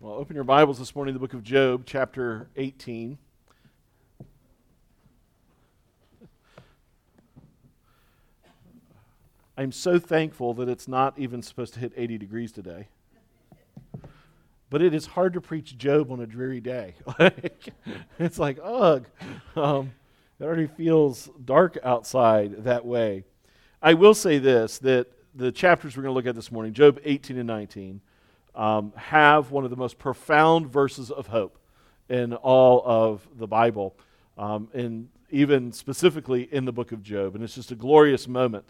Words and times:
Well, 0.00 0.14
open 0.14 0.36
your 0.36 0.44
Bibles 0.44 0.78
this 0.78 0.94
morning, 0.94 1.12
the 1.12 1.18
book 1.18 1.34
of 1.34 1.42
Job, 1.42 1.82
chapter 1.84 2.46
18. 2.54 3.18
I'm 9.56 9.72
so 9.72 9.98
thankful 9.98 10.54
that 10.54 10.68
it's 10.68 10.86
not 10.86 11.18
even 11.18 11.42
supposed 11.42 11.74
to 11.74 11.80
hit 11.80 11.92
80 11.96 12.16
degrees 12.16 12.52
today. 12.52 12.86
But 14.70 14.82
it 14.82 14.94
is 14.94 15.06
hard 15.06 15.32
to 15.32 15.40
preach 15.40 15.76
Job 15.76 16.12
on 16.12 16.20
a 16.20 16.28
dreary 16.28 16.60
day. 16.60 16.94
it's 18.20 18.38
like, 18.38 18.60
ugh. 18.62 19.04
Um, 19.56 19.90
it 20.38 20.44
already 20.44 20.68
feels 20.68 21.28
dark 21.44 21.76
outside 21.82 22.62
that 22.62 22.86
way. 22.86 23.24
I 23.82 23.94
will 23.94 24.14
say 24.14 24.38
this 24.38 24.78
that 24.78 25.08
the 25.34 25.50
chapters 25.50 25.96
we're 25.96 26.04
going 26.04 26.12
to 26.12 26.14
look 26.14 26.26
at 26.26 26.36
this 26.36 26.52
morning, 26.52 26.72
Job 26.72 27.00
18 27.02 27.36
and 27.36 27.48
19, 27.48 28.00
um, 28.58 28.92
have 28.96 29.52
one 29.52 29.64
of 29.64 29.70
the 29.70 29.76
most 29.76 29.98
profound 29.98 30.70
verses 30.70 31.10
of 31.10 31.28
hope 31.28 31.58
in 32.08 32.34
all 32.34 32.82
of 32.84 33.26
the 33.38 33.46
Bible, 33.46 33.96
um, 34.36 34.68
and 34.74 35.08
even 35.30 35.70
specifically 35.72 36.48
in 36.52 36.64
the 36.64 36.72
book 36.72 36.90
of 36.90 37.02
Job. 37.02 37.34
And 37.34 37.44
it's 37.44 37.54
just 37.54 37.70
a 37.70 37.76
glorious 37.76 38.26
moment 38.26 38.64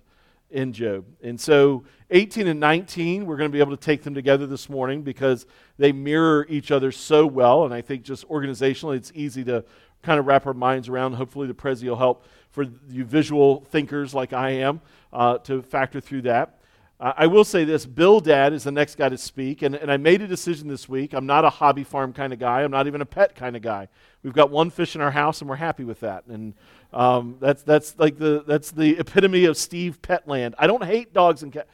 in 0.50 0.74
Job. 0.74 1.06
And 1.22 1.40
so 1.40 1.84
18 2.10 2.46
and 2.48 2.60
19, 2.60 3.24
we're 3.24 3.36
going 3.36 3.50
to 3.50 3.52
be 3.52 3.60
able 3.60 3.76
to 3.76 3.82
take 3.82 4.02
them 4.02 4.14
together 4.14 4.46
this 4.46 4.68
morning 4.68 5.02
because 5.02 5.46
they 5.78 5.92
mirror 5.92 6.46
each 6.50 6.70
other 6.70 6.92
so 6.92 7.26
well. 7.26 7.64
And 7.64 7.72
I 7.72 7.80
think 7.80 8.02
just 8.02 8.28
organizationally, 8.28 8.96
it's 8.96 9.12
easy 9.14 9.42
to 9.44 9.64
kind 10.02 10.20
of 10.20 10.26
wrap 10.26 10.46
our 10.46 10.54
minds 10.54 10.88
around. 10.88 11.14
Hopefully, 11.14 11.46
the 11.46 11.54
Prezi 11.54 11.88
will 11.88 11.96
help 11.96 12.24
for 12.50 12.66
you 12.90 13.04
visual 13.04 13.64
thinkers 13.70 14.14
like 14.14 14.34
I 14.34 14.50
am 14.50 14.80
uh, 15.12 15.38
to 15.38 15.62
factor 15.62 16.00
through 16.00 16.22
that. 16.22 16.57
Uh, 17.00 17.12
I 17.16 17.26
will 17.28 17.44
say 17.44 17.64
this 17.64 17.86
Bildad 17.86 18.52
is 18.52 18.64
the 18.64 18.72
next 18.72 18.96
guy 18.96 19.08
to 19.08 19.18
speak, 19.18 19.62
and, 19.62 19.74
and 19.76 19.90
I 19.90 19.96
made 19.96 20.20
a 20.20 20.26
decision 20.26 20.66
this 20.66 20.88
week. 20.88 21.12
I'm 21.12 21.26
not 21.26 21.44
a 21.44 21.50
hobby 21.50 21.84
farm 21.84 22.12
kind 22.12 22.32
of 22.32 22.38
guy, 22.38 22.62
I'm 22.62 22.70
not 22.70 22.86
even 22.86 23.00
a 23.00 23.06
pet 23.06 23.34
kind 23.34 23.54
of 23.54 23.62
guy. 23.62 23.88
We've 24.22 24.32
got 24.32 24.50
one 24.50 24.70
fish 24.70 24.96
in 24.96 25.00
our 25.00 25.12
house, 25.12 25.40
and 25.40 25.48
we're 25.48 25.56
happy 25.56 25.84
with 25.84 26.00
that. 26.00 26.26
And 26.26 26.54
um, 26.92 27.36
that's, 27.40 27.62
that's 27.62 27.96
like 27.98 28.18
the, 28.18 28.42
that's 28.46 28.72
the 28.72 28.98
epitome 28.98 29.44
of 29.44 29.56
Steve 29.56 30.02
Petland. 30.02 30.54
I 30.58 30.66
don't 30.66 30.84
hate 30.84 31.12
dogs 31.12 31.42
and 31.42 31.52
cats. 31.52 31.68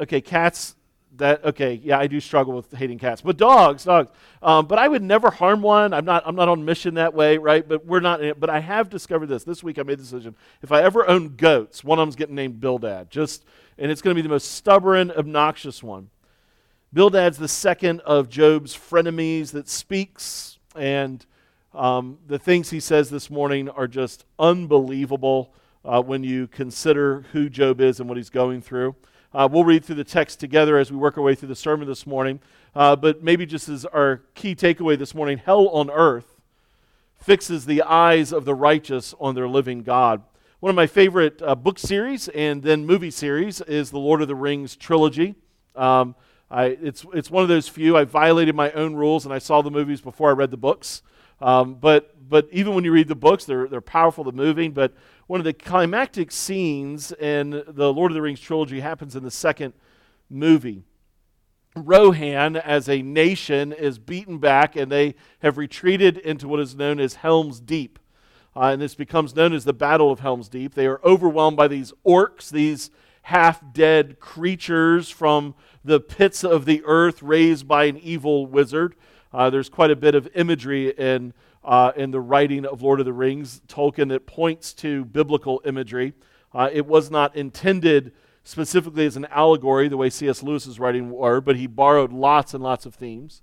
Okay, 0.00 0.20
cats, 0.20 0.74
that 1.16 1.44
okay 1.44 1.80
yeah 1.82 1.98
i 1.98 2.06
do 2.06 2.20
struggle 2.20 2.54
with 2.54 2.72
hating 2.72 2.98
cats 2.98 3.20
but 3.20 3.36
dogs 3.36 3.84
dogs 3.84 4.10
um, 4.42 4.66
but 4.66 4.78
i 4.78 4.86
would 4.86 5.02
never 5.02 5.30
harm 5.30 5.60
one 5.60 5.92
i'm 5.92 6.04
not 6.04 6.22
i'm 6.24 6.36
not 6.36 6.48
on 6.48 6.64
mission 6.64 6.94
that 6.94 7.12
way 7.12 7.36
right 7.36 7.68
but 7.68 7.84
we're 7.84 8.00
not 8.00 8.20
but 8.38 8.48
i 8.48 8.60
have 8.60 8.88
discovered 8.88 9.26
this 9.26 9.42
this 9.42 9.62
week 9.62 9.78
i 9.78 9.82
made 9.82 9.98
the 9.98 10.02
decision 10.02 10.34
if 10.62 10.70
i 10.70 10.80
ever 10.80 11.06
own 11.08 11.34
goats 11.36 11.82
one 11.82 11.98
of 11.98 12.02
them's 12.02 12.16
getting 12.16 12.36
named 12.36 12.60
bildad 12.60 13.10
just 13.10 13.44
and 13.80 13.90
it's 13.90 14.02
going 14.02 14.14
to 14.14 14.18
be 14.18 14.22
the 14.22 14.32
most 14.32 14.52
stubborn, 14.52 15.10
obnoxious 15.10 15.82
one. 15.82 16.10
Bildad's 16.92 17.38
the 17.38 17.48
second 17.48 18.00
of 18.00 18.28
Job's 18.28 18.76
frenemies 18.76 19.52
that 19.52 19.68
speaks, 19.68 20.58
and 20.76 21.24
um, 21.72 22.18
the 22.26 22.38
things 22.38 22.68
he 22.68 22.80
says 22.80 23.08
this 23.08 23.30
morning 23.30 23.68
are 23.70 23.88
just 23.88 24.26
unbelievable 24.38 25.54
uh, 25.84 26.02
when 26.02 26.22
you 26.22 26.46
consider 26.48 27.22
who 27.32 27.48
Job 27.48 27.80
is 27.80 28.00
and 28.00 28.08
what 28.08 28.18
he's 28.18 28.28
going 28.28 28.60
through. 28.60 28.94
Uh, 29.32 29.48
we'll 29.50 29.64
read 29.64 29.84
through 29.84 29.94
the 29.94 30.04
text 30.04 30.40
together 30.40 30.76
as 30.76 30.90
we 30.90 30.96
work 30.98 31.16
our 31.16 31.22
way 31.22 31.34
through 31.34 31.48
the 31.48 31.56
sermon 31.56 31.88
this 31.88 32.06
morning. 32.06 32.40
Uh, 32.74 32.96
but 32.96 33.22
maybe 33.22 33.46
just 33.46 33.68
as 33.68 33.86
our 33.86 34.22
key 34.34 34.54
takeaway 34.54 34.98
this 34.98 35.14
morning 35.14 35.38
hell 35.38 35.68
on 35.68 35.88
earth 35.90 36.40
fixes 37.16 37.66
the 37.66 37.82
eyes 37.82 38.32
of 38.32 38.44
the 38.44 38.54
righteous 38.54 39.14
on 39.20 39.34
their 39.34 39.48
living 39.48 39.82
God. 39.82 40.22
One 40.60 40.68
of 40.68 40.76
my 40.76 40.86
favorite 40.86 41.40
uh, 41.40 41.54
book 41.54 41.78
series 41.78 42.28
and 42.28 42.62
then 42.62 42.84
movie 42.84 43.10
series 43.10 43.62
is 43.62 43.90
the 43.90 43.98
Lord 43.98 44.20
of 44.20 44.28
the 44.28 44.34
Rings 44.34 44.76
trilogy. 44.76 45.34
Um, 45.74 46.14
I, 46.50 46.64
it's, 46.82 47.06
it's 47.14 47.30
one 47.30 47.42
of 47.42 47.48
those 47.48 47.66
few. 47.66 47.96
I 47.96 48.04
violated 48.04 48.54
my 48.54 48.70
own 48.72 48.94
rules 48.94 49.24
and 49.24 49.32
I 49.32 49.38
saw 49.38 49.62
the 49.62 49.70
movies 49.70 50.02
before 50.02 50.28
I 50.28 50.32
read 50.34 50.50
the 50.50 50.58
books. 50.58 51.00
Um, 51.40 51.76
but, 51.76 52.14
but 52.28 52.46
even 52.52 52.74
when 52.74 52.84
you 52.84 52.92
read 52.92 53.08
the 53.08 53.14
books, 53.14 53.46
they're, 53.46 53.68
they're 53.68 53.80
powerful, 53.80 54.22
they're 54.22 54.34
moving. 54.34 54.72
But 54.72 54.92
one 55.28 55.40
of 55.40 55.44
the 55.44 55.54
climactic 55.54 56.30
scenes 56.30 57.10
in 57.12 57.62
the 57.66 57.90
Lord 57.90 58.10
of 58.10 58.14
the 58.14 58.20
Rings 58.20 58.40
trilogy 58.40 58.80
happens 58.80 59.16
in 59.16 59.22
the 59.22 59.30
second 59.30 59.72
movie. 60.28 60.84
Rohan, 61.74 62.56
as 62.56 62.86
a 62.86 63.00
nation, 63.00 63.72
is 63.72 63.98
beaten 63.98 64.36
back 64.36 64.76
and 64.76 64.92
they 64.92 65.14
have 65.38 65.56
retreated 65.56 66.18
into 66.18 66.48
what 66.48 66.60
is 66.60 66.76
known 66.76 67.00
as 67.00 67.14
Helm's 67.14 67.60
Deep 67.60 67.98
uh, 68.56 68.70
and 68.72 68.82
this 68.82 68.94
becomes 68.94 69.34
known 69.34 69.52
as 69.52 69.64
the 69.64 69.72
Battle 69.72 70.10
of 70.10 70.20
Helm's 70.20 70.48
Deep. 70.48 70.74
They 70.74 70.86
are 70.86 71.00
overwhelmed 71.04 71.56
by 71.56 71.68
these 71.68 71.92
orcs, 72.06 72.50
these 72.50 72.90
half 73.22 73.62
dead 73.72 74.18
creatures 74.18 75.08
from 75.08 75.54
the 75.84 76.00
pits 76.00 76.42
of 76.42 76.64
the 76.64 76.82
earth 76.84 77.22
raised 77.22 77.68
by 77.68 77.84
an 77.84 77.96
evil 77.98 78.46
wizard. 78.46 78.94
Uh, 79.32 79.50
there's 79.50 79.68
quite 79.68 79.90
a 79.90 79.96
bit 79.96 80.14
of 80.14 80.28
imagery 80.34 80.90
in, 80.90 81.32
uh, 81.64 81.92
in 81.96 82.10
the 82.10 82.20
writing 82.20 82.66
of 82.66 82.82
Lord 82.82 82.98
of 82.98 83.06
the 83.06 83.12
Rings, 83.12 83.62
Tolkien, 83.68 84.08
that 84.08 84.26
points 84.26 84.72
to 84.74 85.04
biblical 85.04 85.62
imagery. 85.64 86.12
Uh, 86.52 86.68
it 86.72 86.86
was 86.86 87.10
not 87.10 87.36
intended 87.36 88.12
specifically 88.42 89.06
as 89.06 89.16
an 89.16 89.26
allegory, 89.26 89.86
the 89.86 89.96
way 89.96 90.10
C.S. 90.10 90.42
Lewis's 90.42 90.80
writing 90.80 91.10
were, 91.10 91.40
but 91.40 91.56
he 91.56 91.68
borrowed 91.68 92.12
lots 92.12 92.54
and 92.54 92.62
lots 92.62 92.86
of 92.86 92.94
themes. 92.94 93.42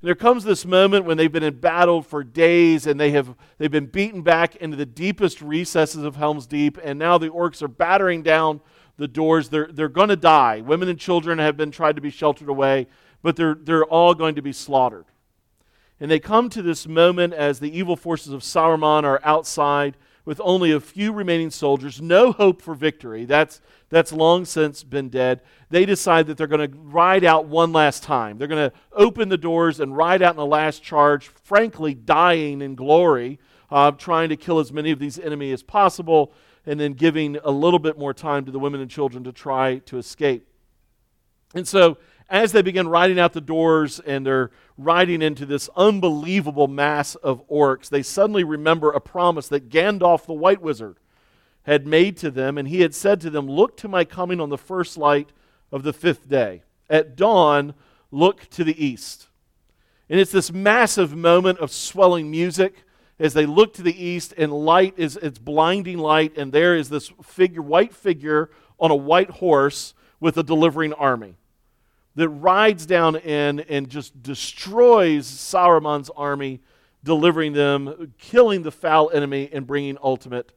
And 0.00 0.08
there 0.08 0.14
comes 0.14 0.44
this 0.44 0.66
moment 0.66 1.06
when 1.06 1.16
they've 1.16 1.32
been 1.32 1.42
in 1.42 1.58
battle 1.58 2.02
for 2.02 2.22
days 2.22 2.86
and 2.86 3.00
they 3.00 3.12
have 3.12 3.34
they've 3.58 3.70
been 3.70 3.86
beaten 3.86 4.22
back 4.22 4.56
into 4.56 4.76
the 4.76 4.86
deepest 4.86 5.40
recesses 5.40 6.04
of 6.04 6.16
Helm's 6.16 6.46
Deep, 6.46 6.78
and 6.84 6.98
now 6.98 7.16
the 7.16 7.30
orcs 7.30 7.62
are 7.62 7.68
battering 7.68 8.22
down 8.22 8.60
the 8.98 9.08
doors. 9.08 9.48
They're, 9.48 9.68
they're 9.72 9.88
going 9.88 10.10
to 10.10 10.16
die. 10.16 10.60
Women 10.60 10.88
and 10.88 10.98
children 10.98 11.38
have 11.38 11.56
been 11.56 11.70
tried 11.70 11.96
to 11.96 12.02
be 12.02 12.10
sheltered 12.10 12.48
away, 12.48 12.88
but 13.22 13.36
they're, 13.36 13.54
they're 13.54 13.84
all 13.84 14.14
going 14.14 14.34
to 14.34 14.42
be 14.42 14.52
slaughtered. 14.52 15.06
And 15.98 16.10
they 16.10 16.18
come 16.20 16.50
to 16.50 16.60
this 16.60 16.86
moment 16.86 17.32
as 17.32 17.58
the 17.58 17.76
evil 17.76 17.96
forces 17.96 18.32
of 18.32 18.42
Saruman 18.42 19.04
are 19.04 19.20
outside 19.24 19.96
with 20.26 20.40
only 20.44 20.72
a 20.72 20.80
few 20.80 21.12
remaining 21.12 21.50
soldiers, 21.50 22.02
no 22.02 22.32
hope 22.32 22.60
for 22.60 22.74
victory. 22.74 23.24
That's, 23.24 23.62
that's 23.88 24.12
long 24.12 24.44
since 24.44 24.82
been 24.82 25.08
dead. 25.08 25.40
They 25.70 25.86
decide 25.86 26.26
that 26.26 26.36
they're 26.36 26.48
going 26.48 26.70
to 26.70 26.76
ride 26.78 27.24
out 27.24 27.46
one 27.46 27.72
last 27.72 28.02
time. 28.02 28.36
They're 28.36 28.48
going 28.48 28.70
to 28.70 28.76
open 28.92 29.28
the 29.28 29.38
doors 29.38 29.78
and 29.78 29.96
ride 29.96 30.22
out 30.22 30.32
in 30.32 30.36
the 30.36 30.44
last 30.44 30.82
charge, 30.82 31.28
frankly, 31.28 31.94
dying 31.94 32.60
in 32.60 32.74
glory, 32.74 33.38
uh, 33.70 33.92
trying 33.92 34.28
to 34.28 34.36
kill 34.36 34.58
as 34.58 34.72
many 34.72 34.90
of 34.90 34.98
these 34.98 35.18
enemy 35.18 35.52
as 35.52 35.62
possible, 35.62 36.32
and 36.66 36.78
then 36.78 36.94
giving 36.94 37.36
a 37.44 37.50
little 37.50 37.78
bit 37.78 37.96
more 37.96 38.12
time 38.12 38.44
to 38.44 38.50
the 38.50 38.58
women 38.58 38.80
and 38.80 38.90
children 38.90 39.22
to 39.24 39.32
try 39.32 39.78
to 39.78 39.96
escape. 39.96 40.48
And 41.54 41.66
so 41.66 41.98
as 42.28 42.52
they 42.52 42.62
begin 42.62 42.88
riding 42.88 43.18
out 43.20 43.32
the 43.32 43.40
doors 43.40 44.00
and 44.00 44.26
they're 44.26 44.50
riding 44.76 45.22
into 45.22 45.46
this 45.46 45.70
unbelievable 45.76 46.66
mass 46.66 47.14
of 47.16 47.46
orcs, 47.48 47.88
they 47.88 48.02
suddenly 48.02 48.42
remember 48.42 48.90
a 48.90 49.00
promise 49.00 49.48
that 49.48 49.68
Gandalf 49.68 50.26
the 50.26 50.32
White 50.32 50.60
Wizard 50.60 50.96
had 51.62 51.86
made 51.86 52.16
to 52.18 52.30
them. 52.30 52.58
And 52.58 52.68
he 52.68 52.80
had 52.80 52.94
said 52.94 53.20
to 53.20 53.30
them, 53.30 53.48
Look 53.48 53.76
to 53.78 53.88
my 53.88 54.04
coming 54.04 54.40
on 54.40 54.48
the 54.48 54.58
first 54.58 54.96
light 54.96 55.30
of 55.70 55.84
the 55.84 55.92
fifth 55.92 56.28
day. 56.28 56.62
At 56.90 57.16
dawn, 57.16 57.74
look 58.10 58.48
to 58.50 58.64
the 58.64 58.84
east. 58.84 59.28
And 60.08 60.18
it's 60.20 60.32
this 60.32 60.52
massive 60.52 61.16
moment 61.16 61.58
of 61.58 61.72
swelling 61.72 62.30
music 62.30 62.84
as 63.18 63.34
they 63.34 63.46
look 63.46 63.72
to 63.74 63.82
the 63.82 64.04
east, 64.04 64.34
and 64.36 64.52
light 64.52 64.94
is 64.96 65.16
it's 65.16 65.38
blinding 65.38 65.98
light, 65.98 66.36
and 66.36 66.52
there 66.52 66.76
is 66.76 66.90
this 66.90 67.10
figure, 67.22 67.62
white 67.62 67.94
figure 67.94 68.50
on 68.78 68.90
a 68.90 68.96
white 68.96 69.30
horse 69.30 69.94
with 70.20 70.36
a 70.36 70.42
delivering 70.42 70.92
army 70.92 71.36
that 72.16 72.28
rides 72.28 72.86
down 72.86 73.16
in 73.16 73.60
and 73.60 73.88
just 73.88 74.22
destroys 74.22 75.26
Saruman's 75.26 76.10
army, 76.16 76.60
delivering 77.04 77.52
them, 77.52 78.12
killing 78.18 78.62
the 78.62 78.72
foul 78.72 79.10
enemy, 79.10 79.48
and 79.52 79.66
bringing 79.66 79.96
ultimate 80.02 80.52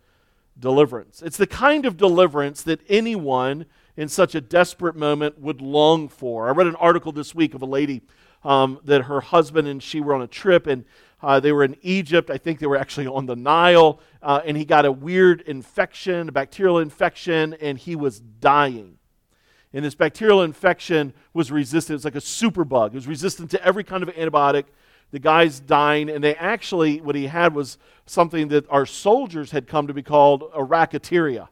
deliverance. 0.58 1.22
It's 1.22 1.38
the 1.38 1.48
kind 1.48 1.86
of 1.86 1.98
deliverance 1.98 2.64
that 2.64 2.82
anyone 2.90 3.66
in 3.96 4.08
such 4.08 4.36
a 4.36 4.42
desperate 4.42 4.96
moment 4.96 5.40
would 5.40 5.62
long 5.62 6.08
for. 6.08 6.48
I 6.48 6.52
read 6.52 6.68
an 6.68 6.76
article 6.76 7.12
this 7.12 7.36
week 7.36 7.54
of 7.54 7.62
a 7.62 7.66
lady 7.66 8.02
um, 8.44 8.80
that 8.86 9.04
her 9.04 9.20
husband 9.20 9.68
and 9.68 9.84
she 9.84 10.00
were 10.00 10.14
on 10.14 10.22
a 10.22 10.28
trip, 10.28 10.68
and 10.68 10.86
uh, 11.22 11.40
they 11.42 11.52
were 11.52 11.66
in 11.66 11.76
Egypt. 11.82 12.30
I 12.30 12.38
think 12.38 12.60
they 12.60 12.68
were 12.68 12.78
actually 12.78 13.08
on 13.08 13.26
the 13.26 13.36
Nile, 13.36 14.00
uh, 14.22 14.42
and 14.46 14.56
he 14.56 14.64
got 14.64 14.86
a 14.86 14.92
weird 14.92 15.42
infection, 15.42 16.30
a 16.30 16.32
bacterial 16.32 16.80
infection, 16.80 17.56
and 17.56 17.78
he 17.78 17.98
was 17.98 18.22
dying. 18.22 18.99
And 19.74 19.86
this 19.86 19.96
bacterial 19.96 20.42
infection 20.42 21.14
was 21.34 21.52
resistant. 21.52 21.92
It 21.92 21.98
was 21.98 22.06
like 22.06 22.16
a 22.16 22.20
superbug. 22.20 22.88
It 22.88 22.96
was 22.96 23.08
resistant 23.08 23.52
to 23.52 23.64
every 23.64 23.84
kind 23.84 24.02
of 24.02 24.10
antibiotic. 24.10 24.66
The 25.12 25.20
guy's 25.20 25.60
dying, 25.60 26.10
and 26.10 26.24
they 26.24 26.36
actually, 26.36 27.02
what 27.02 27.16
he 27.16 27.28
had 27.28 27.54
was 27.54 27.78
something 28.06 28.48
that 28.50 28.66
our 28.70 28.86
soldiers 28.86 29.52
had 29.52 29.68
come 29.68 29.88
to 29.88 29.94
be 29.94 30.04
called 30.04 30.44
a 30.54 30.64
racketeria 30.64 31.48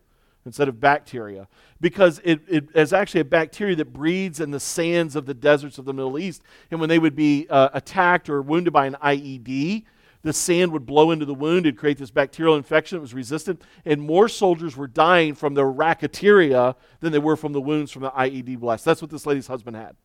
instead 0.45 0.67
of 0.67 0.79
bacteria, 0.79 1.47
because 1.81 2.21
it, 2.23 2.39
it 2.47 2.69
is 2.73 2.93
actually 2.93 3.19
a 3.19 3.25
bacteria 3.25 3.75
that 3.75 3.91
breeds 3.91 4.39
in 4.39 4.49
the 4.49 4.59
sands 4.59 5.15
of 5.15 5.25
the 5.25 5.33
deserts 5.33 5.77
of 5.77 5.85
the 5.85 5.93
Middle 5.93 6.17
East. 6.17 6.41
And 6.71 6.79
when 6.79 6.87
they 6.87 6.99
would 6.99 7.15
be 7.15 7.47
uh, 7.49 7.69
attacked 7.73 8.29
or 8.29 8.41
wounded 8.41 8.71
by 8.71 8.85
an 8.85 8.95
IED, 9.03 9.83
the 10.23 10.33
sand 10.33 10.71
would 10.71 10.85
blow 10.85 11.11
into 11.11 11.25
the 11.25 11.33
wound 11.33 11.65
and 11.65 11.77
create 11.77 11.97
this 11.97 12.11
bacterial 12.11 12.55
infection 12.55 12.97
that 12.97 13.01
was 13.01 13.13
resistant, 13.13 13.61
and 13.85 14.01
more 14.01 14.27
soldiers 14.27 14.75
were 14.75 14.87
dying 14.87 15.35
from 15.35 15.53
the 15.53 15.61
racketeria 15.61 16.75
than 16.99 17.11
they 17.11 17.19
were 17.19 17.35
from 17.35 17.53
the 17.53 17.61
wounds 17.61 17.91
from 17.91 18.01
the 18.03 18.11
IED 18.11 18.59
blast. 18.59 18.83
That's 18.85 19.01
what 19.01 19.11
this 19.11 19.25
lady's 19.25 19.47
husband 19.47 19.75
had. 19.75 19.95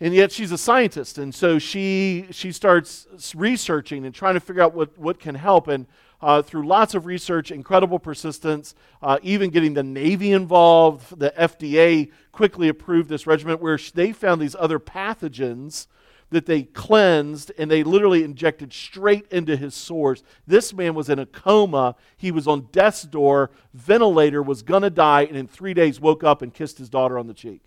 and 0.00 0.14
yet 0.14 0.32
she's 0.32 0.50
a 0.50 0.58
scientist 0.58 1.18
and 1.18 1.34
so 1.34 1.58
she 1.58 2.26
she 2.30 2.50
starts 2.50 3.06
researching 3.34 4.06
and 4.06 4.14
trying 4.14 4.34
to 4.34 4.40
figure 4.40 4.62
out 4.62 4.74
what, 4.74 4.96
what 4.98 5.20
can 5.20 5.34
help 5.34 5.68
and 5.68 5.86
uh, 6.22 6.42
through 6.42 6.66
lots 6.66 6.94
of 6.94 7.06
research 7.06 7.50
incredible 7.50 7.98
persistence 7.98 8.74
uh, 9.02 9.18
even 9.22 9.50
getting 9.50 9.74
the 9.74 9.82
navy 9.82 10.32
involved 10.32 11.18
the 11.18 11.32
fda 11.38 12.10
quickly 12.32 12.68
approved 12.68 13.08
this 13.08 13.26
regimen 13.26 13.58
where 13.58 13.78
they 13.94 14.12
found 14.12 14.40
these 14.40 14.56
other 14.58 14.78
pathogens 14.78 15.86
that 16.30 16.46
they 16.46 16.62
cleansed 16.62 17.52
and 17.58 17.70
they 17.70 17.82
literally 17.82 18.22
injected 18.22 18.72
straight 18.72 19.26
into 19.30 19.56
his 19.56 19.74
sores 19.74 20.22
this 20.46 20.72
man 20.72 20.94
was 20.94 21.08
in 21.08 21.18
a 21.18 21.26
coma 21.26 21.96
he 22.16 22.30
was 22.30 22.46
on 22.46 22.68
death's 22.72 23.02
door 23.02 23.50
ventilator 23.74 24.42
was 24.42 24.62
going 24.62 24.82
to 24.82 24.90
die 24.90 25.22
and 25.22 25.36
in 25.36 25.46
three 25.46 25.74
days 25.74 26.00
woke 26.00 26.24
up 26.24 26.42
and 26.42 26.54
kissed 26.54 26.78
his 26.78 26.88
daughter 26.88 27.18
on 27.18 27.26
the 27.26 27.34
cheek 27.34 27.62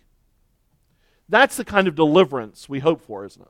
that's 1.28 1.56
the 1.56 1.64
kind 1.64 1.88
of 1.88 1.94
deliverance 1.94 2.68
we 2.68 2.80
hope 2.80 3.00
for, 3.00 3.24
isn't 3.24 3.40
it? 3.40 3.48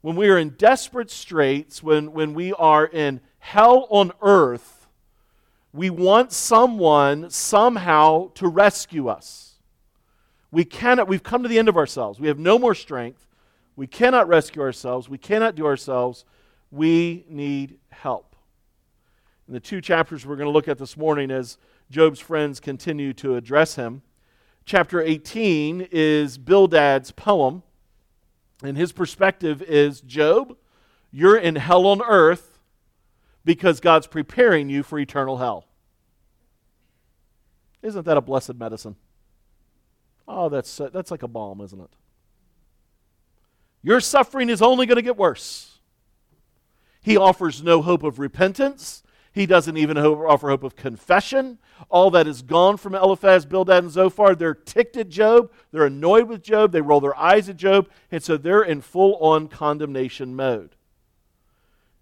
When 0.00 0.16
we 0.16 0.28
are 0.28 0.38
in 0.38 0.50
desperate 0.50 1.10
straits, 1.10 1.82
when, 1.82 2.12
when 2.12 2.34
we 2.34 2.52
are 2.52 2.86
in 2.86 3.20
hell 3.38 3.86
on 3.90 4.12
earth, 4.20 4.86
we 5.72 5.90
want 5.90 6.32
someone 6.32 7.30
somehow 7.30 8.30
to 8.34 8.48
rescue 8.48 9.08
us. 9.08 9.54
We 10.50 10.64
cannot, 10.64 11.08
we've 11.08 11.22
come 11.22 11.42
to 11.42 11.48
the 11.48 11.58
end 11.58 11.68
of 11.68 11.76
ourselves. 11.76 12.20
We 12.20 12.28
have 12.28 12.38
no 12.38 12.58
more 12.58 12.74
strength. 12.74 13.26
We 13.76 13.86
cannot 13.86 14.28
rescue 14.28 14.62
ourselves. 14.62 15.08
We 15.08 15.18
cannot 15.18 15.54
do 15.54 15.66
ourselves. 15.66 16.24
We 16.70 17.24
need 17.28 17.78
help. 17.90 18.36
In 19.48 19.54
the 19.54 19.60
two 19.60 19.80
chapters 19.80 20.24
we're 20.24 20.36
going 20.36 20.46
to 20.46 20.52
look 20.52 20.68
at 20.68 20.78
this 20.78 20.96
morning, 20.96 21.30
as 21.30 21.58
Job's 21.90 22.20
friends 22.20 22.60
continue 22.60 23.12
to 23.14 23.36
address 23.36 23.76
him, 23.76 24.02
chapter 24.64 25.00
18 25.00 25.88
is 25.90 26.38
Bildad's 26.38 27.10
poem. 27.10 27.62
And 28.62 28.76
his 28.76 28.92
perspective 28.92 29.60
is 29.62 30.00
Job, 30.00 30.56
you're 31.10 31.36
in 31.36 31.56
hell 31.56 31.86
on 31.86 32.00
earth 32.02 32.58
because 33.44 33.80
God's 33.80 34.06
preparing 34.06 34.68
you 34.68 34.82
for 34.82 34.98
eternal 34.98 35.38
hell. 35.38 35.66
Isn't 37.82 38.04
that 38.04 38.16
a 38.16 38.20
blessed 38.20 38.54
medicine? 38.54 38.94
Oh, 40.28 40.48
that's, 40.48 40.80
that's 40.92 41.10
like 41.10 41.24
a 41.24 41.28
balm, 41.28 41.60
isn't 41.60 41.80
it? 41.80 41.90
Your 43.82 44.00
suffering 44.00 44.48
is 44.48 44.62
only 44.62 44.86
going 44.86 44.96
to 44.96 45.02
get 45.02 45.16
worse. 45.16 45.78
He 47.02 47.16
offers 47.16 47.62
no 47.62 47.82
hope 47.82 48.04
of 48.04 48.18
repentance. 48.18 49.02
He 49.32 49.46
doesn't 49.46 49.76
even 49.76 49.98
offer 49.98 50.50
hope 50.50 50.62
of 50.62 50.76
confession. 50.76 51.58
All 51.88 52.10
that 52.10 52.26
is 52.26 52.42
gone 52.42 52.76
from 52.76 52.94
Eliphaz, 52.94 53.46
Bildad, 53.46 53.84
and 53.84 53.90
Zophar. 53.90 54.34
They're 54.34 54.54
ticked 54.54 54.96
at 54.96 55.08
Job. 55.08 55.50
They're 55.72 55.86
annoyed 55.86 56.28
with 56.28 56.42
Job. 56.42 56.70
They 56.70 56.82
roll 56.82 57.00
their 57.00 57.18
eyes 57.18 57.48
at 57.48 57.56
Job. 57.56 57.88
And 58.10 58.22
so 58.22 58.36
they're 58.36 58.62
in 58.62 58.82
full 58.82 59.16
on 59.16 59.48
condemnation 59.48 60.36
mode. 60.36 60.76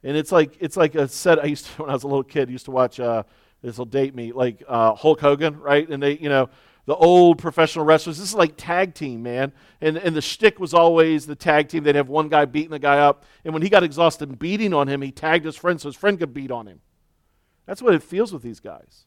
And 0.02 0.16
it's 0.16 0.32
like, 0.32 0.56
it's 0.60 0.76
like 0.76 0.94
a 0.94 1.08
set. 1.08 1.38
I 1.38 1.44
used 1.44 1.66
to, 1.66 1.72
when 1.82 1.90
I 1.90 1.94
was 1.94 2.02
a 2.02 2.08
little 2.08 2.24
kid, 2.24 2.48
I 2.48 2.52
used 2.52 2.64
to 2.66 2.72
watch, 2.72 2.98
uh, 2.98 3.22
this 3.62 3.78
will 3.78 3.84
date 3.84 4.14
me, 4.14 4.32
like 4.32 4.62
uh, 4.66 4.94
Hulk 4.94 5.20
Hogan, 5.20 5.60
right? 5.60 5.88
And 5.88 6.02
they, 6.02 6.18
you 6.18 6.28
know, 6.28 6.50
the 6.90 6.96
old 6.96 7.38
professional 7.38 7.84
wrestlers. 7.84 8.18
This 8.18 8.30
is 8.30 8.34
like 8.34 8.54
tag 8.56 8.94
team, 8.94 9.22
man. 9.22 9.52
And, 9.80 9.96
and 9.96 10.16
the 10.16 10.20
shtick 10.20 10.58
was 10.58 10.74
always 10.74 11.24
the 11.24 11.36
tag 11.36 11.68
team. 11.68 11.84
They'd 11.84 11.94
have 11.94 12.08
one 12.08 12.28
guy 12.28 12.46
beating 12.46 12.72
the 12.72 12.80
guy 12.80 12.98
up. 12.98 13.24
And 13.44 13.54
when 13.54 13.62
he 13.62 13.68
got 13.68 13.84
exhausted 13.84 14.40
beating 14.40 14.74
on 14.74 14.88
him, 14.88 15.00
he 15.00 15.12
tagged 15.12 15.44
his 15.44 15.54
friend 15.54 15.80
so 15.80 15.88
his 15.88 15.94
friend 15.94 16.18
could 16.18 16.34
beat 16.34 16.50
on 16.50 16.66
him. 16.66 16.80
That's 17.64 17.80
what 17.80 17.94
it 17.94 18.02
feels 18.02 18.32
with 18.32 18.42
these 18.42 18.58
guys. 18.58 19.04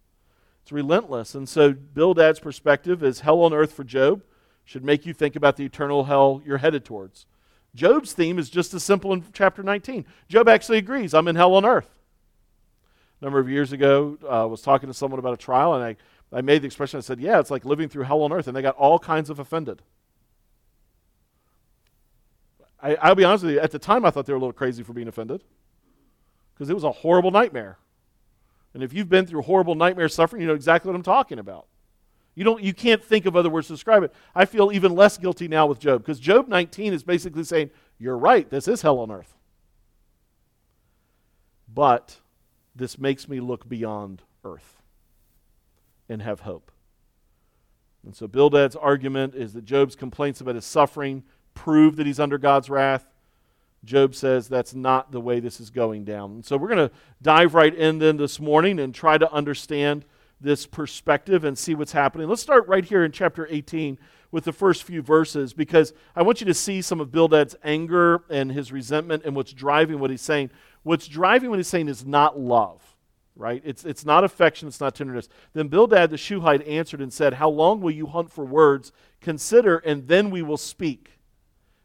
It's 0.62 0.72
relentless. 0.72 1.36
And 1.36 1.50
so 1.50 1.74
Bildad's 1.74 2.40
perspective 2.40 3.04
is 3.04 3.20
hell 3.20 3.42
on 3.42 3.52
earth 3.52 3.74
for 3.74 3.84
Job 3.84 4.24
should 4.64 4.86
make 4.86 5.06
you 5.06 5.14
think 5.14 5.36
about 5.36 5.58
the 5.58 5.66
eternal 5.66 6.06
hell 6.06 6.42
you're 6.46 6.60
headed 6.60 6.86
towards. 6.86 7.26
Job's 7.76 8.14
theme 8.14 8.40
is 8.40 8.50
just 8.50 8.74
as 8.74 8.82
simple 8.82 9.12
in 9.12 9.26
chapter 9.34 9.62
19. 9.62 10.06
Job 10.30 10.48
actually 10.48 10.78
agrees, 10.78 11.14
I'm 11.14 11.28
in 11.28 11.36
hell 11.36 11.54
on 11.56 11.66
earth. 11.66 11.90
A 13.20 13.26
number 13.26 13.40
of 13.40 13.50
years 13.50 13.74
ago, 13.74 14.18
I 14.24 14.44
uh, 14.44 14.48
was 14.48 14.62
talking 14.62 14.88
to 14.88 14.94
someone 14.94 15.20
about 15.20 15.34
a 15.34 15.38
trial, 15.38 15.74
and 15.74 15.84
I, 15.84 15.98
I 16.34 16.42
made 16.42 16.64
the 16.64 16.66
expression, 16.66 16.98
I 16.98 17.02
said, 17.02 17.20
yeah, 17.20 17.40
it's 17.40 17.52
like 17.52 17.64
living 17.64 17.90
through 17.90 18.04
hell 18.04 18.22
on 18.24 18.34
earth, 18.34 18.48
and 18.48 18.58
they 18.58 18.62
got 18.62 18.76
all 18.76 18.98
kinds 18.98 19.30
of 19.30 19.40
offended. 19.40 19.82
I, 22.82 22.96
I'll 22.96 23.16
be 23.16 23.24
honest 23.24 23.44
with 23.44 23.54
you, 23.54 23.60
at 23.60 23.72
the 23.72 23.80
time 23.80 24.04
I 24.04 24.10
thought 24.10 24.26
they 24.26 24.34
were 24.34 24.38
a 24.38 24.42
little 24.42 24.54
crazy 24.54 24.84
for 24.84 24.94
being 24.94 25.08
offended 25.08 25.44
because 26.54 26.70
it 26.70 26.74
was 26.74 26.84
a 26.84 26.92
horrible 26.92 27.32
nightmare. 27.32 27.78
And 28.74 28.82
if 28.82 28.94
you've 28.94 29.10
been 29.10 29.28
through 29.28 29.44
horrible 29.44 29.76
nightmare 29.76 30.10
suffering, 30.10 30.42
you 30.42 30.48
know 30.48 30.56
exactly 30.56 30.90
what 30.90 30.96
I'm 30.96 31.04
talking 31.04 31.38
about. 31.38 31.68
You, 32.36 32.44
don't, 32.44 32.64
you 32.64 32.74
can't 32.74 33.04
think 33.04 33.28
of 33.28 33.36
other 33.36 33.50
words 33.50 33.68
to 33.68 33.74
describe 33.74 34.02
it. 34.02 34.12
I 34.34 34.46
feel 34.46 34.72
even 34.72 34.96
less 34.96 35.20
guilty 35.20 35.48
now 35.48 35.68
with 35.68 35.80
Job 35.80 36.02
because 36.02 36.20
Job 36.20 36.48
19 36.48 36.92
is 36.94 37.04
basically 37.04 37.44
saying, 37.44 37.70
You're 38.00 38.18
right, 38.18 38.50
this 38.50 38.68
is 38.68 38.82
hell 38.82 38.98
on 39.00 39.12
earth. 39.12 39.36
But 41.72 42.18
this 42.76 42.98
makes 42.98 43.30
me 43.30 43.40
look 43.40 43.70
beyond 43.70 44.24
earth 44.44 44.83
and 46.14 46.22
have 46.22 46.42
hope. 46.42 46.72
And 48.06 48.16
so 48.16 48.28
Bildad's 48.28 48.76
argument 48.76 49.36
is 49.36 49.54
that 49.54 49.66
Job's 49.66 49.96
complaints 49.96 50.40
about 50.42 50.56
his 50.56 50.66
suffering 50.66 51.24
prove 51.54 51.96
that 51.98 52.06
he's 52.06 52.20
under 52.20 52.38
God's 52.38 52.70
wrath. 52.70 53.06
Job 53.84 54.16
says 54.16 54.48
that's 54.48 54.74
not 54.74 55.12
the 55.12 55.20
way 55.20 55.40
this 55.40 55.60
is 55.60 55.70
going 55.70 56.06
down. 56.06 56.32
And 56.32 56.46
so 56.46 56.56
we're 56.56 56.70
going 56.70 56.90
to 56.90 56.96
dive 57.22 57.54
right 57.54 57.74
in 57.74 58.00
then 58.00 58.18
this 58.18 58.40
morning 58.40 58.80
and 58.80 58.96
try 58.96 59.18
to 59.18 59.32
understand 59.32 60.06
this 60.40 60.66
perspective 60.66 61.44
and 61.44 61.58
see 61.58 61.76
what's 61.76 61.92
happening. 61.92 62.28
Let's 62.28 62.42
start 62.42 62.68
right 62.68 62.84
here 62.84 63.04
in 63.04 63.12
chapter 63.12 63.48
18 63.50 63.98
with 64.32 64.46
the 64.46 64.52
first 64.52 64.84
few 64.84 65.02
verses 65.02 65.54
because 65.54 65.94
I 66.16 66.22
want 66.22 66.42
you 66.42 66.46
to 66.46 66.54
see 66.54 66.82
some 66.82 67.00
of 67.00 67.12
Bildad's 67.12 67.56
anger 67.64 68.24
and 68.30 68.52
his 68.52 68.72
resentment 68.72 69.24
and 69.26 69.36
what's 69.36 69.54
driving 69.54 70.00
what 70.00 70.10
he's 70.10 70.22
saying. 70.22 70.50
What's 70.84 71.08
driving 71.08 71.50
what 71.50 71.60
he's 71.60 71.68
saying 71.68 71.88
is 71.88 72.06
not 72.06 72.40
love, 72.40 72.93
right? 73.36 73.62
It's, 73.66 73.86
it's 73.86 74.06
not 74.06 74.24
affection, 74.24 74.68
it's 74.68 74.80
not 74.80 74.96
tenderness. 74.96 75.30
Then 75.54 75.68
Bildad 75.68 76.10
the 76.10 76.18
Shuhite 76.18 76.68
answered 76.68 77.02
and 77.02 77.12
said, 77.12 77.36
How 77.36 77.50
long 77.50 77.82
will 77.82 77.92
you 77.92 78.08
hunt 78.08 78.32
for 78.32 78.46
words? 78.46 78.92
Consider, 79.22 79.78
and 79.78 80.08
then 80.08 80.30
we 80.30 80.42
will 80.42 80.58
speak. 80.58 81.20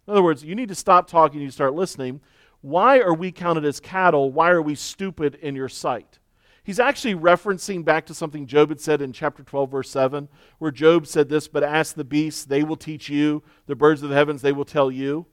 In 0.07 0.13
other 0.13 0.23
words, 0.23 0.45
you 0.45 0.55
need 0.55 0.69
to 0.69 0.75
stop 0.75 1.09
talking, 1.09 1.41
you 1.41 1.51
start 1.51 1.75
listening. 1.75 2.21
Why 2.61 2.99
are 3.01 3.15
we 3.15 3.31
counted 3.31 3.65
as 3.65 3.81
cattle? 3.81 4.33
Why 4.33 4.51
are 4.51 4.63
we 4.63 4.75
stupid 4.75 5.37
in 5.37 5.55
your 5.55 5.69
sight? 5.69 6.19
He's 6.65 6.81
actually 6.81 7.15
referencing 7.15 7.85
back 7.85 8.05
to 8.07 8.15
something 8.15 8.47
Job 8.47 8.69
had 8.69 8.81
said 8.81 9.01
in 9.01 9.13
chapter 9.13 9.43
12, 9.43 9.71
verse 9.71 9.91
7, 9.91 10.29
where 10.59 10.71
Job 10.71 11.07
said 11.07 11.29
this, 11.29 11.49
But 11.49 11.63
ask 11.63 11.95
the 11.95 12.05
beasts, 12.05 12.45
they 12.45 12.63
will 12.63 12.77
teach 12.77 13.09
you, 13.09 13.43
the 13.67 13.77
birds 13.77 14.03
of 14.03 14.11
the 14.11 14.15
heavens, 14.15 14.43
they 14.43 14.53
will 14.53 14.67
tell 14.67 14.91
you. 14.91 15.27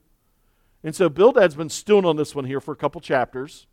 And 0.81 0.95
so 0.95 1.09
Bildad's 1.09 1.55
been 1.55 1.69
stewing 1.69 2.05
on 2.05 2.15
this 2.15 2.35
one 2.35 2.45
here 2.45 2.61
for 2.61 2.71
a 2.71 2.77
couple 2.77 3.01
chapters. 3.01 3.67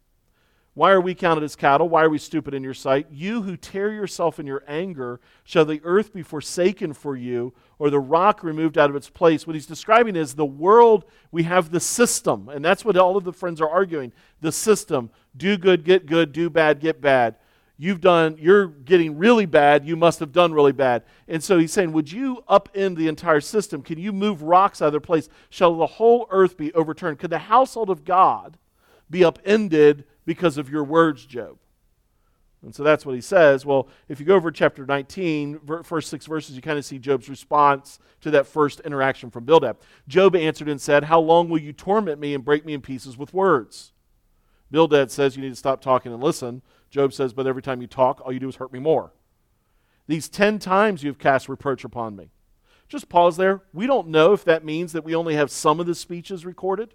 Why 0.74 0.92
are 0.92 1.00
we 1.02 1.14
counted 1.14 1.44
as 1.44 1.54
cattle? 1.54 1.90
Why 1.90 2.04
are 2.04 2.08
we 2.08 2.16
stupid 2.16 2.54
in 2.54 2.64
your 2.64 2.72
sight? 2.72 3.06
You 3.10 3.42
who 3.42 3.58
tear 3.58 3.92
yourself 3.92 4.40
in 4.40 4.46
your 4.46 4.64
anger, 4.66 5.20
shall 5.44 5.66
the 5.66 5.82
earth 5.84 6.14
be 6.14 6.22
forsaken 6.22 6.94
for 6.94 7.14
you, 7.14 7.52
or 7.78 7.90
the 7.90 8.00
rock 8.00 8.42
removed 8.42 8.78
out 8.78 8.88
of 8.88 8.96
its 8.96 9.10
place? 9.10 9.46
What 9.46 9.54
he's 9.54 9.66
describing 9.66 10.16
is 10.16 10.34
the 10.34 10.46
world, 10.46 11.04
we 11.30 11.42
have 11.42 11.70
the 11.70 11.80
system. 11.80 12.48
And 12.48 12.64
that's 12.64 12.86
what 12.86 12.96
all 12.96 13.18
of 13.18 13.24
the 13.24 13.34
friends 13.34 13.60
are 13.60 13.68
arguing. 13.68 14.12
The 14.40 14.52
system. 14.52 15.10
Do 15.36 15.58
good, 15.58 15.84
get 15.84 16.06
good, 16.06 16.32
do 16.32 16.48
bad, 16.48 16.80
get 16.80 17.02
bad. 17.02 17.36
You've 17.76 18.00
done, 18.00 18.36
you're 18.38 18.66
getting 18.66 19.18
really 19.18 19.44
bad, 19.44 19.84
you 19.84 19.96
must 19.96 20.20
have 20.20 20.32
done 20.32 20.54
really 20.54 20.72
bad. 20.72 21.02
And 21.28 21.42
so 21.42 21.58
he's 21.58 21.72
saying, 21.72 21.92
Would 21.92 22.12
you 22.12 22.44
upend 22.48 22.96
the 22.96 23.08
entire 23.08 23.40
system? 23.40 23.82
Can 23.82 23.98
you 23.98 24.12
move 24.12 24.40
rocks 24.40 24.80
out 24.80 24.86
of 24.86 24.92
their 24.92 25.00
place? 25.00 25.28
Shall 25.50 25.76
the 25.76 25.86
whole 25.86 26.28
earth 26.30 26.56
be 26.56 26.72
overturned? 26.72 27.18
Could 27.18 27.30
the 27.30 27.38
household 27.38 27.90
of 27.90 28.04
God 28.04 28.56
be 29.12 29.22
upended? 29.22 30.04
because 30.24 30.58
of 30.58 30.70
your 30.70 30.84
words, 30.84 31.24
Job. 31.24 31.58
And 32.62 32.74
so 32.74 32.84
that's 32.84 33.04
what 33.04 33.16
he 33.16 33.20
says. 33.20 33.66
Well, 33.66 33.88
if 34.08 34.20
you 34.20 34.26
go 34.26 34.36
over 34.36 34.52
chapter 34.52 34.86
19, 34.86 35.82
first 35.82 36.08
six 36.08 36.26
verses, 36.26 36.54
you 36.54 36.62
kind 36.62 36.78
of 36.78 36.84
see 36.84 36.98
Job's 36.98 37.28
response 37.28 37.98
to 38.20 38.30
that 38.30 38.46
first 38.46 38.78
interaction 38.80 39.30
from 39.30 39.44
Bildad. 39.44 39.76
Job 40.06 40.36
answered 40.36 40.68
and 40.68 40.80
said, 40.80 41.04
How 41.04 41.18
long 41.18 41.48
will 41.48 41.58
you 41.58 41.72
torment 41.72 42.20
me 42.20 42.34
and 42.34 42.44
break 42.44 42.64
me 42.64 42.72
in 42.72 42.80
pieces 42.80 43.18
with 43.18 43.34
words? 43.34 43.92
Bildad 44.70 45.10
says, 45.10 45.34
You 45.34 45.42
need 45.42 45.50
to 45.50 45.56
stop 45.56 45.80
talking 45.80 46.12
and 46.12 46.22
listen. 46.22 46.62
Job 46.88 47.12
says, 47.12 47.32
But 47.32 47.48
every 47.48 47.62
time 47.62 47.80
you 47.80 47.88
talk, 47.88 48.20
all 48.24 48.32
you 48.32 48.40
do 48.40 48.48
is 48.48 48.56
hurt 48.56 48.72
me 48.72 48.78
more. 48.78 49.12
These 50.06 50.28
ten 50.28 50.60
times 50.60 51.02
you've 51.02 51.18
cast 51.18 51.48
reproach 51.48 51.84
upon 51.84 52.14
me. 52.14 52.30
Just 52.88 53.08
pause 53.08 53.36
there. 53.36 53.62
We 53.72 53.88
don't 53.88 54.08
know 54.08 54.34
if 54.34 54.44
that 54.44 54.64
means 54.64 54.92
that 54.92 55.04
we 55.04 55.16
only 55.16 55.34
have 55.34 55.50
some 55.50 55.80
of 55.80 55.86
the 55.86 55.94
speeches 55.96 56.44
recorded. 56.46 56.94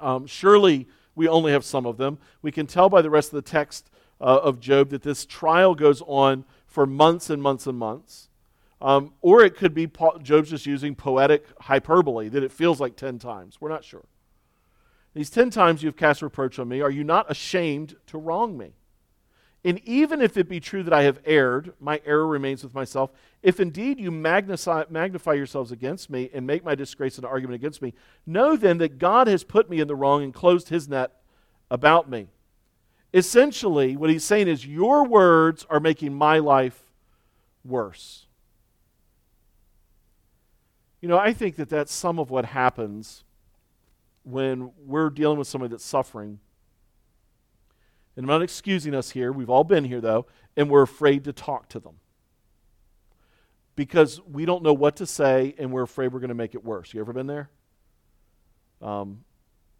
Um, 0.00 0.26
surely 0.26 0.88
we 1.14 1.28
only 1.28 1.52
have 1.52 1.64
some 1.64 1.86
of 1.86 1.96
them. 1.96 2.18
We 2.42 2.52
can 2.52 2.66
tell 2.66 2.88
by 2.88 3.02
the 3.02 3.10
rest 3.10 3.32
of 3.32 3.36
the 3.36 3.50
text 3.50 3.90
uh, 4.20 4.40
of 4.42 4.60
Job 4.60 4.90
that 4.90 5.02
this 5.02 5.24
trial 5.24 5.74
goes 5.74 6.02
on 6.06 6.44
for 6.66 6.86
months 6.86 7.30
and 7.30 7.42
months 7.42 7.66
and 7.66 7.78
months. 7.78 8.28
Um, 8.80 9.12
or 9.22 9.42
it 9.42 9.56
could 9.56 9.72
be 9.72 9.90
Job's 10.22 10.50
just 10.50 10.66
using 10.66 10.94
poetic 10.94 11.46
hyperbole, 11.60 12.28
that 12.28 12.42
it 12.42 12.52
feels 12.52 12.80
like 12.80 12.96
10 12.96 13.18
times. 13.18 13.58
We're 13.60 13.70
not 13.70 13.84
sure. 13.84 14.04
These 15.14 15.30
10 15.30 15.50
times 15.50 15.82
you've 15.82 15.96
cast 15.96 16.22
reproach 16.22 16.58
on 16.58 16.68
me. 16.68 16.80
Are 16.80 16.90
you 16.90 17.04
not 17.04 17.30
ashamed 17.30 17.96
to 18.08 18.18
wrong 18.18 18.58
me? 18.58 18.72
And 19.64 19.80
even 19.84 20.20
if 20.20 20.36
it 20.36 20.46
be 20.46 20.60
true 20.60 20.82
that 20.82 20.92
I 20.92 21.04
have 21.04 21.20
erred, 21.24 21.72
my 21.80 22.02
error 22.04 22.26
remains 22.26 22.62
with 22.62 22.74
myself. 22.74 23.10
If 23.42 23.60
indeed 23.60 23.98
you 23.98 24.10
magnify, 24.10 24.84
magnify, 24.90 25.32
yourselves 25.32 25.72
against 25.72 26.10
me 26.10 26.28
and 26.34 26.46
make 26.46 26.64
my 26.64 26.74
disgrace 26.74 27.16
an 27.16 27.24
argument 27.24 27.54
against 27.54 27.80
me, 27.80 27.94
know 28.26 28.56
then 28.56 28.76
that 28.78 28.98
God 28.98 29.26
has 29.26 29.42
put 29.42 29.70
me 29.70 29.80
in 29.80 29.88
the 29.88 29.96
wrong 29.96 30.22
and 30.22 30.34
closed 30.34 30.68
his 30.68 30.86
net 30.86 31.12
about 31.70 32.10
me. 32.10 32.28
Essentially, 33.14 33.96
what 33.96 34.10
he's 34.10 34.24
saying 34.24 34.48
is, 34.48 34.66
Your 34.66 35.06
words 35.06 35.64
are 35.70 35.80
making 35.80 36.12
my 36.12 36.40
life 36.40 36.82
worse. 37.64 38.26
You 41.00 41.08
know, 41.08 41.18
I 41.18 41.32
think 41.32 41.56
that 41.56 41.70
that's 41.70 41.92
some 41.92 42.18
of 42.18 42.30
what 42.30 42.44
happens 42.44 43.24
when 44.24 44.72
we're 44.84 45.10
dealing 45.10 45.38
with 45.38 45.48
somebody 45.48 45.70
that's 45.70 45.84
suffering 45.84 46.40
and 48.16 48.24
I'm 48.24 48.28
not 48.28 48.42
excusing 48.42 48.94
us 48.94 49.10
here. 49.10 49.32
We've 49.32 49.50
all 49.50 49.64
been 49.64 49.84
here, 49.84 50.00
though, 50.00 50.26
and 50.56 50.70
we're 50.70 50.82
afraid 50.82 51.24
to 51.24 51.32
talk 51.32 51.68
to 51.70 51.80
them 51.80 51.96
because 53.76 54.20
we 54.30 54.44
don't 54.44 54.62
know 54.62 54.72
what 54.72 54.96
to 54.96 55.06
say 55.06 55.54
and 55.58 55.72
we're 55.72 55.82
afraid 55.82 56.12
we're 56.12 56.20
going 56.20 56.28
to 56.28 56.34
make 56.34 56.54
it 56.54 56.64
worse. 56.64 56.94
You 56.94 57.00
ever 57.00 57.12
been 57.12 57.26
there? 57.26 57.50
Um, 58.80 59.24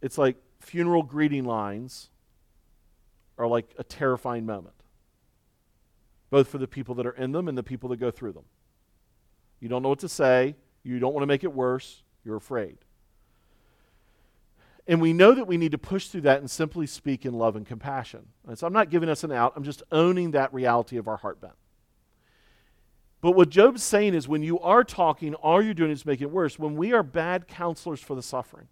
it's 0.03 0.19
like 0.19 0.37
funeral 0.61 1.03
greeting 1.03 1.45
lines 1.45 2.11
are 3.39 3.47
like 3.47 3.73
a 3.79 3.85
terrifying 3.85 4.47
moment, 4.47 4.75
both 6.31 6.49
for 6.49 6.59
the 6.59 6.67
people 6.67 6.95
that 6.97 7.07
are 7.07 7.13
in 7.13 7.33
them 7.33 7.49
and 7.49 7.57
the 7.57 7.63
people 7.63 7.89
that 7.91 7.99
go 7.99 8.11
through 8.11 8.33
them. 8.33 8.45
You 9.61 9.69
don't 9.69 9.83
know 9.83 9.89
what 9.89 10.01
to 10.01 10.09
say, 10.09 10.57
you 10.83 10.99
don't 10.99 11.15
want 11.15 11.23
to 11.23 11.27
make 11.27 11.45
it 11.45 11.53
worse, 11.53 12.03
you're 12.25 12.37
afraid. 12.37 12.79
And 14.87 15.01
we 15.01 15.13
know 15.15 15.33
that 15.33 15.47
we 15.47 15.57
need 15.57 15.73
to 15.73 15.79
push 15.79 16.09
through 16.09 16.23
that 16.23 16.41
and 16.41 16.51
simply 16.51 16.87
speak 16.87 17.25
in 17.25 17.33
love 17.33 17.57
and 17.57 17.67
compassion. 17.67 18.27
And 18.47 18.59
so 18.59 18.67
I'm 18.67 18.73
not 18.73 18.91
giving 18.91 19.09
us 19.09 19.25
an 19.25 19.33
out, 19.33 19.55
I'm 19.57 19.65
just 19.65 19.83
owning 19.91 20.33
that 20.33 20.53
reality 20.53 20.97
of 20.99 21.09
our 21.09 21.17
heart 21.17 21.41
bent. 21.41 21.55
But 23.23 23.33
what 23.33 23.49
Job's 23.49 23.83
saying 23.83 24.13
is 24.13 24.29
when 24.29 24.43
you 24.43 24.61
are 24.61 24.85
talking, 24.85 25.35
all 25.37 25.63
you're 25.63 25.73
doing 25.73 25.91
is 25.91 26.05
making 26.05 26.29
it 26.29 26.31
worse. 26.31 26.59
When 26.59 26.77
we 26.77 26.93
are 26.93 27.03
bad 27.03 27.49
counselors 27.49 28.01
for 28.01 28.15
the 28.15 28.23
suffering, 28.23 28.69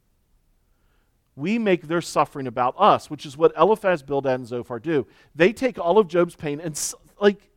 we 1.34 1.58
make 1.58 1.88
their 1.88 2.02
suffering 2.02 2.46
about 2.46 2.74
us, 2.76 3.08
which 3.08 3.24
is 3.24 3.38
what 3.38 3.54
Eliphaz, 3.56 4.02
Bildad, 4.02 4.40
and 4.40 4.46
Zophar 4.46 4.78
do. 4.78 5.06
They 5.34 5.54
take 5.54 5.78
all 5.78 5.96
of 5.96 6.06
Job's 6.06 6.36
pain 6.36 6.60
and, 6.60 6.78
like, 7.18 7.48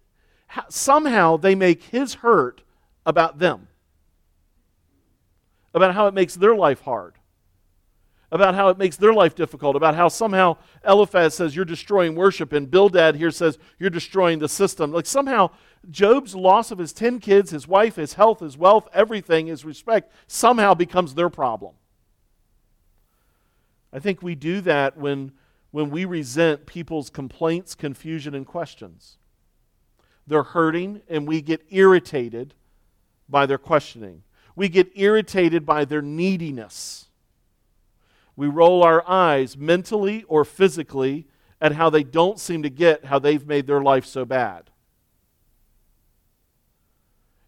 somehow 0.70 1.36
they 1.36 1.56
make 1.56 1.84
his 1.84 2.14
hurt 2.14 2.62
about 3.06 3.40
them, 3.40 3.68
about 5.74 5.94
how 5.94 6.08
it 6.08 6.14
makes 6.14 6.36
their 6.36 6.56
life 6.56 6.80
hard 6.80 7.16
about 8.36 8.54
how 8.54 8.68
it 8.68 8.78
makes 8.78 8.98
their 8.98 9.14
life 9.14 9.34
difficult, 9.34 9.78
about 9.78 9.96
how 9.96 10.10
somehow 10.10 10.58
Eliphaz 10.86 11.34
says 11.34 11.56
you're 11.56 11.64
destroying 11.64 12.16
worship, 12.16 12.52
and 12.52 12.70
Bildad 12.70 13.16
here 13.16 13.32
says 13.32 13.58
you're 13.80 13.90
destroying 13.90 14.40
the 14.40 14.50
system. 14.50 14.92
Like 14.92 15.06
somehow 15.06 15.52
Job's 15.90 16.36
loss 16.36 16.70
of 16.70 16.78
his 16.78 16.92
10 16.92 17.20
kids, 17.20 17.52
his 17.52 17.66
wife, 17.66 17.96
his 17.96 18.14
health, 18.14 18.42
his 18.42 18.58
wealth, 18.58 18.90
everything, 18.94 19.48
his 19.48 19.64
respect, 19.64 20.12
somehow 20.28 20.74
becomes 20.74 21.16
their 21.16 21.30
problem. 21.30 21.76
I 23.94 24.00
think 24.00 24.22
we 24.22 24.36
do 24.36 24.60
that 24.62 24.98
when, 24.98 25.32
when 25.72 25.90
we 25.90 26.04
resent 26.04 26.66
people's 26.66 27.10
complaints, 27.10 27.74
confusion, 27.74 28.36
and 28.36 28.46
questions. 28.46 29.18
They're 30.28 30.44
hurting, 30.44 31.04
and 31.08 31.26
we 31.26 31.42
get 31.42 31.66
irritated 31.70 32.54
by 33.30 33.46
their 33.46 33.58
questioning. 33.58 34.24
We 34.58 34.68
get 34.68 34.92
irritated 34.96 35.66
by 35.66 35.86
their 35.86 36.02
neediness 36.02 37.08
we 38.36 38.48
roll 38.48 38.84
our 38.84 39.08
eyes 39.08 39.58
mentally 39.58 40.24
or 40.28 40.44
physically 40.44 41.28
at 41.62 41.72
how 41.74 41.90
they 41.90 42.04
don't 42.04 42.40
seem 42.40 42.64
to 42.64 42.70
get 42.70 43.06
how 43.06 43.20
they've 43.20 43.46
made 43.46 43.68
their 43.68 43.82
life 43.82 44.06
so 44.06 44.26
bad. 44.26 44.70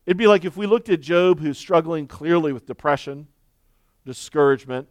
It'd 0.05 0.17
be 0.17 0.27
like 0.27 0.45
if 0.45 0.55
we 0.55 0.65
looked 0.65 0.87
at 0.89 1.01
Job, 1.01 1.39
who's 1.41 1.57
struggling 1.57 2.07
clearly 2.07 2.53
with 2.53 2.65
depression, 2.65 3.27
discouragement, 4.05 4.87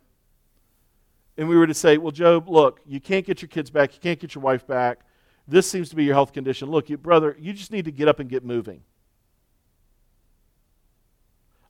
and 1.38 1.48
we 1.48 1.56
were 1.56 1.66
to 1.66 1.74
say, 1.74 1.96
Well, 1.96 2.12
Job, 2.12 2.48
look, 2.48 2.80
you 2.86 3.00
can't 3.00 3.24
get 3.24 3.40
your 3.40 3.48
kids 3.48 3.70
back, 3.70 3.94
you 3.94 4.00
can't 4.00 4.20
get 4.20 4.34
your 4.34 4.42
wife 4.42 4.66
back. 4.66 5.00
This 5.48 5.70
seems 5.70 5.88
to 5.90 5.96
be 5.96 6.04
your 6.04 6.14
health 6.14 6.32
condition. 6.32 6.70
Look, 6.70 6.90
you, 6.90 6.98
brother, 6.98 7.36
you 7.38 7.52
just 7.52 7.70
need 7.70 7.84
to 7.84 7.92
get 7.92 8.08
up 8.08 8.18
and 8.18 8.28
get 8.28 8.44
moving. 8.44 8.82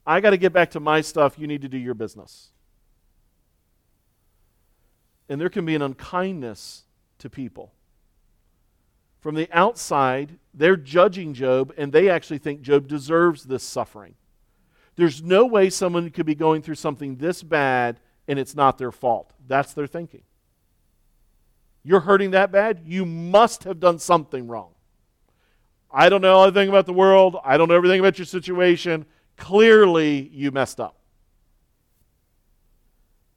I 0.07 0.21
got 0.21 0.31
to 0.31 0.39
get 0.39 0.53
back 0.53 0.71
to 0.71 0.81
my 0.81 1.01
stuff. 1.01 1.39
You 1.39 1.47
need 1.47 1.63
to 1.63 1.69
do 1.69 1.77
your 1.77 1.95
business. 1.95 2.53
And 5.29 5.41
there 5.41 5.49
can 5.49 5.65
be 5.65 5.75
an 5.75 5.83
unkindness 5.83 6.85
to 7.19 7.31
people. 7.31 7.73
From 9.21 9.35
the 9.35 9.49
outside, 9.53 10.39
they're 10.55 10.77
judging 10.77 11.35
Job, 11.35 11.73
and 11.77 11.93
they 11.93 12.09
actually 12.09 12.39
think 12.39 12.61
Job 12.61 12.87
deserves 12.87 13.45
this 13.45 13.65
suffering. 13.65 14.15
There's 14.95 15.23
no 15.23 15.45
way 15.47 15.69
someone 15.69 16.11
could 16.11 16.27
be 16.27 16.35
going 16.35 16.63
through 16.63 16.77
something 16.77 17.17
this 17.17 17.43
bad 17.43 18.01
and 18.29 18.39
it's 18.39 18.55
not 18.55 18.79
their 18.79 18.93
fault. 18.93 19.33
That's 19.47 19.75
their 19.75 19.87
thinking. 19.87 20.23
You're 21.83 22.01
hurting 22.01 22.33
that 22.33 22.51
bad? 22.51 22.83
You 22.85 23.07
must 23.07 23.65
have 23.65 23.79
done 23.79 23.99
something 23.99 24.49
wrong. 24.49 24.73
I 25.91 26.09
don't 26.09 26.23
know 26.23 26.43
anything 26.43 26.69
about 26.69 26.87
the 26.87 26.93
world. 26.93 27.37
I 27.45 27.57
don't 27.57 27.69
know 27.69 27.77
everything 27.77 28.01
about 28.01 28.19
your 28.19 28.27
situation. 28.27 29.07
Clearly, 29.37 30.29
you 30.33 30.51
messed 30.51 30.81
up. 30.81 30.99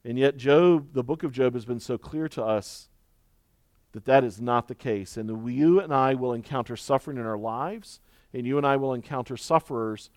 And 0.05 0.17
yet, 0.17 0.37
Job, 0.37 0.93
the 0.93 1.03
book 1.03 1.23
of 1.23 1.31
Job, 1.31 1.53
has 1.53 1.65
been 1.65 1.79
so 1.79 1.97
clear 1.97 2.27
to 2.29 2.43
us 2.43 2.87
that 3.91 4.05
that 4.05 4.23
is 4.23 4.39
not 4.39 4.67
the 4.67 4.75
case. 4.75 5.17
And 5.17 5.51
you 5.51 5.79
and 5.79 5.93
I 5.93 6.13
will 6.13 6.33
encounter 6.33 6.75
suffering 6.75 7.17
in 7.17 7.25
our 7.25 7.37
lives, 7.37 7.99
and 8.33 8.45
you 8.45 8.57
and 8.57 8.65
I 8.65 8.77
will 8.77 8.93
encounter 8.93 9.35
sufferers 9.35 10.09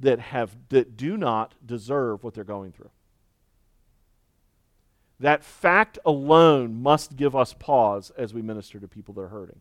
that, 0.00 0.18
have, 0.18 0.56
that 0.70 0.96
do 0.96 1.16
not 1.16 1.54
deserve 1.64 2.24
what 2.24 2.34
they're 2.34 2.44
going 2.44 2.72
through. 2.72 2.90
That 5.20 5.44
fact 5.44 5.98
alone 6.04 6.82
must 6.82 7.16
give 7.16 7.36
us 7.36 7.54
pause 7.58 8.10
as 8.16 8.32
we 8.32 8.40
minister 8.40 8.80
to 8.80 8.88
people 8.88 9.14
that 9.14 9.20
are 9.22 9.28
hurting. 9.28 9.60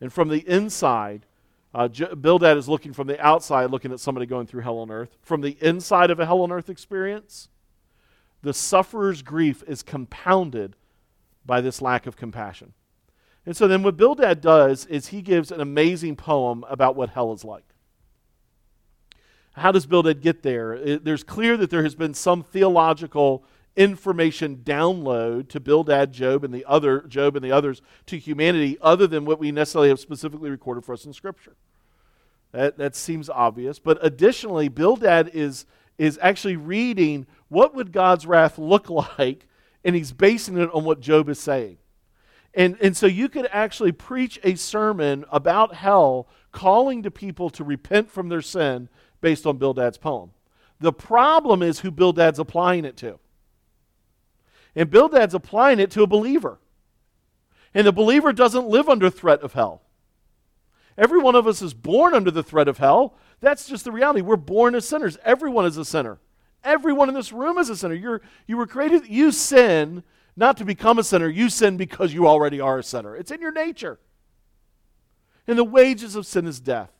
And 0.00 0.12
from 0.12 0.28
the 0.28 0.48
inside, 0.48 1.26
uh, 1.74 1.88
Bildad 1.88 2.56
is 2.56 2.68
looking 2.68 2.92
from 2.92 3.08
the 3.08 3.20
outside, 3.20 3.70
looking 3.70 3.92
at 3.92 4.00
somebody 4.00 4.26
going 4.26 4.46
through 4.46 4.62
hell 4.62 4.78
on 4.78 4.90
earth. 4.90 5.18
From 5.22 5.40
the 5.40 5.56
inside 5.60 6.10
of 6.10 6.18
a 6.18 6.26
hell 6.26 6.40
on 6.40 6.50
earth 6.50 6.70
experience, 6.70 7.48
the 8.42 8.54
sufferer's 8.54 9.22
grief 9.22 9.62
is 9.66 9.82
compounded 9.82 10.76
by 11.44 11.60
this 11.60 11.82
lack 11.82 12.06
of 12.06 12.16
compassion. 12.16 12.72
And 13.46 13.56
so 13.56 13.66
then 13.66 13.82
what 13.82 13.96
Bildad 13.96 14.40
does 14.40 14.86
is 14.86 15.08
he 15.08 15.22
gives 15.22 15.50
an 15.50 15.60
amazing 15.60 16.16
poem 16.16 16.64
about 16.68 16.96
what 16.96 17.10
hell 17.10 17.32
is 17.32 17.44
like. 17.44 17.64
How 19.54 19.72
does 19.72 19.86
Bildad 19.86 20.20
get 20.20 20.42
there? 20.42 20.74
It, 20.74 21.04
there's 21.04 21.24
clear 21.24 21.56
that 21.56 21.70
there 21.70 21.82
has 21.82 21.94
been 21.94 22.14
some 22.14 22.42
theological 22.42 23.44
information 23.76 24.58
download 24.64 25.48
to 25.48 25.60
Bildad, 25.60 26.12
Job, 26.12 26.44
and 26.44 26.52
the 26.52 26.64
other 26.66 27.00
Job 27.02 27.36
and 27.36 27.44
the 27.44 27.52
others 27.52 27.82
to 28.06 28.18
humanity, 28.18 28.78
other 28.80 29.06
than 29.06 29.24
what 29.24 29.38
we 29.38 29.52
necessarily 29.52 29.88
have 29.88 30.00
specifically 30.00 30.50
recorded 30.50 30.84
for 30.84 30.92
us 30.92 31.04
in 31.04 31.12
Scripture. 31.12 31.56
That, 32.52 32.78
that 32.78 32.96
seems 32.96 33.30
obvious. 33.30 33.78
But 33.78 33.98
additionally, 34.02 34.68
Bildad 34.68 35.30
is, 35.32 35.66
is 35.98 36.18
actually 36.20 36.56
reading 36.56 37.26
what 37.50 37.74
would 37.74 37.92
God's 37.92 38.24
wrath 38.24 38.58
look 38.58 38.88
like? 38.88 39.46
And 39.84 39.94
he's 39.94 40.12
basing 40.12 40.56
it 40.56 40.70
on 40.72 40.84
what 40.84 41.00
Job 41.00 41.28
is 41.28 41.38
saying. 41.38 41.76
And, 42.54 42.76
and 42.80 42.96
so 42.96 43.06
you 43.06 43.28
could 43.28 43.48
actually 43.52 43.92
preach 43.92 44.40
a 44.42 44.54
sermon 44.54 45.24
about 45.30 45.74
hell, 45.74 46.28
calling 46.52 47.02
to 47.02 47.10
people 47.10 47.50
to 47.50 47.64
repent 47.64 48.10
from 48.10 48.28
their 48.28 48.42
sin 48.42 48.88
based 49.20 49.46
on 49.46 49.58
Bildad's 49.58 49.98
poem. 49.98 50.30
The 50.80 50.92
problem 50.92 51.62
is 51.62 51.80
who 51.80 51.90
Bildad's 51.90 52.38
applying 52.38 52.84
it 52.84 52.96
to. 52.98 53.18
And 54.74 54.90
Bildad's 54.90 55.34
applying 55.34 55.78
it 55.78 55.90
to 55.92 56.02
a 56.02 56.06
believer. 56.06 56.58
And 57.74 57.86
the 57.86 57.92
believer 57.92 58.32
doesn't 58.32 58.66
live 58.66 58.88
under 58.88 59.10
threat 59.10 59.42
of 59.42 59.52
hell. 59.52 59.82
Every 60.98 61.20
one 61.20 61.34
of 61.34 61.46
us 61.46 61.62
is 61.62 61.74
born 61.74 62.14
under 62.14 62.30
the 62.30 62.42
threat 62.42 62.68
of 62.68 62.78
hell. 62.78 63.16
That's 63.40 63.66
just 63.66 63.84
the 63.84 63.92
reality. 63.92 64.20
We're 64.20 64.36
born 64.36 64.74
as 64.74 64.86
sinners. 64.86 65.18
Everyone 65.24 65.64
is 65.66 65.76
a 65.76 65.84
sinner. 65.84 66.18
Everyone 66.62 67.08
in 67.08 67.14
this 67.14 67.32
room 67.32 67.58
is 67.58 67.70
a 67.70 67.76
sinner. 67.76 67.94
You're, 67.94 68.20
you 68.46 68.56
were 68.56 68.66
created, 68.66 69.06
you 69.08 69.32
sin 69.32 70.02
not 70.36 70.56
to 70.58 70.64
become 70.64 70.98
a 70.98 71.04
sinner, 71.04 71.28
you 71.28 71.48
sin 71.48 71.76
because 71.76 72.14
you 72.14 72.26
already 72.26 72.60
are 72.60 72.78
a 72.78 72.82
sinner. 72.82 73.16
It's 73.16 73.30
in 73.30 73.40
your 73.40 73.52
nature. 73.52 73.98
And 75.46 75.58
the 75.58 75.64
wages 75.64 76.16
of 76.16 76.26
sin 76.26 76.46
is 76.46 76.60
death. 76.60 76.90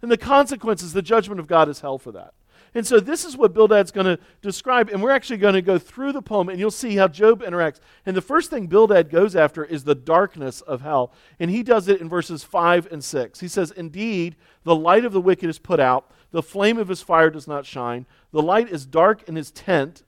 And 0.00 0.10
the 0.10 0.16
consequences, 0.16 0.92
the 0.92 1.02
judgment 1.02 1.40
of 1.40 1.46
God 1.46 1.68
is 1.68 1.80
hell 1.80 1.98
for 1.98 2.12
that. 2.12 2.34
And 2.74 2.86
so 2.86 3.00
this 3.00 3.24
is 3.24 3.36
what 3.36 3.54
Bildad's 3.54 3.90
going 3.90 4.06
to 4.06 4.18
describe, 4.42 4.90
and 4.90 5.02
we're 5.02 5.10
actually 5.10 5.38
going 5.38 5.54
to 5.54 5.62
go 5.62 5.78
through 5.78 6.12
the 6.12 6.22
poem, 6.22 6.48
and 6.48 6.58
you'll 6.58 6.70
see 6.70 6.96
how 6.96 7.08
Job 7.08 7.42
interacts. 7.42 7.80
And 8.04 8.16
the 8.16 8.22
first 8.22 8.50
thing 8.50 8.66
Bildad 8.66 9.10
goes 9.10 9.34
after 9.34 9.64
is 9.64 9.84
the 9.84 9.94
darkness 9.94 10.60
of 10.60 10.82
hell, 10.82 11.12
and 11.40 11.50
he 11.50 11.62
does 11.62 11.88
it 11.88 12.00
in 12.00 12.08
verses 12.08 12.44
5 12.44 12.88
and 12.92 13.02
6. 13.02 13.40
He 13.40 13.48
says, 13.48 13.70
Indeed, 13.70 14.36
the 14.64 14.76
light 14.76 15.04
of 15.04 15.12
the 15.12 15.20
wicked 15.20 15.48
is 15.48 15.58
put 15.58 15.80
out, 15.80 16.10
the 16.30 16.42
flame 16.42 16.78
of 16.78 16.88
his 16.88 17.02
fire 17.02 17.30
does 17.30 17.46
not 17.46 17.66
shine, 17.66 18.06
the 18.32 18.42
light 18.42 18.68
is 18.68 18.86
dark 18.86 19.28
in 19.28 19.36
his 19.36 19.50
tent, 19.50 20.02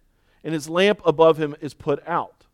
and 0.44 0.54
his 0.54 0.68
lamp 0.68 1.00
above 1.04 1.38
him 1.38 1.54
is 1.60 1.74
put 1.74 2.06
out. 2.06 2.46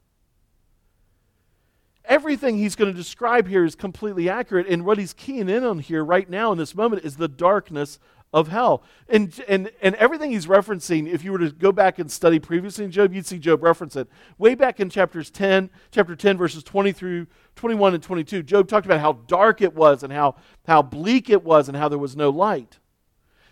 everything 2.08 2.56
he's 2.56 2.76
going 2.76 2.90
to 2.90 2.96
describe 2.96 3.48
here 3.48 3.64
is 3.64 3.74
completely 3.74 4.28
accurate. 4.28 4.68
And 4.68 4.84
what 4.84 4.96
he's 4.98 5.12
keying 5.12 5.48
in 5.48 5.64
on 5.64 5.80
here 5.80 6.04
right 6.04 6.30
now 6.30 6.52
in 6.52 6.58
this 6.58 6.74
moment 6.74 7.04
is 7.04 7.16
the 7.16 7.26
darkness 7.28 7.98
of 8.32 8.48
hell. 8.48 8.82
And, 9.08 9.38
and, 9.48 9.70
and 9.80 9.94
everything 9.96 10.30
he's 10.30 10.46
referencing, 10.46 11.10
if 11.10 11.24
you 11.24 11.32
were 11.32 11.38
to 11.38 11.50
go 11.50 11.72
back 11.72 11.98
and 11.98 12.10
study 12.10 12.38
previously 12.38 12.84
in 12.84 12.90
Job, 12.90 13.12
you'd 13.12 13.26
see 13.26 13.38
Job 13.38 13.62
reference 13.62 13.96
it. 13.96 14.08
Way 14.38 14.54
back 14.54 14.80
in 14.80 14.90
chapters 14.90 15.30
10, 15.30 15.70
chapter 15.90 16.14
10, 16.14 16.36
verses 16.36 16.62
20 16.62 16.92
through 16.92 17.26
21 17.54 17.94
and 17.94 18.02
22, 18.02 18.42
Job 18.42 18.68
talked 18.68 18.86
about 18.86 19.00
how 19.00 19.12
dark 19.26 19.62
it 19.62 19.74
was 19.74 20.02
and 20.02 20.12
how, 20.12 20.36
how 20.66 20.82
bleak 20.82 21.30
it 21.30 21.42
was 21.42 21.68
and 21.68 21.76
how 21.76 21.88
there 21.88 21.98
was 21.98 22.16
no 22.16 22.30
light. 22.30 22.78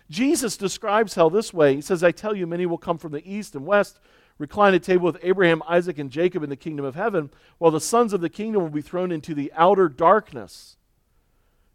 Jesus 0.09 0.57
describes 0.57 1.15
hell 1.15 1.29
this 1.29 1.53
way 1.53 1.75
He 1.75 1.81
says, 1.81 2.03
I 2.03 2.11
tell 2.11 2.35
you, 2.35 2.45
many 2.47 2.65
will 2.65 2.77
come 2.77 2.97
from 2.97 3.11
the 3.11 3.29
east 3.29 3.55
and 3.55 3.65
west, 3.65 3.99
recline 4.37 4.73
at 4.73 4.83
table 4.83 5.05
with 5.05 5.19
Abraham, 5.23 5.63
Isaac, 5.67 5.97
and 5.97 6.11
Jacob 6.11 6.43
in 6.43 6.49
the 6.49 6.55
kingdom 6.55 6.85
of 6.85 6.95
heaven, 6.95 7.31
while 7.57 7.71
the 7.71 7.79
sons 7.79 8.13
of 8.13 8.21
the 8.21 8.29
kingdom 8.29 8.61
will 8.61 8.69
be 8.69 8.81
thrown 8.81 9.11
into 9.11 9.33
the 9.33 9.51
outer 9.55 9.89
darkness. 9.89 10.77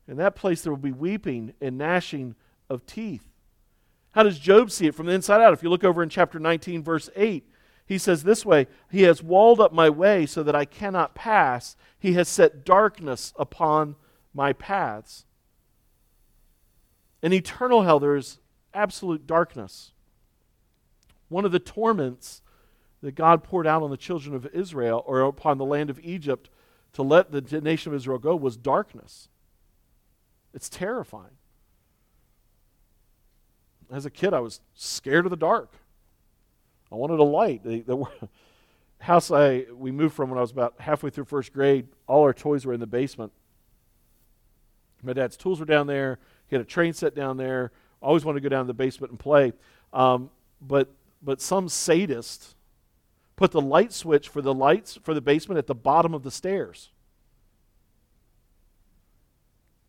In 0.06 0.16
that 0.16 0.34
place 0.34 0.62
there 0.62 0.72
will 0.72 0.78
be 0.78 0.92
weeping 0.92 1.54
and 1.60 1.78
gnashing 1.78 2.34
of 2.68 2.86
teeth. 2.86 3.26
How 4.12 4.24
does 4.24 4.38
Job 4.38 4.70
see 4.70 4.86
it 4.86 4.94
from 4.94 5.06
the 5.06 5.12
inside 5.12 5.40
out? 5.40 5.52
If 5.52 5.62
you 5.62 5.70
look 5.70 5.84
over 5.84 6.02
in 6.02 6.08
chapter 6.08 6.38
19, 6.40 6.82
verse 6.82 7.08
8, 7.14 7.46
he 7.86 7.98
says 7.98 8.22
this 8.22 8.44
way 8.44 8.66
He 8.90 9.02
has 9.02 9.22
walled 9.22 9.60
up 9.60 9.72
my 9.72 9.88
way 9.88 10.26
so 10.26 10.42
that 10.42 10.54
I 10.54 10.64
cannot 10.64 11.14
pass. 11.14 11.76
He 11.98 12.12
has 12.14 12.28
set 12.28 12.64
darkness 12.64 13.32
upon 13.36 13.96
my 14.34 14.52
paths. 14.52 15.26
In 17.22 17.32
eternal 17.32 17.82
hell, 17.82 18.00
there 18.00 18.16
is 18.16 18.38
absolute 18.72 19.26
darkness. 19.26 19.92
One 21.28 21.44
of 21.44 21.52
the 21.52 21.58
torments 21.58 22.42
that 23.02 23.14
God 23.14 23.44
poured 23.44 23.66
out 23.66 23.82
on 23.82 23.90
the 23.90 23.96
children 23.96 24.34
of 24.34 24.46
Israel 24.46 25.02
or 25.06 25.20
upon 25.20 25.58
the 25.58 25.64
land 25.64 25.90
of 25.90 26.00
Egypt 26.00 26.50
to 26.92 27.02
let 27.02 27.30
the 27.30 27.60
nation 27.60 27.92
of 27.92 27.96
Israel 27.96 28.18
go 28.18 28.34
was 28.34 28.56
darkness. 28.56 29.28
It's 30.52 30.68
terrifying 30.68 31.36
as 33.92 34.06
a 34.06 34.10
kid, 34.10 34.32
I 34.32 34.40
was 34.40 34.60
scared 34.74 35.26
of 35.26 35.30
the 35.30 35.36
dark. 35.36 35.72
I 36.92 36.94
wanted 36.94 37.18
a 37.18 37.24
light. 37.24 37.64
The, 37.64 37.80
the 37.80 38.04
house 38.98 39.30
I 39.30 39.66
we 39.74 39.90
moved 39.90 40.14
from 40.14 40.30
when 40.30 40.38
I 40.38 40.42
was 40.42 40.50
about 40.50 40.74
halfway 40.78 41.10
through 41.10 41.24
first 41.24 41.52
grade, 41.52 41.88
all 42.06 42.22
our 42.22 42.32
toys 42.32 42.66
were 42.66 42.72
in 42.72 42.80
the 42.80 42.86
basement. 42.86 43.32
My 45.02 45.12
dad's 45.12 45.36
tools 45.36 45.60
were 45.60 45.66
down 45.66 45.86
there. 45.86 46.18
He 46.50 46.56
had 46.56 46.60
a 46.60 46.68
train 46.68 46.92
set 46.92 47.14
down 47.14 47.36
there. 47.36 47.70
Always 48.02 48.24
wanted 48.24 48.42
to 48.42 48.42
go 48.42 48.48
down 48.48 48.64
to 48.64 48.66
the 48.66 48.74
basement 48.74 49.12
and 49.12 49.18
play. 49.18 49.52
Um, 49.92 50.30
but 50.60 50.88
but 51.22 51.40
some 51.40 51.68
sadist 51.68 52.54
put 53.36 53.52
the 53.52 53.60
light 53.60 53.92
switch 53.92 54.28
for 54.28 54.42
the 54.42 54.52
lights 54.52 54.98
for 55.02 55.14
the 55.14 55.20
basement 55.20 55.58
at 55.58 55.66
the 55.66 55.74
bottom 55.74 56.12
of 56.12 56.22
the 56.22 56.30
stairs. 56.30 56.90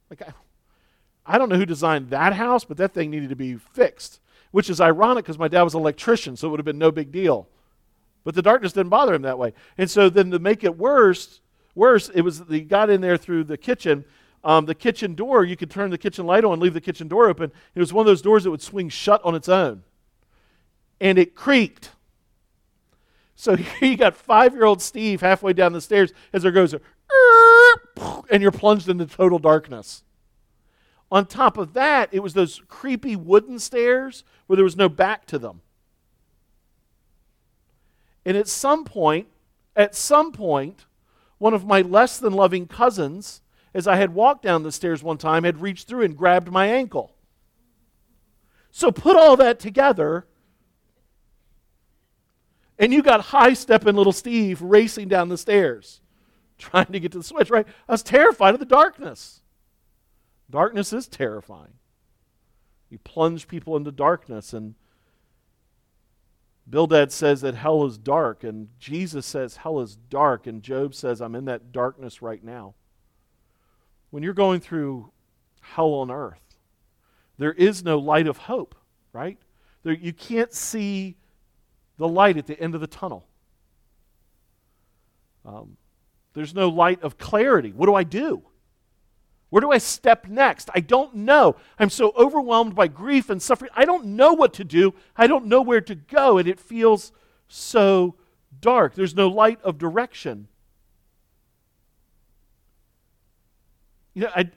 Like 0.10 0.22
I, 0.22 0.34
I 1.26 1.38
don't 1.38 1.50
know 1.50 1.58
who 1.58 1.66
designed 1.66 2.10
that 2.10 2.34
house, 2.34 2.64
but 2.64 2.78
that 2.78 2.94
thing 2.94 3.10
needed 3.10 3.30
to 3.30 3.36
be 3.36 3.56
fixed, 3.56 4.20
which 4.52 4.70
is 4.70 4.80
ironic 4.80 5.26
because 5.26 5.40
my 5.40 5.48
dad 5.48 5.64
was 5.64 5.74
an 5.74 5.82
electrician, 5.82 6.36
so 6.36 6.48
it 6.48 6.52
would 6.52 6.60
have 6.60 6.66
been 6.66 6.78
no 6.78 6.92
big 6.92 7.12
deal. 7.12 7.48
But 8.24 8.36
the 8.36 8.42
darkness 8.42 8.74
didn't 8.74 8.90
bother 8.90 9.14
him 9.14 9.24
that 9.24 9.40
way. 9.40 9.54
And 9.78 9.90
so 9.90 10.10
then 10.10 10.30
to 10.32 10.40
make 10.40 10.64
it 10.64 10.78
worse, 10.78 11.42
worse, 11.74 12.10
it 12.10 12.22
was 12.22 12.44
he 12.50 12.62
got 12.62 12.90
in 12.90 13.02
there 13.02 13.18
through 13.18 13.46
the 13.46 13.58
kitchen. 13.58 14.06
Um, 14.44 14.66
the 14.66 14.76
kitchen 14.76 15.14
door, 15.14 15.44
you 15.44 15.56
could 15.56 15.70
turn 15.70 15.92
the 15.92 15.98
kitchen 15.98 16.26
light 16.26 16.44
on 16.44 16.54
and 16.54 16.62
leave 16.62 16.74
the 16.74 16.82
kitchen 16.82 17.08
door 17.08 17.30
open. 17.30 17.52
It 17.76 17.80
was 17.80 17.94
one 17.94 18.02
of 18.04 18.08
those 18.08 18.22
doors 18.22 18.44
that 18.44 18.52
would 18.52 18.62
swing 18.62 18.90
shut 18.90 19.24
on 19.24 19.36
its 19.36 19.48
own. 19.48 19.84
And 21.00 21.20
it 21.20 21.36
creaked. 21.36 21.92
So 23.36 23.58
you 23.82 23.98
got 23.98 24.16
five 24.16 24.54
year 24.54 24.66
old 24.66 24.82
Steve 24.82 25.22
halfway 25.22 25.54
down 25.54 25.74
the 25.74 25.82
stairs 25.82 26.12
as 26.34 26.44
there 26.44 26.52
goes, 26.52 26.74
and 28.32 28.42
you're 28.42 28.52
plunged 28.52 28.90
into 28.90 29.06
total 29.06 29.40
darkness. 29.40 30.04
On 31.12 31.26
top 31.26 31.58
of 31.58 31.74
that, 31.74 32.10
it 32.12 32.24
was 32.24 32.34
those 32.34 32.62
creepy 32.68 33.16
wooden 33.16 33.60
stairs 33.60 34.24
where 34.48 34.56
there 34.56 34.64
was 34.64 34.78
no 34.78 34.88
back 34.88 35.26
to 35.28 35.38
them. 35.38 35.62
And 38.26 38.38
at 38.38 38.48
some 38.48 38.86
point, 38.86 39.28
at 39.76 39.96
some 39.96 40.32
point, 40.32 40.86
one 41.38 41.54
of 41.54 41.66
my 41.66 41.82
less 41.82 42.18
than 42.18 42.34
loving 42.34 42.68
cousins, 42.68 43.42
as 43.74 43.88
I 43.88 43.96
had 43.96 44.14
walked 44.14 44.44
down 44.44 44.64
the 44.64 44.72
stairs 44.72 45.02
one 45.02 45.18
time, 45.18 45.44
had 45.44 45.62
reached 45.62 45.88
through 45.88 46.04
and 46.04 46.18
grabbed 46.18 46.52
my 46.52 46.68
ankle. 46.68 47.16
So 48.72 48.92
put 48.92 49.16
all 49.16 49.38
that 49.38 49.60
together, 49.60 50.28
and 52.80 52.94
you 52.94 53.02
got 53.02 53.22
high 53.22 53.54
stepping 53.54 53.96
little 53.96 54.14
Steve 54.14 54.62
racing 54.62 55.08
down 55.08 55.30
the 55.30 55.38
stairs, 55.38 56.02
trying 56.58 56.88
to 56.88 57.00
get 57.00 57.12
to 57.12 57.18
the 57.18 57.24
switch, 57.24 57.50
right? 57.50 57.68
I 57.88 57.92
was 57.92 58.04
terrified 58.04 58.54
of 58.54 58.60
the 58.60 58.66
darkness. 58.66 59.42
Darkness 60.50 60.92
is 60.92 61.08
terrifying. 61.08 61.74
You 62.90 62.98
plunge 63.00 63.48
people 63.48 63.78
into 63.78 63.92
darkness, 63.92 64.52
and 64.52 64.76
Bildad 66.70 67.12
says 67.12 67.42
that 67.42 67.56
hell 67.56 67.86
is 67.86 67.98
dark, 67.98 68.44
and 68.44 68.70
Jesus 68.80 69.26
says 69.26 69.58
hell 69.58 69.80
is 69.80 69.96
dark, 69.96 70.48
and 70.48 70.62
Job 70.62 70.94
says, 70.94 71.22
I'm 71.22 71.36
in 71.36 71.46
that 71.46 71.72
darkness 71.72 72.22
right 72.22 72.44
now. 72.44 72.76
When 74.12 74.24
you're 74.24 74.34
going 74.34 74.60
through 74.60 75.12
hell 75.62 75.94
on 75.94 76.12
earth, 76.12 76.42
there 77.38 77.54
is 77.54 77.84
no 77.84 77.98
light 77.98 78.28
of 78.28 78.38
hope, 78.38 78.76
right? 79.14 79.38
There, 79.84 79.94
you 79.94 80.14
can't 80.14 80.54
see 80.54 81.18
the 81.98 82.08
light 82.08 82.38
at 82.38 82.46
the 82.46 82.60
end 82.60 82.76
of 82.76 82.82
the 82.82 82.88
tunnel. 82.88 83.26
Um, 85.46 85.78
there's 86.34 86.54
no 86.54 86.70
light 86.70 87.02
of 87.02 87.18
clarity. 87.18 87.72
What 87.72 87.88
do 87.88 87.96
I 87.96 88.04
do? 88.04 88.44
Where 89.50 89.62
do 89.62 89.72
I 89.72 89.80
step 89.80 90.28
next? 90.28 90.70
I 90.74 90.80
don't 90.80 91.14
know. 91.16 91.58
I'm 91.78 91.90
so 91.90 92.14
overwhelmed 92.16 92.74
by 92.74 92.88
grief 92.88 93.30
and 93.30 93.42
suffering. 93.42 93.72
I 93.76 93.84
don't 93.84 94.06
know 94.06 94.34
what 94.34 94.54
to 94.54 94.64
do. 94.64 94.94
I 95.18 95.28
don't 95.28 95.48
know 95.48 95.62
where 95.62 95.82
to 95.82 95.96
go, 95.96 96.38
and 96.38 96.48
it 96.48 96.60
feels 96.60 97.12
so 97.50 98.16
dark. 98.62 98.96
There's 98.96 99.16
no 99.16 99.28
light 99.28 99.62
of 99.62 99.78
direction. 99.78 100.48
You 104.14 104.24
know, 104.24 104.32
I, 104.36 104.50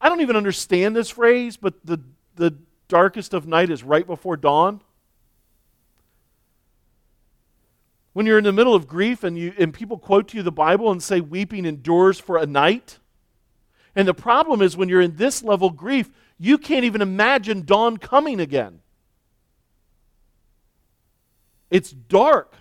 I 0.00 0.08
don't 0.08 0.20
even 0.20 0.36
understand 0.36 0.94
this 0.94 1.10
phrase, 1.10 1.56
but 1.56 1.74
the, 1.84 2.00
the 2.36 2.54
darkest 2.88 3.34
of 3.34 3.46
night 3.46 3.70
is 3.70 3.82
right 3.82 4.06
before 4.06 4.36
dawn. 4.36 4.80
When 8.12 8.26
you're 8.26 8.38
in 8.38 8.44
the 8.44 8.52
middle 8.52 8.74
of 8.74 8.88
grief 8.88 9.22
and, 9.22 9.38
you, 9.38 9.52
and 9.58 9.72
people 9.72 9.98
quote 9.98 10.28
to 10.28 10.36
you 10.36 10.42
the 10.42 10.50
Bible 10.50 10.90
and 10.90 11.02
say, 11.02 11.20
weeping 11.20 11.64
endures 11.64 12.18
for 12.18 12.36
a 12.36 12.46
night 12.46 12.98
and 13.98 14.06
the 14.06 14.14
problem 14.14 14.62
is 14.62 14.76
when 14.76 14.88
you're 14.88 15.00
in 15.00 15.16
this 15.16 15.42
level 15.42 15.70
grief, 15.70 16.08
you 16.38 16.56
can't 16.56 16.84
even 16.84 17.02
imagine 17.02 17.64
dawn 17.64 17.96
coming 17.96 18.38
again. 18.38 18.80
It's 21.68 21.90
dark. 21.90 22.54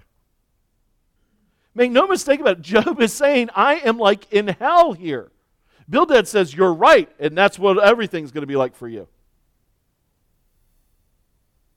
Make 1.76 1.92
no 1.92 2.08
mistake 2.08 2.40
about 2.40 2.58
it, 2.58 2.62
Job 2.64 3.00
is 3.00 3.14
saying, 3.14 3.52
I 3.56 3.76
am 3.76 4.00
like 4.00 4.34
in 4.34 4.48
hell 4.48 4.94
here. 4.94 5.32
Bildad 5.90 6.28
says, 6.28 6.54
You're 6.54 6.74
right, 6.74 7.10
and 7.20 7.38
that's 7.38 7.58
what 7.58 7.82
everything's 7.84 8.32
going 8.32 8.42
to 8.42 8.48
be 8.48 8.56
like 8.56 8.76
for 8.76 8.88
you. 8.88 9.08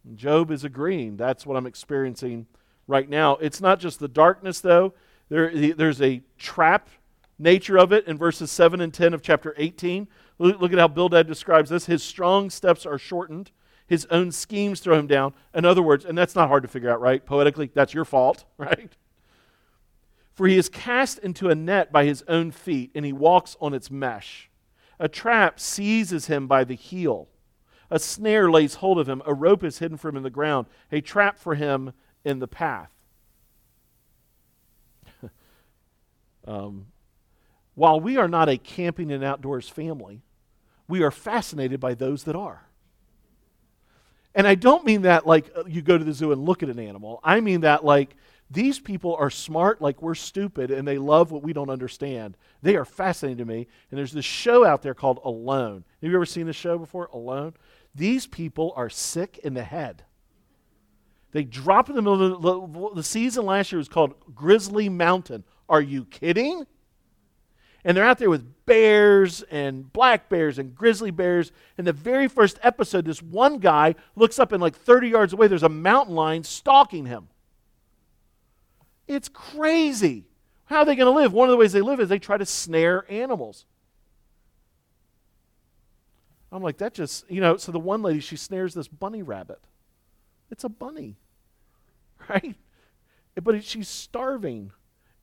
And 0.04 0.16
Job 0.16 0.50
is 0.50 0.64
agreeing. 0.64 1.16
That's 1.16 1.46
what 1.46 1.56
I'm 1.56 1.66
experiencing 1.66 2.46
right 2.86 3.08
now. 3.08 3.36
It's 3.36 3.60
not 3.60 3.80
just 3.80 4.00
the 4.00 4.08
darkness, 4.08 4.60
though. 4.60 4.94
There, 5.28 5.74
there's 5.74 6.02
a 6.02 6.22
trap 6.38 6.88
nature 7.38 7.78
of 7.78 7.92
it 7.92 8.06
in 8.06 8.18
verses 8.18 8.50
7 8.50 8.80
and 8.80 8.92
10 8.92 9.14
of 9.14 9.22
chapter 9.22 9.54
18. 9.56 10.08
Look 10.38 10.72
at 10.72 10.78
how 10.78 10.88
Bildad 10.88 11.26
describes 11.26 11.70
this. 11.70 11.86
His 11.86 12.02
strong 12.02 12.50
steps 12.50 12.86
are 12.86 12.98
shortened, 12.98 13.50
his 13.86 14.06
own 14.10 14.32
schemes 14.32 14.80
throw 14.80 14.98
him 14.98 15.06
down. 15.06 15.34
In 15.54 15.64
other 15.64 15.82
words, 15.82 16.04
and 16.04 16.16
that's 16.16 16.34
not 16.34 16.48
hard 16.48 16.62
to 16.62 16.68
figure 16.68 16.90
out, 16.90 17.00
right? 17.00 17.24
Poetically, 17.24 17.70
that's 17.74 17.92
your 17.92 18.04
fault, 18.04 18.44
right? 18.58 18.92
For 20.40 20.46
he 20.46 20.56
is 20.56 20.70
cast 20.70 21.18
into 21.18 21.50
a 21.50 21.54
net 21.54 21.92
by 21.92 22.06
his 22.06 22.24
own 22.26 22.50
feet, 22.50 22.92
and 22.94 23.04
he 23.04 23.12
walks 23.12 23.58
on 23.60 23.74
its 23.74 23.90
mesh. 23.90 24.48
A 24.98 25.06
trap 25.06 25.60
seizes 25.60 26.28
him 26.28 26.46
by 26.46 26.64
the 26.64 26.72
heel. 26.72 27.28
A 27.90 27.98
snare 27.98 28.50
lays 28.50 28.76
hold 28.76 28.98
of 28.98 29.06
him. 29.06 29.20
A 29.26 29.34
rope 29.34 29.62
is 29.62 29.80
hidden 29.80 29.98
for 29.98 30.08
him 30.08 30.16
in 30.16 30.22
the 30.22 30.30
ground. 30.30 30.66
A 30.90 31.02
trap 31.02 31.38
for 31.38 31.56
him 31.56 31.92
in 32.24 32.38
the 32.38 32.48
path. 32.48 32.90
um, 36.46 36.86
while 37.74 38.00
we 38.00 38.16
are 38.16 38.26
not 38.26 38.48
a 38.48 38.56
camping 38.56 39.12
and 39.12 39.22
outdoors 39.22 39.68
family, 39.68 40.22
we 40.88 41.02
are 41.02 41.10
fascinated 41.10 41.80
by 41.80 41.92
those 41.92 42.24
that 42.24 42.34
are. 42.34 42.64
And 44.34 44.46
I 44.46 44.54
don't 44.54 44.86
mean 44.86 45.02
that 45.02 45.26
like 45.26 45.52
uh, 45.54 45.64
you 45.66 45.82
go 45.82 45.98
to 45.98 46.04
the 46.04 46.14
zoo 46.14 46.32
and 46.32 46.46
look 46.46 46.62
at 46.62 46.70
an 46.70 46.78
animal. 46.78 47.20
I 47.22 47.40
mean 47.40 47.60
that 47.60 47.84
like 47.84 48.16
these 48.50 48.80
people 48.80 49.14
are 49.16 49.30
smart 49.30 49.80
like 49.80 50.02
we're 50.02 50.14
stupid 50.14 50.70
and 50.70 50.86
they 50.86 50.98
love 50.98 51.30
what 51.30 51.42
we 51.42 51.52
don't 51.52 51.70
understand. 51.70 52.36
They 52.62 52.74
are 52.76 52.84
fascinating 52.84 53.38
to 53.38 53.44
me. 53.44 53.68
And 53.90 53.98
there's 53.98 54.12
this 54.12 54.24
show 54.24 54.64
out 54.64 54.82
there 54.82 54.94
called 54.94 55.20
Alone. 55.24 55.84
Have 56.02 56.10
you 56.10 56.16
ever 56.16 56.26
seen 56.26 56.46
this 56.46 56.56
show 56.56 56.76
before? 56.76 57.08
Alone? 57.12 57.54
These 57.94 58.26
people 58.26 58.72
are 58.76 58.90
sick 58.90 59.38
in 59.44 59.54
the 59.54 59.62
head. 59.62 60.04
They 61.32 61.44
drop 61.44 61.88
in 61.88 61.94
the 61.94 62.02
middle 62.02 62.34
of 62.34 62.42
the, 62.42 62.94
the 62.96 63.02
season 63.04 63.46
last 63.46 63.70
year 63.70 63.78
was 63.78 63.88
called 63.88 64.14
Grizzly 64.34 64.88
Mountain. 64.88 65.44
Are 65.68 65.80
you 65.80 66.04
kidding? 66.04 66.66
and 67.84 67.96
they're 67.96 68.04
out 68.04 68.18
there 68.18 68.30
with 68.30 68.66
bears 68.66 69.42
and 69.50 69.90
black 69.92 70.28
bears 70.28 70.58
and 70.58 70.74
grizzly 70.74 71.10
bears. 71.10 71.50
In 71.78 71.84
the 71.84 71.92
very 71.92 72.28
first 72.28 72.58
episode, 72.62 73.04
this 73.04 73.22
one 73.22 73.58
guy 73.58 73.94
looks 74.16 74.38
up 74.38 74.52
and 74.52 74.60
like 74.60 74.76
30 74.76 75.08
yards 75.08 75.32
away, 75.32 75.48
there's 75.48 75.62
a 75.62 75.68
mountain 75.68 76.14
lion 76.14 76.44
stalking 76.44 77.06
him. 77.06 77.28
It's 79.10 79.28
crazy. 79.28 80.24
How 80.66 80.78
are 80.78 80.84
they 80.84 80.94
going 80.94 81.12
to 81.12 81.20
live? 81.20 81.32
One 81.32 81.48
of 81.48 81.50
the 81.50 81.56
ways 81.56 81.72
they 81.72 81.80
live 81.80 81.98
is 81.98 82.08
they 82.08 82.20
try 82.20 82.36
to 82.36 82.46
snare 82.46 83.04
animals. 83.10 83.66
I'm 86.52 86.62
like, 86.62 86.78
that 86.78 86.94
just, 86.94 87.28
you 87.28 87.40
know, 87.40 87.56
so 87.56 87.72
the 87.72 87.80
one 87.80 88.02
lady, 88.02 88.20
she 88.20 88.36
snares 88.36 88.72
this 88.72 88.86
bunny 88.86 89.22
rabbit. 89.22 89.58
It's 90.48 90.62
a 90.62 90.68
bunny, 90.68 91.16
right? 92.28 92.54
But 93.42 93.64
she's 93.64 93.88
starving 93.88 94.70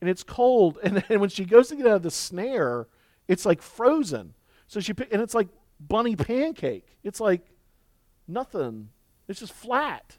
and 0.01 0.09
it's 0.09 0.23
cold. 0.23 0.79
And, 0.83 1.01
and 1.07 1.21
when 1.21 1.29
she 1.29 1.45
goes 1.45 1.69
to 1.69 1.77
get 1.77 1.87
out 1.87 1.95
of 1.95 2.03
the 2.03 2.11
snare, 2.11 2.87
it's 3.29 3.45
like 3.45 3.61
frozen. 3.61 4.33
So 4.67 4.81
she, 4.81 4.93
and 5.11 5.21
it's 5.21 5.33
like 5.33 5.47
bunny 5.79 6.17
pancake. 6.17 6.97
It's 7.03 7.21
like 7.21 7.47
nothing. 8.27 8.89
It's 9.29 9.39
just 9.39 9.53
flat. 9.53 10.17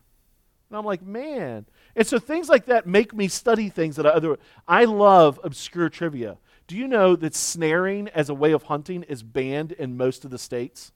And 0.69 0.77
I'm 0.77 0.85
like, 0.85 1.03
man, 1.03 1.67
and 1.97 2.07
so 2.07 2.19
things 2.19 2.49
like 2.49 2.67
that 2.67 2.87
make 2.87 3.15
me 3.15 3.29
study 3.29 3.71
things 3.71 3.97
that 3.97 4.07
I 4.07 4.11
other 4.11 4.39
I 4.67 4.85
love 4.85 5.41
obscure 5.43 5.89
trivia. 5.89 6.37
Do 6.67 6.77
you 6.77 6.87
know 6.87 7.17
that 7.17 7.35
snaring 7.35 8.09
as 8.09 8.29
a 8.29 8.35
way 8.35 8.53
of 8.53 8.65
hunting 8.65 9.03
is 9.05 9.23
banned 9.23 9.73
in 9.73 9.97
most 9.97 10.25
of 10.27 10.31
the 10.31 10.39
states? 10.39 10.93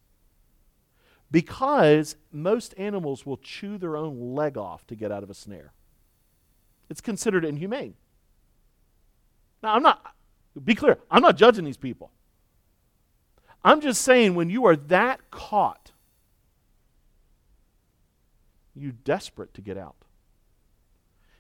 Because 1.31 2.17
most 2.31 2.75
animals 2.77 3.25
will 3.25 3.39
chew 3.39 3.79
their 3.79 3.97
own 3.97 4.35
leg 4.35 4.59
off 4.59 4.87
to 4.89 4.95
get 4.95 5.11
out 5.11 5.23
of 5.23 5.31
a 5.31 5.35
snare. 5.35 5.73
It's 6.91 7.01
considered 7.01 7.43
inhumane. 7.43 7.95
Now, 9.63 9.75
I'm 9.75 9.83
not, 9.83 10.15
be 10.63 10.75
clear, 10.75 10.99
I'm 11.11 11.23
not 11.23 11.39
judging 11.39 11.65
these 11.65 11.79
people. 11.79 12.11
I'm 13.65 13.81
just 13.81 14.03
saying 14.03 14.35
when 14.35 14.51
you 14.51 14.67
are 14.67 14.77
that 14.77 15.31
caught, 15.31 15.92
you're 18.75 18.93
desperate 18.93 19.55
to 19.55 19.61
get 19.61 19.77
out. 19.77 19.97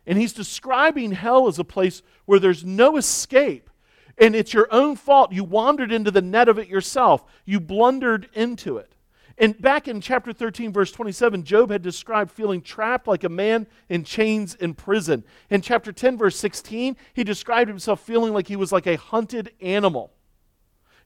And 0.06 0.18
he's 0.18 0.32
describing 0.32 1.12
hell 1.12 1.46
as 1.46 1.58
a 1.58 1.64
place 1.64 2.02
where 2.24 2.38
there's 2.38 2.64
no 2.64 2.96
escape. 2.96 3.70
And 4.18 4.34
it's 4.34 4.52
your 4.52 4.68
own 4.72 4.96
fault. 4.96 5.32
You 5.32 5.44
wandered 5.44 5.92
into 5.92 6.10
the 6.10 6.22
net 6.22 6.48
of 6.48 6.58
it 6.58 6.68
yourself, 6.68 7.24
you 7.44 7.60
blundered 7.60 8.28
into 8.34 8.76
it. 8.76 8.94
And 9.38 9.60
back 9.60 9.88
in 9.88 10.00
chapter 10.00 10.32
13, 10.32 10.72
verse 10.72 10.92
27, 10.92 11.44
Job 11.44 11.70
had 11.70 11.82
described 11.82 12.30
feeling 12.30 12.60
trapped 12.60 13.06
like 13.06 13.24
a 13.24 13.30
man 13.30 13.66
in 13.88 14.04
chains 14.04 14.54
in 14.54 14.74
prison. 14.74 15.24
In 15.48 15.62
chapter 15.62 15.90
10, 15.90 16.18
verse 16.18 16.36
16, 16.36 16.96
he 17.14 17.24
described 17.24 17.68
himself 17.68 18.00
feeling 18.00 18.34
like 18.34 18.46
he 18.46 18.56
was 18.56 18.72
like 18.72 18.86
a 18.86 18.96
hunted 18.96 19.52
animal. 19.60 20.12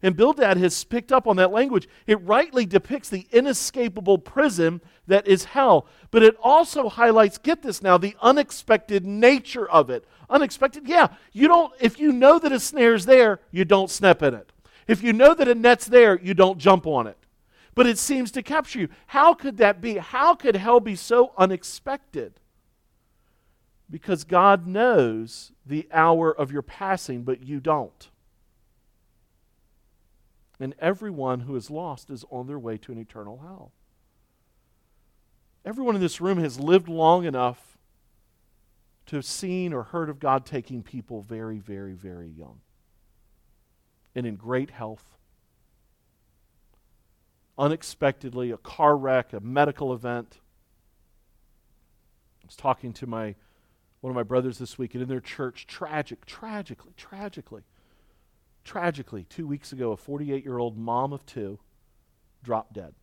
And 0.03 0.17
Bildad 0.17 0.59
has 0.59 0.85
picked 0.85 1.11
up 1.11 1.27
on 1.27 1.37
that 1.37 1.53
language. 1.53 1.89
It 2.07 2.21
rightly 2.23 2.67
depicts 2.67 3.09
the 3.09 3.27
inescapable 3.33 4.19
prison 4.19 4.81
that 5.07 5.27
is 5.27 5.45
hell, 5.45 5.87
but 6.11 6.23
it 6.23 6.37
also 6.43 6.89
highlights, 6.89 7.39
get 7.39 7.63
this 7.63 7.83
now, 7.83 7.97
the 7.97 8.17
unexpected 8.21 9.07
nature 9.07 9.69
of 9.69 9.89
it. 9.89 10.05
Unexpected, 10.29 10.87
yeah. 10.87 11.09
You 11.33 11.49
don't, 11.49 11.73
if 11.81 11.99
you 11.99 12.13
know 12.13 12.39
that 12.39 12.53
a 12.53 12.61
snare's 12.61 13.07
there, 13.07 13.41
you 13.51 13.65
don't 13.65 13.91
snap 13.91 14.23
in 14.23 14.35
it. 14.35 14.53
If 14.87 15.03
you 15.03 15.13
know 15.13 15.35
that 15.35 15.49
a 15.49 15.55
net's 15.55 15.87
there, 15.87 16.21
you 16.21 16.35
don't 16.35 16.59
jump 16.59 16.87
on 16.87 17.07
it. 17.07 17.19
But 17.75 17.87
it 17.87 17.99
seems 17.99 18.31
to 18.33 18.43
capture 18.43 18.81
you. 18.81 18.89
How 19.07 19.35
could 19.35 19.59
that 19.59 19.81
be? 19.81 19.97
How 19.97 20.35
could 20.35 20.57
hell 20.57 20.81
be 20.81 20.97
so 20.97 21.33
unexpected? 21.37 22.41
Because 23.91 24.25
God 24.25 24.67
knows 24.67 25.53
the 25.65 25.89
hour 25.93 26.33
of 26.33 26.51
your 26.51 26.63
passing, 26.63 27.23
but 27.23 27.43
you 27.43 27.61
don't 27.61 28.11
and 30.59 30.75
everyone 30.79 31.41
who 31.41 31.57
is 31.57 31.71
lost 31.71 32.11
is 32.11 32.25
on 32.31 32.47
their 32.47 32.59
way 32.59 32.77
to 32.79 32.93
an 32.93 32.99
eternal 32.99 33.39
hell. 33.39 33.73
Everyone 35.65 35.95
in 35.95 36.01
this 36.01 36.21
room 36.21 36.39
has 36.39 36.61
lived 36.61 36.89
long 36.89 37.25
enough 37.25 37.77
to 39.07 39.17
have 39.17 39.25
seen 39.25 39.73
or 39.73 39.85
heard 39.85 40.09
of 40.09 40.19
God 40.19 40.47
taking 40.47 40.83
people 40.83 41.23
very, 41.23 41.59
very, 41.59 41.93
very 41.93 42.29
young 42.29 42.61
and 44.15 44.27
in 44.27 44.37
great 44.37 44.71
health. 44.71 45.05
Unexpectedly, 47.59 48.51
a 48.51 48.57
car 48.57 48.97
wreck, 48.97 49.33
a 49.33 49.41
medical 49.41 49.93
event. 49.93 50.39
I 52.43 52.47
was 52.47 52.57
talking 52.57 52.93
to 52.95 53.07
my 53.07 53.35
one 54.01 54.11
of 54.11 54.15
my 54.15 54.23
brothers 54.23 54.59
this 54.59 54.79
week, 54.79 54.95
and 54.95 55.03
in 55.03 55.09
their 55.09 55.21
church, 55.21 55.67
tragic, 55.67 56.27
tragically, 56.27 56.93
tragically, 56.97 57.63
Tragically, 58.67 59.23
two 59.23 59.47
weeks 59.47 59.71
ago, 59.71 59.93
a 59.93 59.97
48 59.97 60.45
year 60.45 60.59
old 60.59 60.77
mom 60.77 61.13
of 61.13 61.25
two 61.25 61.61
dropped 62.43 62.73
dead. 62.73 62.95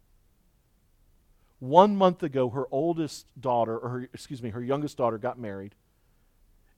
One 1.59 1.95
month 1.95 2.21
ago, 2.21 2.49
her 2.49 2.65
oldest 2.69 3.27
daughter, 3.39 3.77
or 3.77 3.89
her, 3.89 4.09
excuse 4.13 4.43
me, 4.43 4.49
her 4.49 4.61
youngest 4.61 4.97
daughter 4.97 5.17
got 5.17 5.39
married. 5.39 5.73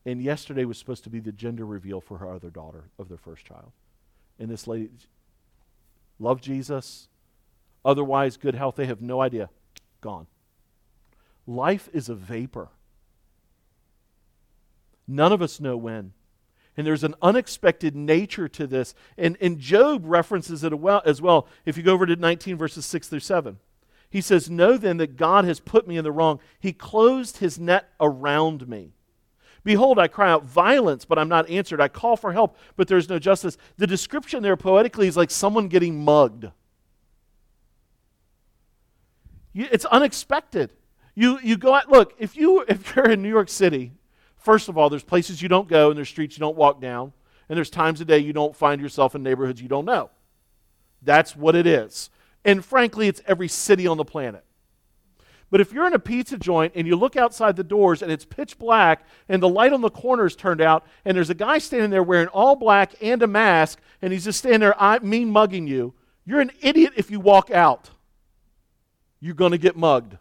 And 0.05 0.21
yesterday 0.21 0.65
was 0.65 0.77
supposed 0.77 1.03
to 1.05 1.09
be 1.09 1.19
the 1.19 1.31
gender 1.31 1.65
reveal 1.65 1.99
for 1.99 2.19
her 2.19 2.29
other 2.29 2.51
daughter 2.51 2.83
of 2.99 3.09
their 3.09 3.17
first 3.17 3.43
child. 3.43 3.71
And 4.37 4.51
this 4.51 4.67
lady 4.67 4.91
loved 6.19 6.43
Jesus, 6.43 7.07
otherwise 7.83 8.37
good 8.37 8.53
health. 8.53 8.75
They 8.75 8.85
have 8.85 9.01
no 9.01 9.19
idea. 9.19 9.49
Gone. 10.01 10.27
Life 11.47 11.89
is 11.91 12.07
a 12.07 12.13
vapor. 12.13 12.69
None 15.07 15.31
of 15.31 15.41
us 15.41 15.59
know 15.59 15.75
when. 15.75 16.13
And 16.77 16.85
there's 16.85 17.03
an 17.03 17.15
unexpected 17.21 17.95
nature 17.95 18.47
to 18.49 18.67
this. 18.67 18.93
And, 19.17 19.37
and 19.39 19.59
Job 19.59 20.03
references 20.05 20.63
it 20.63 20.73
as 21.05 21.21
well. 21.21 21.47
If 21.65 21.77
you 21.77 21.83
go 21.83 21.93
over 21.93 22.05
to 22.05 22.15
19, 22.15 22.57
verses 22.57 22.85
6 22.85 23.07
through 23.07 23.19
7, 23.21 23.57
he 24.09 24.21
says, 24.21 24.49
Know 24.49 24.77
then 24.77 24.97
that 24.97 25.15
God 25.15 25.45
has 25.45 25.59
put 25.59 25.87
me 25.87 25.97
in 25.97 26.03
the 26.03 26.11
wrong. 26.11 26.39
He 26.59 26.73
closed 26.73 27.37
his 27.37 27.57
net 27.59 27.89
around 27.99 28.67
me. 28.67 28.91
Behold, 29.63 29.97
I 29.97 30.07
cry 30.07 30.29
out 30.29 30.45
violence, 30.45 31.05
but 31.05 31.17
I'm 31.17 31.29
not 31.29 31.49
answered. 31.49 31.81
I 31.81 31.87
call 31.87 32.17
for 32.17 32.33
help, 32.33 32.55
but 32.75 32.87
there's 32.87 33.09
no 33.09 33.19
justice. 33.19 33.57
The 33.77 33.87
description 33.87 34.43
there 34.43 34.55
poetically 34.55 35.07
is 35.07 35.17
like 35.17 35.31
someone 35.31 35.69
getting 35.69 36.03
mugged. 36.03 36.45
It's 39.55 39.85
unexpected. 39.85 40.71
You, 41.15 41.39
you 41.41 41.57
go 41.57 41.73
out, 41.73 41.89
look, 41.89 42.13
if, 42.19 42.35
you, 42.35 42.63
if 42.67 42.95
you're 42.95 43.09
in 43.09 43.21
New 43.21 43.29
York 43.29 43.49
City 43.49 43.93
First 44.45 44.69
of 44.69 44.77
all, 44.77 44.91
there's 44.91 45.03
places 45.03 45.41
you 45.41 45.49
don't 45.49 45.67
go 45.67 45.89
and 45.89 45.97
there's 45.97 46.07
streets 46.07 46.37
you 46.37 46.39
don't 46.39 46.55
walk 46.55 46.79
down, 46.79 47.13
and 47.49 47.57
there's 47.57 47.71
times 47.71 47.99
a 47.99 48.05
day 48.05 48.19
you 48.19 48.31
don't 48.31 48.55
find 48.55 48.79
yourself 48.79 49.15
in 49.15 49.23
neighborhoods 49.23 49.59
you 49.59 49.67
don't 49.67 49.85
know. 49.85 50.11
That's 51.01 51.35
what 51.35 51.55
it 51.55 51.65
is. 51.65 52.11
And 52.45 52.63
frankly, 52.63 53.07
it's 53.07 53.23
every 53.25 53.47
city 53.47 53.87
on 53.87 53.97
the 53.97 54.05
planet. 54.05 54.45
But 55.49 55.61
if 55.61 55.73
you're 55.73 55.87
in 55.87 55.93
a 55.93 55.99
pizza 55.99 56.37
joint 56.37 56.73
and 56.75 56.85
you 56.85 56.95
look 56.95 57.15
outside 57.15 57.55
the 57.55 57.63
doors 57.63 58.03
and 58.03 58.11
it's 58.11 58.23
pitch 58.23 58.59
black 58.59 59.07
and 59.27 59.41
the 59.41 59.49
light 59.49 59.73
on 59.73 59.81
the 59.81 59.89
corner 59.89 60.27
is 60.27 60.35
turned 60.35 60.61
out 60.61 60.85
and 61.05 61.17
there's 61.17 61.31
a 61.31 61.35
guy 61.35 61.57
standing 61.57 61.89
there 61.89 62.03
wearing 62.03 62.27
all 62.27 62.55
black 62.55 62.93
and 63.01 63.23
a 63.23 63.27
mask 63.27 63.79
and 64.01 64.13
he's 64.13 64.25
just 64.25 64.39
standing 64.39 64.59
there 64.59 64.79
I, 64.79 64.99
mean 64.99 65.31
mugging 65.31 65.65
you, 65.65 65.95
you're 66.23 66.41
an 66.41 66.51
idiot 66.61 66.93
if 66.97 67.09
you 67.09 67.19
walk 67.19 67.49
out. 67.49 67.89
You're 69.19 69.33
going 69.33 69.53
to 69.53 69.57
get 69.57 69.75
mugged. 69.75 70.17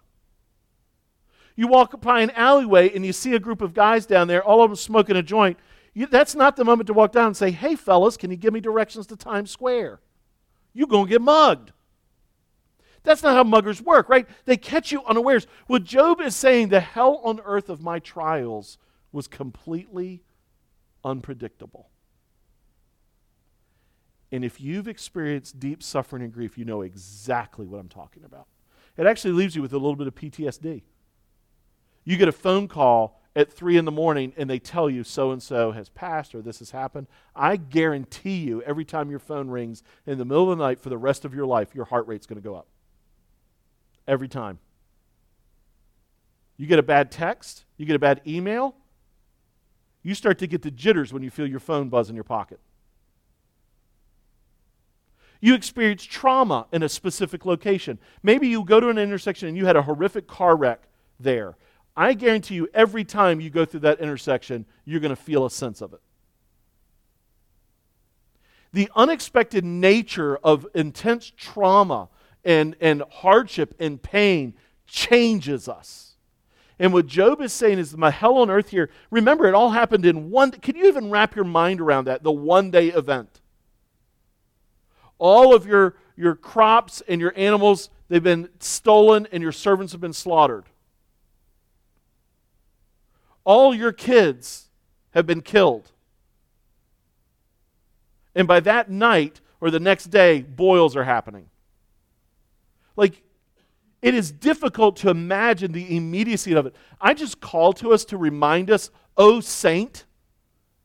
You 1.57 1.69
walk 1.69 1.95
up 1.95 2.01
by 2.01 2.21
an 2.21 2.31
alleyway 2.31 2.95
and 2.95 3.07
you 3.07 3.13
see 3.13 3.35
a 3.35 3.39
group 3.39 3.61
of 3.61 3.75
guys 3.75 4.07
down 4.07 4.29
there, 4.29 4.43
all 4.43 4.63
of 4.63 4.71
them 4.71 4.77
smoking 4.77 5.17
a 5.17 5.23
joint. 5.23 5.59
You, 5.93 6.07
that's 6.07 6.35
not 6.35 6.57
the 6.57 6.65
moment 6.65 6.89
to 6.89 6.93
walk 6.93 7.13
down 7.13 7.29
and 7.29 7.37
say, 7.37 7.53
hey, 7.53 7.77
fellas, 7.77 8.17
can 8.17 8.31
you 8.31 8.37
give 8.37 8.53
me 8.53 8.61
directions 8.61 9.07
to 9.09 9.17
Times 9.17 9.51
Square? 9.51 10.01
You're 10.73 10.89
going 10.89 11.07
to 11.07 11.11
get 11.11 11.23
mugged. 11.23 11.73
That's 13.05 13.23
not 13.23 13.37
how 13.37 13.45
muggers 13.45 13.81
work, 13.81 14.09
right? 14.09 14.27
They 14.47 14.57
catch 14.57 14.91
you 14.91 15.05
unawares. 15.05 15.47
What 15.67 15.85
Job 15.85 16.21
is 16.21 16.35
saying, 16.35 16.69
the 16.69 16.81
hell 16.81 17.21
on 17.23 17.41
earth 17.45 17.69
of 17.69 17.81
my 17.81 17.99
trials 17.99 18.79
was 19.13 19.29
completely 19.29 20.25
unpredictable. 21.05 21.91
And 24.33 24.45
if 24.45 24.61
you've 24.61 24.89
experienced 24.89 25.61
deep 25.61 25.81
suffering 25.83 26.25
and 26.25 26.33
grief, 26.33 26.59
you 26.59 26.65
know 26.65 26.83
exactly 26.83 27.67
what 27.67 27.79
I'm 27.79 27.89
talking 27.89 28.25
about. 28.25 28.49
It 28.97 29.07
actually 29.07 29.35
leaves 29.35 29.55
you 29.55 29.63
with 29.63 29.73
a 29.73 29.79
little 29.79 29.97
bit 29.97 30.09
of 30.09 30.15
PTSD. 30.15 30.83
You 32.05 32.17
get 32.17 32.29
a 32.29 32.33
phone 32.33 32.69
call 32.69 33.21
at 33.37 33.53
3 33.53 33.77
in 33.77 33.85
the 33.85 33.91
morning 33.91 34.33
and 34.37 34.49
they 34.49 34.59
tell 34.59 34.89
you 34.89 35.03
so 35.03 35.31
and 35.31 35.43
so 35.43 35.73
has 35.73 35.89
passed 35.89 36.35
or 36.35 36.43
this 36.43 36.61
has 36.61 36.71
happened. 36.71 37.07
I 37.35 37.57
guarantee 37.57 38.37
you, 38.37 38.63
every 38.63 38.85
time 38.85 39.11
your 39.11 39.19
phone 39.19 39.49
rings 39.49 39.83
in 40.07 40.19
the 40.19 40.25
middle 40.25 40.51
of 40.51 40.59
the 40.59 40.65
night 40.65 40.81
for 40.81 40.89
the 40.89 40.99
rest 40.99 41.25
of 41.25 41.35
your 41.35 41.47
life, 41.47 41.75
your 41.75 41.87
heart 41.87 42.07
rate's 42.07 42.27
going 42.27 42.41
to 42.41 42.47
go 42.47 42.55
up. 42.55 42.69
Every 44.07 44.29
time. 44.29 44.59
You 46.57 46.67
get 46.67 46.79
a 46.79 46.85
bad 46.85 47.11
text, 47.11 47.65
you 47.77 47.87
get 47.87 47.97
a 47.97 48.01
bad 48.01 48.21
email, 48.27 48.77
you 50.03 50.15
start 50.15 50.39
to 50.39 50.47
get 50.47 50.63
the 50.63 50.71
jitters 50.71 51.13
when 51.13 51.23
you 51.23 51.31
feel 51.31 51.47
your 51.47 51.59
phone 51.59 51.89
buzz 51.89 52.11
in 52.11 52.15
your 52.15 52.25
pocket. 52.25 52.61
You 55.41 55.55
experience 55.55 56.05
trauma 56.05 56.67
in 56.73 56.83
a 56.83 56.89
specific 56.89 57.45
location. 57.45 57.99
Maybe 58.23 58.49
you 58.49 58.65
go 58.65 58.81
to 58.81 58.89
an 58.89 58.99
intersection 58.99 59.49
and 59.49 59.57
you 59.57 59.67
had 59.67 59.77
a 59.77 59.83
horrific 59.83 60.27
car 60.27 60.57
wreck 60.57 60.83
there. 61.19 61.57
I 61.97 62.15
guarantee 62.15 62.55
you, 62.57 62.69
every 62.75 63.05
time 63.05 63.41
you 63.41 63.51
go 63.51 63.65
through 63.65 63.81
that 63.81 64.01
intersection, 64.01 64.67
you're 64.85 65.01
going 65.01 65.15
to 65.15 65.17
feel 65.17 65.47
a 65.47 65.51
sense 65.51 65.81
of 65.81 65.93
it. 65.93 66.01
The 68.73 68.91
unexpected 68.97 69.65
nature 69.65 70.37
of 70.39 70.67
intense 70.75 71.31
trauma 71.37 72.09
and, 72.45 72.75
and 72.81 73.05
hardship 73.09 73.75
and 73.79 74.03
pain 74.03 74.55
changes 74.87 75.69
us. 75.69 76.17
And 76.81 76.93
what 76.93 77.07
Job 77.07 77.41
is 77.41 77.53
saying 77.53 77.79
is 77.79 77.97
my 77.97 78.11
hell 78.11 78.39
on 78.39 78.51
earth 78.51 78.71
here. 78.71 78.91
Remember, 79.13 79.47
it 79.47 79.55
all 79.55 79.71
happened 79.71 80.05
in 80.05 80.31
one. 80.31 80.51
Can 80.51 80.75
you 80.75 80.87
even 80.87 81.09
wrap 81.09 81.37
your 81.37 81.45
mind 81.45 81.81
around 81.81 82.07
that? 82.07 82.25
The 82.25 82.33
one 82.33 82.73
day 82.73 82.89
event. 82.89 83.41
All 85.19 85.55
of 85.55 85.67
your, 85.67 85.95
your 86.17 86.35
crops 86.35 87.01
and 87.07 87.21
your 87.21 87.33
animals, 87.37 87.91
they've 88.09 88.23
been 88.23 88.49
stolen 88.59 89.29
and 89.31 89.41
your 89.41 89.53
servants 89.53 89.93
have 89.93 90.01
been 90.01 90.13
slaughtered. 90.13 90.65
All 93.45 93.75
your 93.75 93.93
kids 93.93 94.69
have 95.11 95.27
been 95.27 95.43
killed. 95.43 95.93
And 98.35 98.49
by 98.49 98.61
that 98.61 98.91
night 98.91 99.41
or 99.61 99.71
the 99.71 99.81
next 99.81 100.07
day, 100.07 100.43
boils 100.43 100.97
are 100.97 101.05
happening. 101.05 101.49
Like, 102.97 103.23
it 104.03 104.15
is 104.15 104.31
difficult 104.31 104.97
to 104.97 105.11
imagine 105.11 105.73
the 105.73 105.97
immediacy 105.97 106.53
of 106.53 106.67
it. 106.67 106.75
I 107.01 107.15
just 107.15 107.41
call 107.41 107.73
to 107.75 107.93
us 107.93 108.05
to 108.07 108.19
remind 108.19 108.71
us, 108.71 108.91
oh, 109.17 109.41
saint 109.41 110.05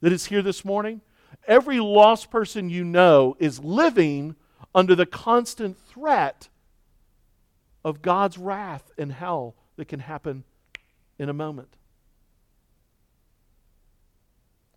that 0.01 0.13
is 0.13 0.27
here 0.27 0.41
this 0.41 0.63
morning, 0.63 1.01
every 1.47 1.79
lost 1.79 2.31
person 2.31 2.69
you 2.69 2.83
know 2.83 3.35
is 3.39 3.59
living 3.59 4.35
under 4.73 4.95
the 4.95 5.05
constant 5.05 5.77
threat 5.77 6.47
of 7.83 8.01
God's 8.01 8.37
wrath 8.37 8.91
and 8.97 9.11
hell 9.11 9.55
that 9.75 9.87
can 9.87 9.99
happen 9.99 10.43
in 11.17 11.27
a 11.27 11.33
moment. 11.33 11.75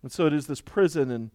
And 0.03 0.11
so 0.11 0.27
it 0.27 0.33
is 0.33 0.47
this 0.47 0.61
prison, 0.61 1.09
and, 1.09 1.31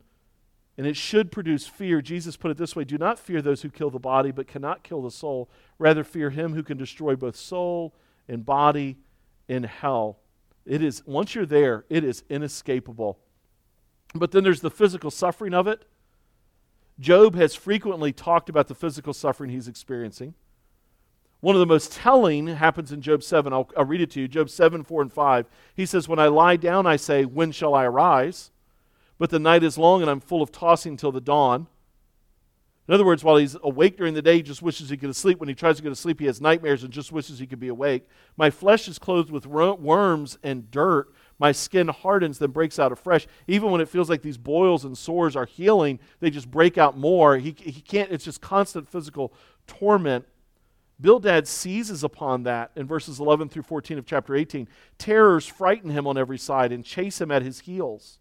and 0.77 0.87
it 0.87 0.97
should 0.97 1.33
produce 1.33 1.67
fear. 1.67 2.01
Jesus 2.01 2.37
put 2.37 2.51
it 2.51 2.59
this 2.59 2.77
way 2.77 2.85
Do 2.85 2.99
not 2.99 3.19
fear 3.19 3.43
those 3.43 3.63
who 3.63 3.71
kill 3.71 3.91
the 3.91 3.99
body, 3.99 4.31
but 4.31 4.47
cannot 4.47 4.85
kill 4.85 5.03
the 5.03 5.11
soul. 5.11 5.51
Rather, 5.79 6.05
fear 6.05 6.31
him 6.31 6.55
who 6.55 6.63
can 6.63 6.77
destroy 6.77 7.17
both 7.17 7.35
soul 7.35 7.95
and 8.29 8.47
body 8.47 8.99
in 9.49 9.65
hell. 9.65 10.19
It 10.67 10.83
is, 10.83 11.03
once 11.07 11.35
you're 11.35 11.47
there, 11.47 11.87
it 11.89 12.05
is 12.05 12.23
inescapable. 12.29 13.19
But 14.15 14.33
then 14.33 14.45
there's 14.45 14.61
the 14.61 14.71
physical 14.71 15.11
suffering 15.11 15.55
of 15.55 15.67
it. 15.67 15.87
Job 17.01 17.37
has 17.37 17.55
frequently 17.55 18.13
talked 18.13 18.49
about 18.49 18.69
the 18.69 18.75
physical 18.75 19.15
suffering 19.15 19.51
he's 19.51 19.69
experiencing. 19.69 20.35
One 21.41 21.55
of 21.55 21.61
the 21.61 21.67
most 21.67 21.93
telling 21.93 22.49
happens 22.49 22.91
in 22.91 23.01
Job 23.01 23.23
7. 23.23 23.53
I'll, 23.53 23.71
I'll, 23.77 23.85
read 23.85 24.01
it 24.01 24.11
to 24.13 24.21
you. 24.21 24.27
Job 24.27 24.51
7, 24.51 24.83
4, 24.83 25.03
and 25.03 25.13
5. 25.13 25.47
He 25.75 25.87
says, 25.87 26.09
When 26.09 26.19
I 26.19 26.27
lie 26.27 26.57
down, 26.57 26.87
I 26.87 26.97
say, 26.97 27.25
When 27.25 27.53
shall 27.53 27.75
I 27.75 27.85
arise? 27.85 28.51
But 29.19 29.31
the 29.31 29.39
night 29.39 29.65
is 29.65 29.77
long, 29.77 30.01
and 30.01 30.11
I'm 30.11 30.21
full 30.21 30.43
of 30.43 30.53
tossing 30.53 30.97
till 30.97 31.13
the 31.13 31.21
dawn. 31.21 31.67
In 32.89 32.95
other 32.95 33.05
words, 33.05 33.23
while 33.23 33.37
he's 33.37 33.55
awake 33.63 33.99
during 33.99 34.15
the 34.15 34.23
day, 34.23 34.37
he 34.37 34.43
just 34.43 34.63
wishes 34.63 34.89
he 34.89 34.97
could 34.97 35.15
sleep. 35.15 35.39
When 35.41 35.49
he 35.49 35.55
tries 35.55 35.77
to 35.77 35.83
go 35.83 35.91
to 35.91 35.95
sleep, 35.95 36.21
he 36.21 36.27
has 36.27 36.41
nightmares 36.41 36.85
and 36.85 36.93
just 36.93 37.13
wishes 37.13 37.39
he 37.39 37.47
could 37.47 37.61
be 37.61 37.69
awake. 37.69 38.09
My 38.39 38.49
flesh 38.49 38.89
is 38.89 38.99
clothed 38.99 39.31
with 39.31 39.47
worms 39.47 40.39
and 40.43 40.71
dirt. 40.71 41.13
My 41.39 41.53
skin 41.53 41.89
hardens, 41.89 42.39
then 42.39 42.51
breaks 42.51 42.79
out 42.79 42.91
afresh. 42.91 43.27
Even 43.47 43.71
when 43.71 43.83
it 43.83 43.91
feels 43.91 44.09
like 44.09 44.23
these 44.23 44.39
boils 44.39 44.87
and 44.87 44.97
sores 44.97 45.37
are 45.37 45.45
healing, 45.45 46.01
they 46.21 46.31
just 46.31 46.51
break 46.51 46.79
out 46.79 46.97
more. 46.97 47.37
He, 47.37 47.55
he 47.59 47.83
can't, 47.83 48.11
it's 48.11 48.25
just 48.25 48.41
constant 48.41 48.89
physical 48.89 49.35
torment. 49.67 50.25
Bildad 50.99 51.47
seizes 51.47 52.03
upon 52.03 52.45
that 52.45 52.71
in 52.75 52.87
verses 52.87 53.21
11 53.21 53.51
through 53.51 53.65
14 53.65 53.99
of 53.99 54.07
chapter 54.07 54.35
18. 54.35 54.67
Terrors 54.97 55.47
frighten 55.47 55.91
him 55.91 56.07
on 56.07 56.17
every 56.17 56.39
side 56.39 56.73
and 56.73 56.83
chase 56.85 57.21
him 57.21 57.31
at 57.31 57.43
his 57.43 57.61
heels. 57.61 58.19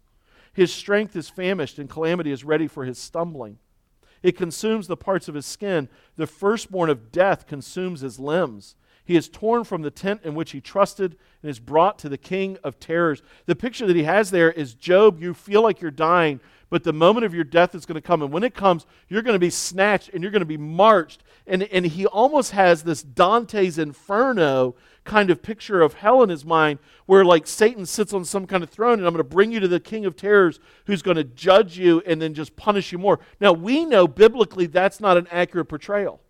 His 0.58 0.74
strength 0.74 1.14
is 1.14 1.30
famished, 1.30 1.78
and 1.78 1.88
calamity 1.88 2.32
is 2.32 2.42
ready 2.42 2.66
for 2.66 2.84
his 2.84 2.98
stumbling. 2.98 3.60
It 4.24 4.36
consumes 4.36 4.88
the 4.88 4.96
parts 4.96 5.28
of 5.28 5.36
his 5.36 5.46
skin. 5.46 5.88
The 6.16 6.26
firstborn 6.26 6.90
of 6.90 7.12
death 7.12 7.46
consumes 7.46 8.00
his 8.00 8.18
limbs. 8.18 8.74
He 9.08 9.16
is 9.16 9.30
torn 9.30 9.64
from 9.64 9.80
the 9.80 9.90
tent 9.90 10.20
in 10.22 10.34
which 10.34 10.50
he 10.50 10.60
trusted 10.60 11.16
and 11.42 11.48
is 11.50 11.58
brought 11.58 11.98
to 12.00 12.10
the 12.10 12.18
king 12.18 12.58
of 12.62 12.78
terrors. 12.78 13.22
The 13.46 13.56
picture 13.56 13.86
that 13.86 13.96
he 13.96 14.02
has 14.02 14.30
there 14.30 14.52
is 14.52 14.74
Job, 14.74 15.22
you 15.22 15.32
feel 15.32 15.62
like 15.62 15.80
you're 15.80 15.90
dying, 15.90 16.40
but 16.68 16.84
the 16.84 16.92
moment 16.92 17.24
of 17.24 17.32
your 17.32 17.42
death 17.42 17.74
is 17.74 17.86
going 17.86 17.94
to 17.94 18.06
come. 18.06 18.20
And 18.20 18.30
when 18.30 18.44
it 18.44 18.54
comes, 18.54 18.84
you're 19.08 19.22
going 19.22 19.34
to 19.34 19.38
be 19.38 19.48
snatched 19.48 20.10
and 20.12 20.22
you're 20.22 20.30
going 20.30 20.40
to 20.40 20.44
be 20.44 20.58
marched. 20.58 21.22
And, 21.46 21.62
and 21.62 21.86
he 21.86 22.04
almost 22.04 22.50
has 22.50 22.82
this 22.82 23.02
Dante's 23.02 23.78
Inferno 23.78 24.74
kind 25.04 25.30
of 25.30 25.40
picture 25.40 25.80
of 25.80 25.94
hell 25.94 26.22
in 26.22 26.28
his 26.28 26.44
mind 26.44 26.78
where 27.06 27.24
like 27.24 27.46
Satan 27.46 27.86
sits 27.86 28.12
on 28.12 28.26
some 28.26 28.46
kind 28.46 28.62
of 28.62 28.68
throne 28.68 28.98
and 28.98 29.06
I'm 29.06 29.14
going 29.14 29.24
to 29.24 29.34
bring 29.34 29.50
you 29.50 29.60
to 29.60 29.68
the 29.68 29.80
king 29.80 30.04
of 30.04 30.16
terrors 30.16 30.60
who's 30.84 31.00
going 31.00 31.16
to 31.16 31.24
judge 31.24 31.78
you 31.78 32.02
and 32.04 32.20
then 32.20 32.34
just 32.34 32.56
punish 32.56 32.92
you 32.92 32.98
more. 32.98 33.20
Now, 33.40 33.54
we 33.54 33.86
know 33.86 34.06
biblically 34.06 34.66
that's 34.66 35.00
not 35.00 35.16
an 35.16 35.28
accurate 35.30 35.70
portrayal. 35.70 36.20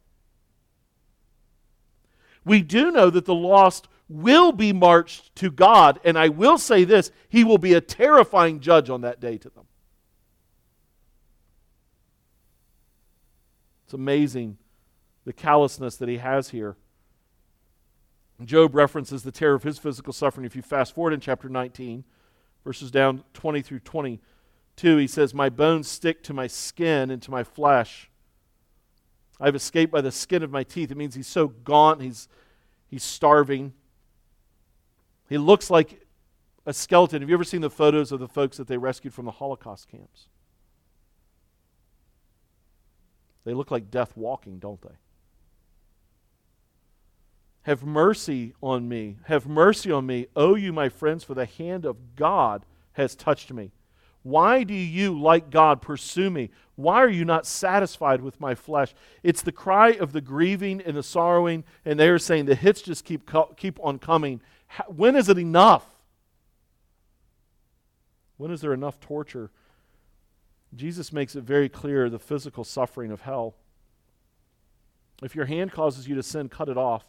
We 2.48 2.62
do 2.62 2.90
know 2.90 3.10
that 3.10 3.26
the 3.26 3.34
lost 3.34 3.88
will 4.08 4.52
be 4.52 4.72
marched 4.72 5.36
to 5.36 5.50
God, 5.50 6.00
and 6.02 6.18
I 6.18 6.30
will 6.30 6.56
say 6.56 6.84
this 6.84 7.12
He 7.28 7.44
will 7.44 7.58
be 7.58 7.74
a 7.74 7.80
terrifying 7.80 8.60
judge 8.60 8.88
on 8.88 9.02
that 9.02 9.20
day 9.20 9.36
to 9.36 9.50
them. 9.50 9.64
It's 13.84 13.92
amazing 13.92 14.56
the 15.26 15.32
callousness 15.34 15.96
that 15.96 16.08
he 16.08 16.16
has 16.16 16.48
here. 16.48 16.76
Job 18.44 18.74
references 18.74 19.22
the 19.22 19.32
terror 19.32 19.54
of 19.54 19.62
his 19.62 19.78
physical 19.78 20.14
suffering. 20.14 20.46
If 20.46 20.56
you 20.56 20.62
fast 20.62 20.94
forward 20.94 21.12
in 21.12 21.20
chapter 21.20 21.50
19, 21.50 22.04
verses 22.64 22.90
down 22.90 23.24
20 23.34 23.60
through 23.60 23.80
22, 23.80 24.96
he 24.96 25.06
says, 25.06 25.34
My 25.34 25.50
bones 25.50 25.88
stick 25.88 26.22
to 26.24 26.32
my 26.32 26.46
skin 26.46 27.10
and 27.10 27.20
to 27.22 27.30
my 27.30 27.44
flesh. 27.44 28.10
I've 29.40 29.54
escaped 29.54 29.92
by 29.92 30.00
the 30.00 30.10
skin 30.10 30.42
of 30.42 30.50
my 30.50 30.64
teeth. 30.64 30.90
It 30.90 30.96
means 30.96 31.14
he's 31.14 31.28
so 31.28 31.48
gaunt, 31.48 32.02
he's, 32.02 32.28
he's 32.88 33.04
starving. 33.04 33.72
He 35.28 35.38
looks 35.38 35.70
like 35.70 36.06
a 36.66 36.72
skeleton. 36.72 37.22
Have 37.22 37.28
you 37.28 37.36
ever 37.36 37.44
seen 37.44 37.60
the 37.60 37.70
photos 37.70 38.12
of 38.12 38.20
the 38.20 38.28
folks 38.28 38.56
that 38.56 38.66
they 38.66 38.76
rescued 38.76 39.14
from 39.14 39.26
the 39.26 39.30
Holocaust 39.32 39.88
camps? 39.88 40.28
They 43.44 43.54
look 43.54 43.70
like 43.70 43.90
death 43.90 44.16
walking, 44.16 44.58
don't 44.58 44.82
they? 44.82 44.96
Have 47.62 47.82
mercy 47.82 48.54
on 48.62 48.88
me. 48.88 49.16
Have 49.24 49.46
mercy 49.46 49.90
on 49.92 50.06
me, 50.06 50.26
O 50.34 50.54
you, 50.54 50.72
my 50.72 50.88
friends, 50.88 51.22
for 51.22 51.34
the 51.34 51.46
hand 51.46 51.84
of 51.84 52.16
God 52.16 52.64
has 52.92 53.14
touched 53.14 53.52
me. 53.52 53.72
Why 54.28 54.62
do 54.62 54.74
you, 54.74 55.18
like 55.18 55.48
God, 55.48 55.80
pursue 55.80 56.28
me? 56.28 56.50
Why 56.76 56.96
are 56.96 57.08
you 57.08 57.24
not 57.24 57.46
satisfied 57.46 58.20
with 58.20 58.38
my 58.38 58.54
flesh? 58.54 58.94
It's 59.22 59.40
the 59.40 59.52
cry 59.52 59.92
of 59.92 60.12
the 60.12 60.20
grieving 60.20 60.82
and 60.82 60.94
the 60.94 61.02
sorrowing, 61.02 61.64
and 61.86 61.98
they 61.98 62.10
are 62.10 62.18
saying 62.18 62.44
the 62.44 62.54
hits 62.54 62.82
just 62.82 63.06
keep, 63.06 63.30
keep 63.56 63.80
on 63.82 63.98
coming. 63.98 64.42
When 64.86 65.16
is 65.16 65.30
it 65.30 65.38
enough? 65.38 65.86
When 68.36 68.50
is 68.50 68.60
there 68.60 68.74
enough 68.74 69.00
torture? 69.00 69.50
Jesus 70.76 71.10
makes 71.10 71.34
it 71.34 71.44
very 71.44 71.70
clear 71.70 72.10
the 72.10 72.18
physical 72.18 72.64
suffering 72.64 73.10
of 73.10 73.22
hell. 73.22 73.54
If 75.22 75.34
your 75.34 75.46
hand 75.46 75.72
causes 75.72 76.06
you 76.06 76.14
to 76.16 76.22
sin, 76.22 76.50
cut 76.50 76.68
it 76.68 76.76
off. 76.76 77.06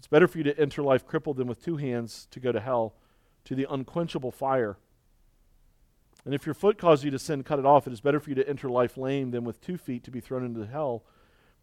It's 0.00 0.08
better 0.08 0.26
for 0.26 0.38
you 0.38 0.44
to 0.44 0.58
enter 0.58 0.82
life 0.82 1.06
crippled 1.06 1.36
than 1.36 1.46
with 1.46 1.64
two 1.64 1.76
hands 1.76 2.26
to 2.32 2.40
go 2.40 2.50
to 2.50 2.58
hell, 2.58 2.94
to 3.44 3.54
the 3.54 3.72
unquenchable 3.72 4.32
fire. 4.32 4.76
And 6.24 6.34
if 6.34 6.46
your 6.46 6.54
foot 6.54 6.78
causes 6.78 7.04
you 7.04 7.10
to 7.10 7.18
sin, 7.18 7.42
cut 7.42 7.58
it 7.58 7.66
off. 7.66 7.86
It 7.86 7.92
is 7.92 8.00
better 8.00 8.20
for 8.20 8.30
you 8.30 8.36
to 8.36 8.48
enter 8.48 8.68
life 8.68 8.96
lame 8.96 9.32
than 9.32 9.44
with 9.44 9.60
two 9.60 9.76
feet 9.76 10.04
to 10.04 10.10
be 10.10 10.20
thrown 10.20 10.44
into 10.44 10.64
hell. 10.66 11.02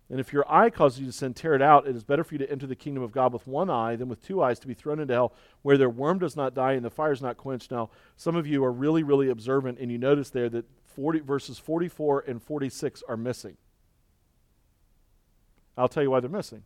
And 0.10 0.20
if 0.20 0.34
your 0.34 0.52
eye 0.52 0.70
causes 0.72 1.00
you 1.00 1.06
to 1.06 1.12
sin, 1.12 1.34
tear 1.34 1.54
it 1.54 1.62
out. 1.62 1.88
It 1.88 1.96
is 1.96 2.04
better 2.04 2.24
for 2.24 2.34
you 2.34 2.40
to 2.40 2.52
enter 2.52 2.66
the 2.66 2.76
kingdom 2.76 3.04
of 3.04 3.12
God 3.12 3.32
with 3.32 3.46
one 3.46 3.70
eye 3.70 3.96
than 3.96 4.10
with 4.10 4.26
two 4.26 4.42
eyes 4.42 4.60
to 4.60 4.68
be 4.68 4.74
thrown 4.74 5.00
into 5.00 5.14
hell, 5.14 5.34
where 5.62 5.78
their 5.78 5.90
worm 5.90 6.18
does 6.18 6.36
not 6.36 6.56
die 6.56 6.74
and 6.74 6.84
the 6.84 6.90
fire 6.90 7.12
is 7.12 7.22
not 7.22 7.38
quenched. 7.38 7.70
Now, 7.70 7.92
some 8.18 8.36
of 8.36 8.48
you 8.48 8.64
are 8.66 8.72
really, 8.72 9.04
really 9.04 9.30
observant, 9.30 9.78
and 9.80 9.92
you 9.92 10.00
notice 10.00 10.32
there 10.32 10.50
that 10.50 10.66
40, 10.96 11.20
verses 11.20 11.60
44 11.60 12.26
and 12.28 12.42
46 12.42 13.04
are 13.08 13.18
missing. 13.18 13.56
I'll 15.78 15.88
tell 15.88 16.04
you 16.04 16.10
why 16.12 16.20
they're 16.20 16.30
missing. 16.30 16.64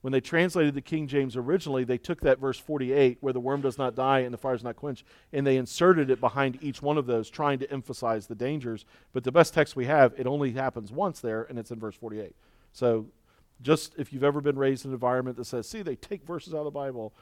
When 0.00 0.12
they 0.12 0.20
translated 0.20 0.74
the 0.74 0.80
King 0.80 1.08
James 1.08 1.36
originally, 1.36 1.82
they 1.82 1.98
took 1.98 2.20
that 2.20 2.38
verse 2.38 2.58
48, 2.58 3.18
where 3.20 3.32
the 3.32 3.40
worm 3.40 3.60
does 3.60 3.78
not 3.78 3.96
die 3.96 4.20
and 4.20 4.32
the 4.32 4.38
fire 4.38 4.54
is 4.54 4.62
not 4.62 4.76
quenched, 4.76 5.04
and 5.32 5.44
they 5.44 5.56
inserted 5.56 6.08
it 6.08 6.20
behind 6.20 6.62
each 6.62 6.80
one 6.80 6.96
of 6.98 7.06
those, 7.06 7.28
trying 7.28 7.58
to 7.58 7.70
emphasize 7.72 8.26
the 8.26 8.36
dangers. 8.36 8.84
But 9.12 9.24
the 9.24 9.32
best 9.32 9.54
text 9.54 9.74
we 9.74 9.86
have, 9.86 10.14
it 10.16 10.26
only 10.26 10.52
happens 10.52 10.92
once 10.92 11.20
there, 11.20 11.44
and 11.44 11.58
it's 11.58 11.72
in 11.72 11.80
verse 11.80 11.96
48. 11.96 12.34
So, 12.72 13.06
just 13.60 13.92
if 13.98 14.12
you've 14.12 14.22
ever 14.22 14.40
been 14.40 14.56
raised 14.56 14.84
in 14.84 14.92
an 14.92 14.94
environment 14.94 15.36
that 15.36 15.46
says, 15.46 15.68
see, 15.68 15.82
they 15.82 15.96
take 15.96 16.24
verses 16.24 16.54
out 16.54 16.58
of 16.58 16.64
the 16.66 16.70
Bible, 16.70 17.12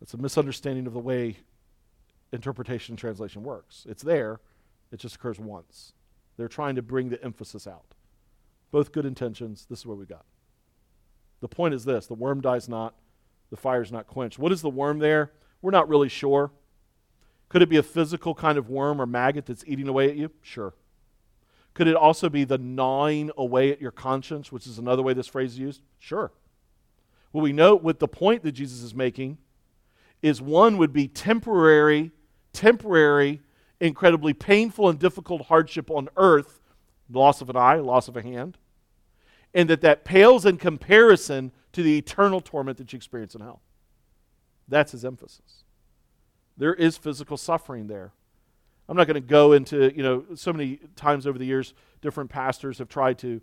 it's 0.00 0.12
a 0.12 0.18
misunderstanding 0.18 0.88
of 0.88 0.92
the 0.92 0.98
way 0.98 1.36
interpretation 2.32 2.94
and 2.94 2.98
translation 2.98 3.44
works. 3.44 3.86
It's 3.88 4.02
there, 4.02 4.40
it 4.90 4.98
just 4.98 5.14
occurs 5.14 5.38
once. 5.38 5.92
They're 6.36 6.48
trying 6.48 6.74
to 6.74 6.82
bring 6.82 7.10
the 7.10 7.22
emphasis 7.22 7.68
out. 7.68 7.94
Both 8.72 8.90
good 8.90 9.06
intentions. 9.06 9.66
This 9.70 9.80
is 9.80 9.86
what 9.86 9.98
we 9.98 10.06
got. 10.06 10.24
The 11.42 11.48
point 11.48 11.74
is 11.74 11.84
this 11.84 12.06
the 12.06 12.14
worm 12.14 12.40
dies 12.40 12.68
not, 12.68 12.94
the 13.50 13.56
fire 13.56 13.82
is 13.82 13.92
not 13.92 14.06
quenched. 14.06 14.38
What 14.38 14.52
is 14.52 14.62
the 14.62 14.70
worm 14.70 15.00
there? 15.00 15.32
We're 15.60 15.72
not 15.72 15.88
really 15.88 16.08
sure. 16.08 16.52
Could 17.50 17.60
it 17.60 17.68
be 17.68 17.76
a 17.76 17.82
physical 17.82 18.34
kind 18.34 18.56
of 18.56 18.70
worm 18.70 18.98
or 18.98 19.04
maggot 19.04 19.44
that's 19.44 19.64
eating 19.66 19.88
away 19.88 20.08
at 20.08 20.16
you? 20.16 20.30
Sure. 20.40 20.72
Could 21.74 21.88
it 21.88 21.96
also 21.96 22.28
be 22.28 22.44
the 22.44 22.58
gnawing 22.58 23.30
away 23.36 23.72
at 23.72 23.80
your 23.80 23.90
conscience, 23.90 24.50
which 24.50 24.66
is 24.66 24.78
another 24.78 25.02
way 25.02 25.12
this 25.12 25.26
phrase 25.26 25.52
is 25.52 25.58
used? 25.58 25.82
Sure. 25.98 26.32
Well, 27.32 27.42
we 27.42 27.52
know 27.52 27.74
what 27.74 27.98
the 27.98 28.08
point 28.08 28.42
that 28.44 28.52
Jesus 28.52 28.82
is 28.82 28.94
making 28.94 29.38
is 30.22 30.40
one 30.40 30.78
would 30.78 30.92
be 30.92 31.08
temporary, 31.08 32.12
temporary, 32.52 33.40
incredibly 33.80 34.32
painful 34.32 34.88
and 34.88 34.98
difficult 34.98 35.46
hardship 35.46 35.90
on 35.90 36.08
earth, 36.16 36.60
loss 37.10 37.40
of 37.40 37.50
an 37.50 37.56
eye, 37.56 37.76
loss 37.76 38.06
of 38.06 38.16
a 38.16 38.22
hand, 38.22 38.58
and 39.54 39.68
that 39.68 39.80
that 39.82 40.04
pales 40.04 40.46
in 40.46 40.56
comparison 40.56 41.52
to 41.72 41.82
the 41.82 41.98
eternal 41.98 42.40
torment 42.40 42.78
that 42.78 42.92
you 42.92 42.96
experience 42.96 43.34
in 43.34 43.40
hell. 43.40 43.60
That's 44.68 44.92
his 44.92 45.04
emphasis. 45.04 45.64
There 46.56 46.74
is 46.74 46.96
physical 46.96 47.36
suffering 47.36 47.86
there. 47.86 48.12
I'm 48.88 48.96
not 48.96 49.06
going 49.06 49.14
to 49.14 49.20
go 49.20 49.52
into, 49.52 49.94
you 49.94 50.02
know, 50.02 50.24
so 50.34 50.52
many 50.52 50.80
times 50.96 51.26
over 51.26 51.38
the 51.38 51.46
years, 51.46 51.72
different 52.00 52.30
pastors 52.30 52.78
have 52.78 52.88
tried 52.88 53.18
to 53.20 53.40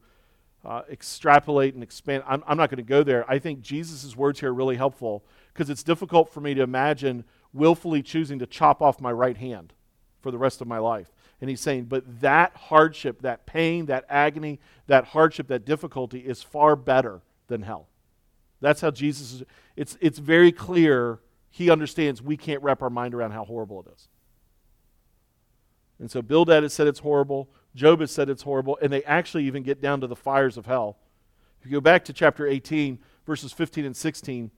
uh, 0.66 0.82
extrapolate 0.92 1.74
and 1.74 1.82
expand. 1.82 2.24
I'm, 2.28 2.44
I'm 2.46 2.58
not 2.58 2.70
going 2.70 2.78
to 2.78 2.84
go 2.84 3.04
there. 3.04 3.30
I 3.30 3.40
think 3.40 3.62
Jesus' 3.62 4.16
words 4.16 4.40
here 4.40 4.50
are 4.50 4.54
really 4.54 4.76
helpful 4.76 5.24
because 5.54 5.70
it's 5.70 5.84
difficult 5.84 6.32
for 6.32 6.42
me 6.42 6.54
to 6.54 6.62
imagine 6.62 7.24
willfully 7.54 8.04
choosing 8.04 8.40
to 8.40 8.46
chop 8.46 8.82
off 8.82 9.00
my 9.00 9.12
right 9.12 9.38
hand 9.38 9.74
for 10.22 10.32
the 10.32 10.38
rest 10.38 10.62
of 10.62 10.68
my 10.68 10.78
life. 10.78 11.12
And 11.42 11.50
he's 11.50 11.62
saying, 11.62 11.86
but 11.86 12.22
that 12.22 12.56
hardship, 12.56 13.22
that 13.22 13.46
pain, 13.46 13.86
that 13.86 14.06
agony, 14.10 14.60
that 14.88 15.06
hardship, 15.06 15.48
that 15.48 15.66
difficulty 15.66 16.20
is 16.20 16.44
far 16.44 16.76
better 16.76 17.22
than 17.48 17.62
hell. 17.62 17.88
That's 18.62 18.82
how 18.82 18.92
Jesus 18.92 19.34
is. 19.34 19.44
It's, 19.76 19.98
it's 20.02 20.20
very 20.20 20.52
clear 20.52 21.20
he 21.50 21.70
understands 21.70 22.22
we 22.22 22.36
can't 22.36 22.62
wrap 22.62 22.82
our 22.82 22.90
mind 22.90 23.14
around 23.14 23.32
how 23.32 23.46
horrible 23.46 23.82
it 23.82 23.94
is. 23.96 24.08
And 26.00 26.12
so 26.12 26.22
Bildad 26.22 26.64
has 26.64 26.74
said 26.74 26.88
it's 26.88 27.00
horrible. 27.00 27.50
Job 27.76 28.00
has 28.02 28.12
said 28.12 28.30
it's 28.30 28.44
horrible. 28.44 28.78
And 28.82 28.92
they 28.92 29.04
actually 29.04 29.46
even 29.46 29.64
get 29.64 29.82
down 29.82 30.02
to 30.02 30.08
the 30.08 30.16
fires 30.16 30.58
of 30.58 30.66
hell. 30.66 30.98
If 31.60 31.66
you 31.66 31.72
go 31.72 31.82
back 31.82 32.06
to 32.06 32.14
chapter 32.14 32.48
18, 32.48 33.00
verses 33.26 33.52
15 33.52 33.86
and 33.86 33.96
16, 33.96 34.52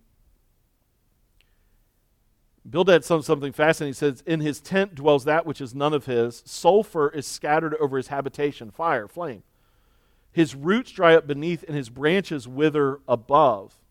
Bildad 2.70 3.04
says 3.04 3.26
something 3.26 3.54
fascinating. 3.54 3.92
He 3.92 3.96
says, 3.96 4.24
In 4.26 4.40
his 4.40 4.60
tent 4.60 4.96
dwells 4.96 5.26
that 5.26 5.46
which 5.46 5.62
is 5.62 5.74
none 5.74 5.94
of 5.94 6.06
his. 6.06 6.44
Sulfur 6.46 7.10
is 7.10 7.26
scattered 7.26 7.76
over 7.76 7.98
his 7.98 8.08
habitation, 8.08 8.72
fire, 8.72 9.08
flame. 9.08 9.44
His 10.32 10.56
roots 10.56 10.92
dry 10.92 11.16
up 11.16 11.28
beneath, 11.28 11.64
and 11.64 11.76
his 11.76 11.90
branches 11.90 12.48
wither 12.48 13.00
above. 13.08 13.82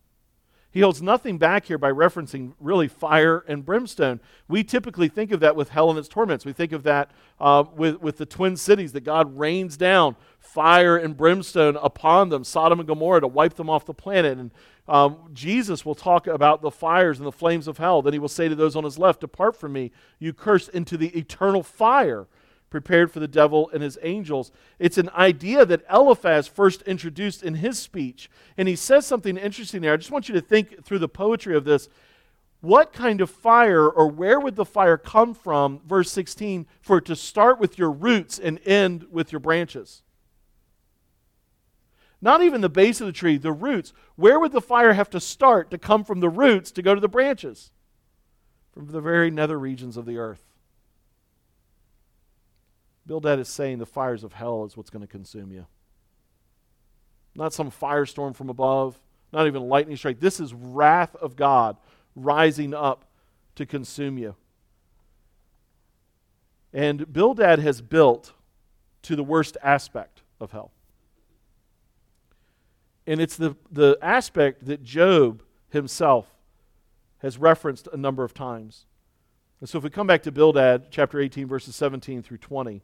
He 0.71 0.79
holds 0.79 1.01
nothing 1.01 1.37
back 1.37 1.65
here 1.65 1.77
by 1.77 1.91
referencing 1.91 2.53
really 2.57 2.87
fire 2.87 3.43
and 3.45 3.65
brimstone. 3.65 4.21
We 4.47 4.63
typically 4.63 5.09
think 5.09 5.33
of 5.33 5.41
that 5.41 5.57
with 5.57 5.69
hell 5.69 5.89
and 5.89 5.99
its 5.99 6.07
torments. 6.07 6.45
We 6.45 6.53
think 6.53 6.71
of 6.71 6.83
that 6.83 7.11
uh, 7.41 7.65
with, 7.75 8.01
with 8.01 8.17
the 8.17 8.25
twin 8.25 8.55
cities, 8.55 8.93
that 8.93 9.01
God 9.01 9.37
rains 9.37 9.75
down 9.75 10.15
fire 10.39 10.95
and 10.95 11.15
brimstone 11.17 11.75
upon 11.75 12.29
them, 12.29 12.45
Sodom 12.45 12.79
and 12.79 12.87
Gomorrah, 12.87 13.19
to 13.19 13.27
wipe 13.27 13.55
them 13.55 13.69
off 13.69 13.85
the 13.85 13.93
planet. 13.93 14.37
And 14.37 14.51
um, 14.91 15.29
Jesus 15.33 15.85
will 15.85 15.95
talk 15.95 16.27
about 16.27 16.61
the 16.61 16.69
fires 16.69 17.17
and 17.17 17.25
the 17.25 17.31
flames 17.31 17.65
of 17.65 17.77
hell. 17.77 18.01
Then 18.01 18.11
he 18.11 18.19
will 18.19 18.27
say 18.27 18.49
to 18.49 18.55
those 18.55 18.75
on 18.75 18.83
his 18.83 18.99
left, 18.99 19.21
Depart 19.21 19.55
from 19.55 19.71
me, 19.71 19.91
you 20.19 20.33
cursed, 20.33 20.67
into 20.69 20.97
the 20.97 21.17
eternal 21.17 21.63
fire 21.63 22.27
prepared 22.69 23.09
for 23.09 23.21
the 23.21 23.27
devil 23.27 23.69
and 23.73 23.81
his 23.81 23.97
angels. 24.01 24.51
It's 24.79 24.97
an 24.97 25.09
idea 25.11 25.65
that 25.65 25.85
Eliphaz 25.89 26.47
first 26.47 26.81
introduced 26.81 27.41
in 27.41 27.55
his 27.55 27.79
speech. 27.79 28.29
And 28.57 28.67
he 28.67 28.75
says 28.75 29.05
something 29.05 29.37
interesting 29.37 29.81
there. 29.81 29.93
I 29.93 29.97
just 29.97 30.11
want 30.11 30.27
you 30.27 30.35
to 30.35 30.41
think 30.41 30.83
through 30.83 30.99
the 30.99 31.07
poetry 31.07 31.55
of 31.55 31.63
this. 31.63 31.87
What 32.59 32.91
kind 32.91 33.21
of 33.21 33.29
fire, 33.29 33.87
or 33.87 34.07
where 34.07 34.41
would 34.41 34.57
the 34.57 34.65
fire 34.65 34.97
come 34.97 35.33
from, 35.33 35.79
verse 35.85 36.11
16, 36.11 36.67
for 36.81 36.97
it 36.97 37.05
to 37.05 37.15
start 37.15 37.59
with 37.59 37.77
your 37.77 37.91
roots 37.91 38.37
and 38.37 38.59
end 38.65 39.05
with 39.09 39.31
your 39.31 39.39
branches? 39.39 40.03
Not 42.21 42.43
even 42.43 42.61
the 42.61 42.69
base 42.69 43.01
of 43.01 43.07
the 43.07 43.13
tree, 43.13 43.37
the 43.37 43.51
roots. 43.51 43.93
Where 44.15 44.39
would 44.39 44.51
the 44.51 44.61
fire 44.61 44.93
have 44.93 45.09
to 45.09 45.19
start 45.19 45.71
to 45.71 45.77
come 45.77 46.03
from 46.03 46.19
the 46.19 46.29
roots 46.29 46.71
to 46.71 46.81
go 46.81 46.93
to 46.93 47.01
the 47.01 47.07
branches? 47.07 47.71
From 48.73 48.87
the 48.87 49.01
very 49.01 49.31
nether 49.31 49.57
regions 49.57 49.97
of 49.97 50.05
the 50.05 50.17
earth. 50.17 50.43
Bildad 53.07 53.39
is 53.39 53.49
saying 53.49 53.79
the 53.79 53.85
fires 53.85 54.23
of 54.23 54.33
hell 54.33 54.63
is 54.65 54.77
what's 54.77 54.91
going 54.91 55.01
to 55.01 55.07
consume 55.07 55.51
you. 55.51 55.65
Not 57.35 57.53
some 57.53 57.71
firestorm 57.71 58.35
from 58.35 58.49
above, 58.49 58.99
not 59.33 59.47
even 59.47 59.67
lightning 59.67 59.97
strike. 59.97 60.19
This 60.19 60.39
is 60.39 60.53
wrath 60.53 61.15
of 61.15 61.35
God 61.35 61.77
rising 62.15 62.73
up 62.73 63.05
to 63.55 63.65
consume 63.65 64.17
you. 64.17 64.35
And 66.73 67.11
Bildad 67.11 67.59
has 67.59 67.81
built 67.81 68.33
to 69.03 69.15
the 69.15 69.23
worst 69.23 69.57
aspect 69.63 70.21
of 70.39 70.51
hell. 70.51 70.71
And 73.11 73.19
it's 73.19 73.35
the, 73.35 73.57
the 73.69 73.97
aspect 74.01 74.67
that 74.67 74.83
Job 74.83 75.43
himself 75.67 76.27
has 77.17 77.37
referenced 77.37 77.89
a 77.91 77.97
number 77.97 78.23
of 78.23 78.33
times. 78.33 78.85
And 79.59 79.67
so 79.67 79.77
if 79.77 79.83
we 79.83 79.89
come 79.89 80.07
back 80.07 80.23
to 80.23 80.31
Bildad, 80.31 80.85
chapter 80.91 81.19
18, 81.19 81.45
verses 81.45 81.75
17 81.75 82.23
through 82.23 82.37
20, 82.37 82.83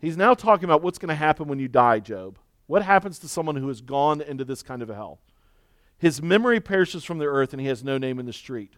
He's 0.00 0.16
now 0.16 0.34
talking 0.34 0.64
about 0.64 0.82
what's 0.82 0.98
going 0.98 1.10
to 1.10 1.14
happen 1.14 1.46
when 1.46 1.60
you 1.60 1.68
die, 1.68 2.00
Job. 2.00 2.40
What 2.66 2.82
happens 2.82 3.20
to 3.20 3.28
someone 3.28 3.54
who 3.54 3.68
has 3.68 3.80
gone 3.80 4.20
into 4.20 4.44
this 4.44 4.64
kind 4.64 4.82
of 4.82 4.90
a 4.90 4.96
hell? 4.96 5.20
His 5.96 6.20
memory 6.20 6.58
perishes 6.58 7.04
from 7.04 7.18
the 7.18 7.26
earth, 7.26 7.52
and 7.52 7.60
he 7.60 7.68
has 7.68 7.84
no 7.84 7.96
name 7.96 8.18
in 8.18 8.26
the 8.26 8.32
street. 8.32 8.72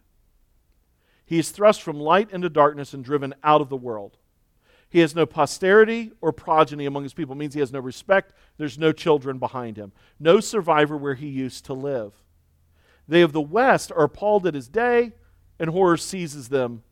He 1.25 1.39
is 1.39 1.53
thrust 1.53 1.81
from 1.81 1.99
light 1.99 2.31
into 2.31 2.51
darkness 2.51 2.93
and 2.93 3.03
driven 3.03 3.33
out 3.43 3.63
of 3.63 3.71
the 3.71 3.79
world. 3.79 4.19
He 4.93 4.99
has 4.99 5.15
no 5.15 5.25
posterity 5.25 6.13
or 6.21 6.33
progeny 6.33 6.85
among 6.85 7.05
his 7.05 7.15
people. 7.15 7.35
It 7.35 7.39
means 7.39 7.55
he 7.55 7.61
has 7.61 7.73
no 7.73 7.81
respect. 7.81 8.35
There's 8.59 8.77
no 8.77 8.93
children 8.93 9.39
behind 9.39 9.79
him. 9.79 9.91
No 10.21 10.39
survivor 10.39 10.99
where 10.99 11.15
he 11.15 11.29
used 11.29 11.65
to 11.65 11.73
live. 11.73 12.13
They 13.09 13.23
of 13.23 13.33
the 13.33 13.41
west 13.41 13.91
are 13.91 14.05
appalled 14.05 14.47
at 14.47 14.53
his 14.53 14.69
day, 14.69 15.13
and 15.59 15.71
horror 15.71 15.97
seizes 15.97 16.51
them 16.51 16.83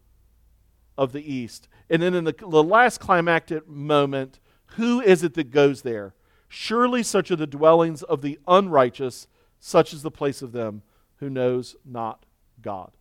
of 0.96 1.12
the 1.12 1.30
east. 1.30 1.68
And 1.90 2.00
then 2.00 2.14
in 2.14 2.24
the, 2.24 2.34
the 2.38 2.62
last 2.62 3.00
climactic 3.00 3.68
moment, 3.68 4.40
who 4.76 5.02
is 5.02 5.22
it 5.22 5.34
that 5.34 5.50
goes 5.50 5.82
there? 5.82 6.14
Surely 6.48 7.02
such 7.02 7.30
are 7.30 7.36
the 7.36 7.46
dwellings 7.46 8.02
of 8.02 8.22
the 8.22 8.38
unrighteous, 8.48 9.26
such 9.58 9.92
is 9.92 10.00
the 10.00 10.10
place 10.10 10.40
of 10.40 10.52
them 10.52 10.80
who 11.16 11.28
knows 11.28 11.76
not 11.84 12.24
God. 12.62 12.92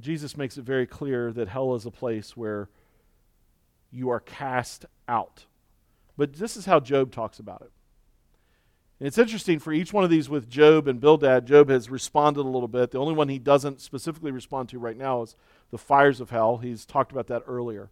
Jesus 0.00 0.36
makes 0.36 0.56
it 0.56 0.64
very 0.64 0.86
clear 0.86 1.32
that 1.32 1.48
hell 1.48 1.74
is 1.74 1.86
a 1.86 1.90
place 1.90 2.36
where 2.36 2.68
you 3.90 4.10
are 4.10 4.20
cast 4.20 4.86
out. 5.08 5.46
But 6.16 6.34
this 6.34 6.56
is 6.56 6.66
how 6.66 6.80
Job 6.80 7.12
talks 7.12 7.38
about 7.38 7.62
it. 7.62 7.72
And 9.00 9.06
it's 9.06 9.18
interesting 9.18 9.60
for 9.60 9.72
each 9.72 9.92
one 9.92 10.02
of 10.02 10.10
these 10.10 10.28
with 10.28 10.50
Job 10.50 10.88
and 10.88 11.00
Bildad, 11.00 11.46
Job 11.46 11.68
has 11.68 11.88
responded 11.88 12.40
a 12.40 12.42
little 12.42 12.68
bit. 12.68 12.90
The 12.90 12.98
only 12.98 13.14
one 13.14 13.28
he 13.28 13.38
doesn't 13.38 13.80
specifically 13.80 14.32
respond 14.32 14.68
to 14.70 14.78
right 14.78 14.96
now 14.96 15.22
is 15.22 15.36
the 15.70 15.78
fires 15.78 16.20
of 16.20 16.30
hell. 16.30 16.58
He's 16.58 16.84
talked 16.84 17.12
about 17.12 17.28
that 17.28 17.44
earlier. 17.46 17.90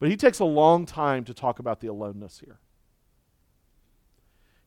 But 0.00 0.10
he 0.10 0.16
takes 0.16 0.40
a 0.40 0.44
long 0.44 0.84
time 0.84 1.22
to 1.24 1.34
talk 1.34 1.60
about 1.60 1.80
the 1.80 1.86
aloneness 1.86 2.40
here. 2.44 2.58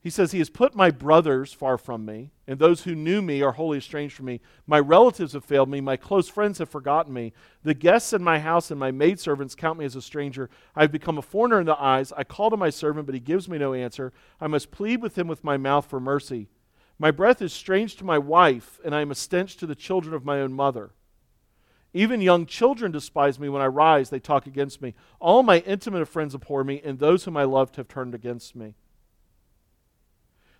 He 0.05 0.11
says, 0.11 0.31
He 0.31 0.37
has 0.37 0.51
put 0.51 0.75
my 0.75 0.91
brothers 0.91 1.51
far 1.51 1.79
from 1.79 2.05
me, 2.05 2.29
and 2.45 2.59
those 2.59 2.83
who 2.83 2.93
knew 2.93 3.23
me 3.23 3.41
are 3.41 3.53
wholly 3.53 3.79
estranged 3.79 4.13
from 4.13 4.27
me. 4.27 4.39
My 4.67 4.79
relatives 4.79 5.33
have 5.33 5.43
failed 5.43 5.67
me. 5.67 5.81
My 5.81 5.97
close 5.97 6.29
friends 6.29 6.59
have 6.59 6.69
forgotten 6.69 7.11
me. 7.11 7.33
The 7.63 7.73
guests 7.73 8.13
in 8.13 8.23
my 8.23 8.37
house 8.37 8.69
and 8.69 8.79
my 8.79 8.91
maidservants 8.91 9.55
count 9.55 9.79
me 9.79 9.85
as 9.85 9.95
a 9.95 10.03
stranger. 10.03 10.51
I 10.75 10.81
have 10.81 10.91
become 10.91 11.17
a 11.17 11.23
foreigner 11.23 11.59
in 11.59 11.65
the 11.65 11.81
eyes. 11.81 12.13
I 12.15 12.23
call 12.23 12.51
to 12.51 12.55
my 12.55 12.69
servant, 12.69 13.07
but 13.07 13.15
he 13.15 13.19
gives 13.19 13.49
me 13.49 13.57
no 13.57 13.73
answer. 13.73 14.13
I 14.39 14.45
must 14.45 14.69
plead 14.69 15.01
with 15.01 15.17
him 15.17 15.27
with 15.27 15.43
my 15.43 15.57
mouth 15.57 15.87
for 15.87 15.99
mercy. 15.99 16.49
My 16.99 17.09
breath 17.09 17.41
is 17.41 17.51
strange 17.51 17.95
to 17.95 18.05
my 18.05 18.19
wife, 18.19 18.79
and 18.85 18.93
I 18.93 19.01
am 19.01 19.09
a 19.09 19.15
stench 19.15 19.57
to 19.57 19.65
the 19.65 19.73
children 19.73 20.13
of 20.13 20.23
my 20.23 20.39
own 20.39 20.53
mother. 20.53 20.91
Even 21.95 22.21
young 22.21 22.45
children 22.45 22.91
despise 22.91 23.39
me 23.39 23.49
when 23.49 23.63
I 23.63 23.67
rise, 23.67 24.11
they 24.11 24.19
talk 24.19 24.45
against 24.45 24.83
me. 24.83 24.93
All 25.19 25.41
my 25.41 25.61
intimate 25.61 26.07
friends 26.07 26.35
abhor 26.35 26.63
me, 26.63 26.79
and 26.85 26.99
those 26.99 27.23
whom 27.23 27.35
I 27.35 27.45
loved 27.45 27.77
have 27.77 27.87
turned 27.87 28.13
against 28.13 28.55
me. 28.55 28.75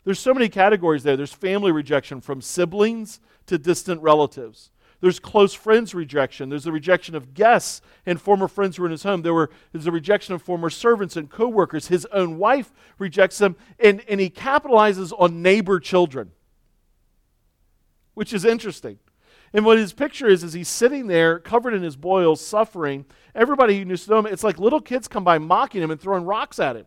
There's 0.06 0.20
so 0.20 0.34
many 0.34 0.50
categories 0.50 1.04
there. 1.04 1.18
There's 1.18 1.34
family 1.34 1.72
rejection 1.72 2.22
from 2.22 2.40
siblings 2.40 3.20
to 3.48 3.58
distant 3.58 4.02
relatives. 4.02 4.72
There's 5.02 5.20
close 5.20 5.54
friends 5.54 5.94
rejection. 5.94 6.50
There's 6.50 6.64
the 6.64 6.72
rejection 6.72 7.16
of 7.16 7.34
guests 7.34 7.82
and 8.06 8.22
former 8.22 8.48
friends 8.48 8.78
who 8.78 8.84
are 8.84 8.86
in 8.86 8.92
his 8.92 9.04
home. 9.04 9.24
There 9.24 9.34
were, 9.34 9.50
there's 9.72 9.86
the 9.86 9.92
rejection 9.92 10.34
of 10.34 10.42
former 10.42 10.70
servants 10.70 11.18
and 11.18 11.30
coworkers. 11.30 11.88
His 11.88 12.06
own 12.14 12.38
wife 12.38 12.72
rejects 12.98 13.42
him, 13.42 13.56
and, 13.80 14.02
and 14.08 14.20
he 14.20 14.30
capitalizes 14.30 15.12
on 15.18 15.42
neighbor 15.42 15.80
children, 15.80 16.32
which 18.14 18.32
is 18.32 18.46
interesting. 18.46 19.00
And 19.54 19.66
what 19.66 19.78
his 19.78 19.94
picture 19.94 20.28
is, 20.28 20.44
is 20.44 20.54
he's 20.54 20.68
sitting 20.68 21.08
there 21.08 21.40
covered 21.40 21.74
in 21.74 21.84
his 21.84 21.96
boils, 21.96 22.46
suffering. 22.46 23.06
Everybody 23.34 23.78
who 23.78 23.86
knows 23.86 24.08
him, 24.08 24.26
it's 24.26 24.44
like 24.44 24.60
little 24.60 24.82
kids 24.82 25.08
come 25.08 25.24
by 25.24 25.40
mocking 25.40 25.82
him 25.82 25.92
and 25.92 26.00
throwing 26.00 26.26
rocks 26.26 26.60
at 26.60 26.76
him. 26.76 26.86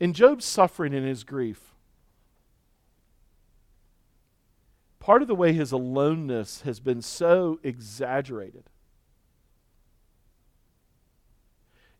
In 0.00 0.12
Job's 0.12 0.44
suffering 0.44 0.94
and 0.94 1.06
his 1.06 1.24
grief, 1.24 1.74
part 5.00 5.22
of 5.22 5.28
the 5.28 5.34
way 5.34 5.52
his 5.52 5.72
aloneness 5.72 6.62
has 6.62 6.78
been 6.80 7.02
so 7.02 7.58
exaggerated 7.62 8.70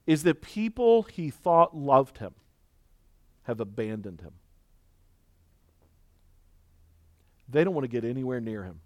is 0.07 0.23
that 0.23 0.41
people 0.41 1.03
he 1.03 1.29
thought 1.29 1.77
loved 1.77 2.19
him 2.19 2.35
have 3.43 3.61
abandoned 3.61 4.21
him. 4.21 4.33
They 7.49 7.65
don't 7.65 7.75
want 7.75 7.85
to 7.85 7.89
get 7.89 8.05
anywhere 8.05 8.41
near 8.41 8.65
him. 8.65 8.81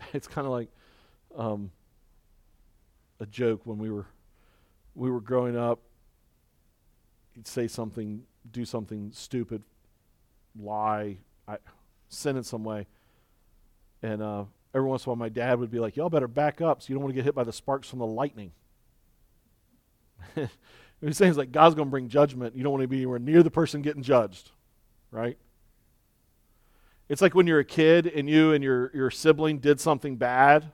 It's 0.12 0.26
kind 0.26 0.44
of 0.44 0.52
like 0.52 0.68
um, 1.36 1.70
a 3.20 3.26
joke 3.26 3.60
when 3.64 3.78
we 3.78 3.90
were 3.90 4.06
we 4.94 5.10
were 5.10 5.20
growing 5.20 5.56
up. 5.56 5.80
He'd 7.34 7.46
say 7.46 7.68
something, 7.68 8.24
do 8.50 8.64
something 8.64 9.12
stupid, 9.14 9.62
lie, 10.58 11.18
I, 11.46 11.58
sin 12.08 12.36
in 12.36 12.42
some 12.42 12.64
way, 12.64 12.86
and 14.02 14.20
uh, 14.20 14.44
every 14.74 14.88
once 14.88 15.04
in 15.04 15.08
a 15.08 15.10
while 15.10 15.16
my 15.16 15.28
dad 15.28 15.60
would 15.60 15.70
be 15.70 15.78
like, 15.78 15.96
"Y'all 15.96 16.10
better 16.10 16.26
back 16.26 16.60
up, 16.60 16.82
so 16.82 16.86
you 16.88 16.94
don't 16.94 17.04
want 17.04 17.12
to 17.12 17.16
get 17.16 17.24
hit 17.24 17.34
by 17.34 17.44
the 17.44 17.52
sparks 17.52 17.88
from 17.88 18.00
the 18.00 18.06
lightning." 18.06 18.52
He's 21.00 21.16
saying 21.16 21.30
is 21.30 21.38
like 21.38 21.52
God's 21.52 21.74
going 21.74 21.88
to 21.88 21.90
bring 21.90 22.08
judgment. 22.08 22.56
You 22.56 22.62
don't 22.62 22.72
want 22.72 22.82
to 22.82 22.88
be 22.88 22.98
anywhere 22.98 23.18
near 23.18 23.42
the 23.42 23.50
person 23.50 23.80
getting 23.80 24.02
judged, 24.02 24.50
right? 25.10 25.38
It's 27.08 27.22
like 27.22 27.34
when 27.34 27.46
you're 27.46 27.58
a 27.58 27.64
kid 27.64 28.06
and 28.06 28.28
you 28.28 28.52
and 28.52 28.62
your, 28.62 28.90
your 28.94 29.10
sibling 29.10 29.58
did 29.58 29.80
something 29.80 30.16
bad, 30.16 30.70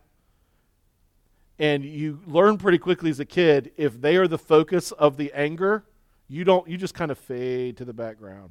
and 1.59 1.85
you 1.85 2.21
learn 2.27 2.59
pretty 2.59 2.79
quickly 2.79 3.11
as 3.11 3.21
a 3.21 3.25
kid 3.25 3.73
if 3.77 4.01
they 4.01 4.17
are 4.17 4.29
the 4.29 4.39
focus 4.39 4.93
of 4.93 5.17
the 5.17 5.33
anger, 5.33 5.85
you 6.29 6.45
don't 6.45 6.69
you 6.69 6.77
just 6.77 6.95
kind 6.95 7.11
of 7.11 7.19
fade 7.19 7.77
to 7.79 7.85
the 7.85 7.93
background. 7.93 8.51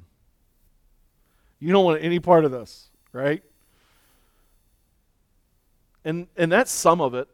You 1.58 1.72
don't 1.72 1.84
want 1.84 2.02
any 2.02 2.20
part 2.20 2.44
of 2.44 2.50
this, 2.50 2.88
right? 3.12 3.42
And 6.04 6.26
and 6.36 6.50
that's 6.50 6.70
some 6.70 7.00
of 7.00 7.14
it. 7.14 7.28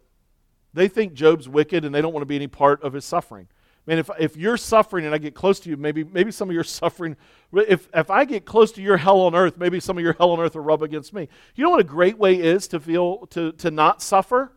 They 0.75 0.89
think 0.89 1.15
Job's 1.15 1.49
wicked 1.49 1.85
and 1.85 1.95
they 1.95 2.01
don't 2.01 2.13
want 2.13 2.23
to 2.23 2.27
be 2.27 2.37
any 2.37 2.49
part 2.49 2.83
of 2.83 2.93
his 2.93 3.05
suffering. 3.05 3.49
Man, 3.85 3.99
if, 3.99 4.09
if 4.19 4.37
you're 4.37 4.57
suffering 4.57 5.07
and 5.07 5.15
I 5.15 5.19
get 5.19 5.35
close 5.35 5.59
to 5.61 5.69
you, 5.69 5.77
maybe, 5.77 6.05
maybe 6.05 6.31
some 6.31 6.49
of 6.49 6.55
your 6.55 6.63
suffering, 6.65 7.17
if, 7.53 7.89
if 7.93 8.11
I 8.11 8.25
get 8.25 8.45
close 8.45 8.71
to 8.73 8.83
your 8.83 8.97
hell 8.97 9.21
on 9.23 9.35
earth, 9.35 9.59
maybe 9.59 9.81
some 9.81 9.99
of 9.99 10.05
your 10.05 10.13
hell 10.13 10.31
on 10.31 10.39
earth 10.39 10.55
will 10.55 10.63
rub 10.63 10.83
against 10.83 11.13
me. 11.13 11.29
You 11.57 11.65
know 11.65 11.71
what 11.71 11.81
a 11.81 11.85
great 11.85 12.17
way 12.17 12.37
is 12.37 12.69
to 12.69 12.79
feel, 12.79 13.27
to, 13.29 13.53
to 13.53 13.73
not 13.73 14.01
suffer? 14.01 14.53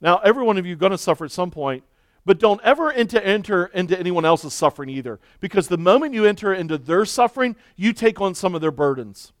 Now, 0.00 0.18
every 0.18 0.44
one 0.44 0.58
of 0.58 0.66
you 0.66 0.76
going 0.76 0.92
to 0.92 0.98
suffer 0.98 1.24
at 1.24 1.30
some 1.30 1.50
point, 1.50 1.84
but 2.24 2.38
don't 2.38 2.60
ever 2.62 2.92
enter, 2.92 3.20
enter 3.20 3.66
into 3.66 3.98
anyone 3.98 4.24
else's 4.24 4.52
suffering 4.52 4.88
either. 4.88 5.20
Because 5.40 5.68
the 5.68 5.78
moment 5.78 6.14
you 6.14 6.24
enter 6.24 6.52
into 6.52 6.76
their 6.76 7.04
suffering, 7.04 7.56
you 7.76 7.92
take 7.92 8.20
on 8.20 8.34
some 8.34 8.54
of 8.54 8.60
their 8.60 8.70
burdens. 8.70 9.32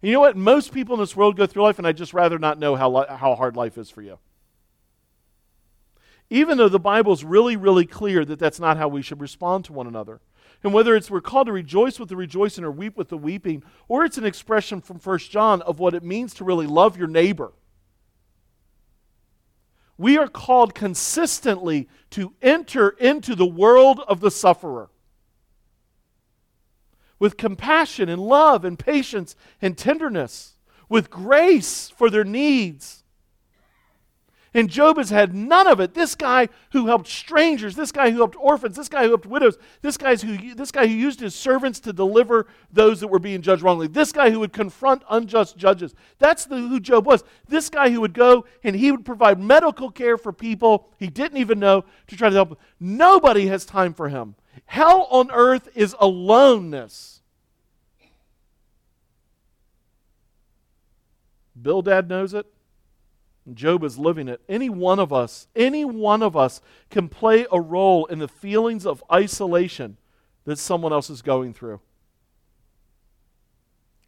And 0.00 0.08
you 0.08 0.14
know 0.14 0.20
what? 0.20 0.36
Most 0.36 0.72
people 0.72 0.94
in 0.94 1.00
this 1.00 1.14
world 1.14 1.36
go 1.36 1.46
through 1.46 1.62
life, 1.62 1.78
and 1.78 1.86
I'd 1.86 1.96
just 1.96 2.14
rather 2.14 2.38
not 2.38 2.58
know 2.58 2.74
how, 2.74 3.06
how 3.16 3.34
hard 3.34 3.56
life 3.56 3.78
is 3.78 3.90
for 3.90 4.02
you 4.02 4.18
even 6.32 6.56
though 6.56 6.68
the 6.68 6.80
Bible 6.80 7.12
is 7.12 7.24
really, 7.24 7.56
really 7.56 7.84
clear 7.84 8.24
that 8.24 8.38
that's 8.38 8.58
not 8.58 8.78
how 8.78 8.88
we 8.88 9.02
should 9.02 9.20
respond 9.20 9.66
to 9.66 9.72
one 9.74 9.86
another. 9.86 10.18
And 10.64 10.72
whether 10.72 10.96
it's 10.96 11.10
we're 11.10 11.20
called 11.20 11.46
to 11.48 11.52
rejoice 11.52 12.00
with 12.00 12.08
the 12.08 12.16
rejoicing 12.16 12.64
or 12.64 12.70
weep 12.70 12.96
with 12.96 13.10
the 13.10 13.18
weeping, 13.18 13.62
or 13.86 14.02
it's 14.02 14.16
an 14.16 14.24
expression 14.24 14.80
from 14.80 14.98
1 14.98 15.18
John 15.18 15.60
of 15.62 15.78
what 15.78 15.92
it 15.92 16.02
means 16.02 16.32
to 16.34 16.44
really 16.44 16.66
love 16.66 16.96
your 16.96 17.06
neighbor. 17.06 17.52
We 19.98 20.16
are 20.18 20.28
called 20.28 20.74
consistently 20.74 21.88
to 22.10 22.34
enter 22.42 22.90
into 22.90 23.34
the 23.34 23.46
world 23.46 24.00
of 24.08 24.20
the 24.20 24.30
sufferer. 24.30 24.90
With 27.18 27.36
compassion 27.36 28.08
and 28.08 28.20
love 28.20 28.64
and 28.64 28.78
patience 28.78 29.36
and 29.60 29.78
tenderness, 29.78 30.56
with 30.88 31.10
grace 31.10 31.88
for 31.90 32.10
their 32.10 32.24
needs 32.24 33.01
and 34.54 34.68
Job 34.68 34.98
has 34.98 35.10
had 35.10 35.34
none 35.34 35.66
of 35.66 35.80
it. 35.80 35.94
This 35.94 36.14
guy 36.14 36.48
who 36.72 36.86
helped 36.86 37.08
strangers, 37.08 37.74
this 37.74 37.92
guy 37.92 38.10
who 38.10 38.18
helped 38.18 38.36
orphans, 38.38 38.76
this 38.76 38.88
guy 38.88 39.04
who 39.04 39.10
helped 39.10 39.26
widows, 39.26 39.56
this, 39.80 39.96
guy's 39.96 40.22
who, 40.22 40.54
this 40.54 40.70
guy 40.70 40.86
who 40.86 40.94
used 40.94 41.20
his 41.20 41.34
servants 41.34 41.80
to 41.80 41.92
deliver 41.92 42.46
those 42.70 43.00
that 43.00 43.08
were 43.08 43.18
being 43.18 43.40
judged 43.40 43.62
wrongly, 43.62 43.86
this 43.86 44.12
guy 44.12 44.30
who 44.30 44.40
would 44.40 44.52
confront 44.52 45.02
unjust 45.08 45.56
judges. 45.56 45.94
That's 46.18 46.44
the, 46.44 46.56
who 46.56 46.80
Job 46.80 47.06
was. 47.06 47.24
This 47.48 47.70
guy 47.70 47.90
who 47.90 48.00
would 48.02 48.14
go 48.14 48.44
and 48.62 48.76
he 48.76 48.90
would 48.90 49.06
provide 49.06 49.40
medical 49.40 49.90
care 49.90 50.18
for 50.18 50.32
people 50.32 50.90
he 50.98 51.08
didn't 51.08 51.38
even 51.38 51.58
know 51.58 51.84
to 52.08 52.16
try 52.16 52.28
to 52.28 52.34
help. 52.34 52.58
Nobody 52.78 53.46
has 53.46 53.64
time 53.64 53.94
for 53.94 54.10
him. 54.10 54.34
Hell 54.66 55.06
on 55.10 55.30
earth 55.30 55.68
is 55.74 55.96
aloneness. 55.98 57.22
Bildad 61.60 62.08
knows 62.08 62.34
it. 62.34 62.46
Job 63.54 63.82
is 63.82 63.98
living 63.98 64.28
it. 64.28 64.40
Any 64.48 64.70
one 64.70 64.98
of 64.98 65.12
us, 65.12 65.48
any 65.56 65.84
one 65.84 66.22
of 66.22 66.36
us 66.36 66.60
can 66.90 67.08
play 67.08 67.46
a 67.50 67.60
role 67.60 68.06
in 68.06 68.20
the 68.20 68.28
feelings 68.28 68.86
of 68.86 69.02
isolation 69.12 69.96
that 70.44 70.58
someone 70.58 70.92
else 70.92 71.10
is 71.10 71.22
going 71.22 71.52
through. 71.52 71.80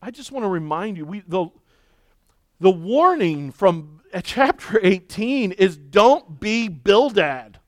I 0.00 0.10
just 0.10 0.30
want 0.30 0.44
to 0.44 0.48
remind 0.48 0.96
you 0.96 1.04
we, 1.04 1.20
the, 1.26 1.48
the 2.60 2.70
warning 2.70 3.50
from 3.50 4.02
chapter 4.22 4.78
18 4.80 5.52
is 5.52 5.76
don't 5.76 6.38
be 6.38 6.68
Bildad. 6.68 7.58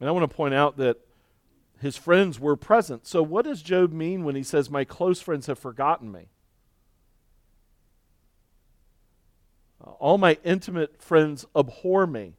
And 0.00 0.08
I 0.08 0.12
want 0.12 0.28
to 0.28 0.36
point 0.36 0.52
out 0.52 0.76
that 0.76 0.98
his 1.80 1.96
friends 1.96 2.38
were 2.38 2.56
present. 2.56 3.06
So, 3.06 3.22
what 3.22 3.46
does 3.46 3.62
Job 3.62 3.92
mean 3.92 4.24
when 4.24 4.34
he 4.34 4.42
says, 4.42 4.68
My 4.68 4.84
close 4.84 5.20
friends 5.20 5.46
have 5.46 5.58
forgotten 5.58 6.12
me? 6.12 6.28
All 9.84 10.18
my 10.18 10.38
intimate 10.44 11.00
friends 11.00 11.44
abhor 11.54 12.06
me. 12.06 12.34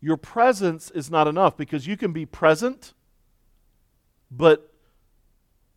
Your 0.00 0.16
presence 0.16 0.90
is 0.92 1.10
not 1.10 1.26
enough 1.26 1.56
because 1.56 1.86
you 1.86 1.96
can 1.96 2.12
be 2.12 2.24
present, 2.24 2.94
but 4.30 4.72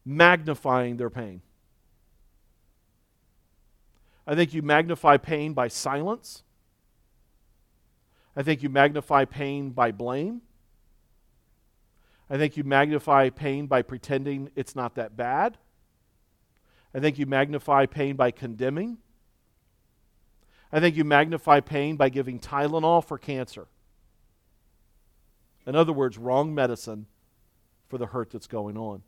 magnifying 0.06 0.98
their 0.98 1.10
pain. 1.10 1.42
I 4.28 4.36
think 4.36 4.54
you 4.54 4.62
magnify 4.62 5.18
pain 5.18 5.54
by 5.54 5.68
silence. 5.68 6.44
I 8.36 8.44
think 8.44 8.62
you 8.62 8.70
magnify 8.70 9.26
pain 9.26 9.72
by 9.72 9.92
blame. 9.92 10.42
I 12.30 12.38
think 12.38 12.56
you 12.56 12.64
magnify 12.64 13.30
pain 13.30 13.66
by 13.68 13.82
pretending 13.82 14.52
it's 14.56 14.76
not 14.76 14.96
that 14.96 15.18
bad. 15.18 15.58
I 16.94 17.00
think 17.00 17.18
you 17.18 17.26
magnify 17.26 17.88
pain 17.88 18.16
by 18.16 18.32
condemning. 18.32 19.00
I 20.72 20.80
think 20.80 20.96
you 20.96 21.04
magnify 21.04 21.60
pain 21.60 21.98
by 21.98 22.10
giving 22.10 22.40
Tylenol 22.40 23.06
for 23.06 23.18
cancer. 23.18 23.68
In 25.66 25.76
other 25.76 25.94
words, 25.94 26.18
wrong 26.18 26.56
medicine 26.56 27.08
for 27.88 27.98
the 27.98 28.08
hurt 28.08 28.32
that's 28.32 28.48
going 28.48 28.78
on. 28.78 29.04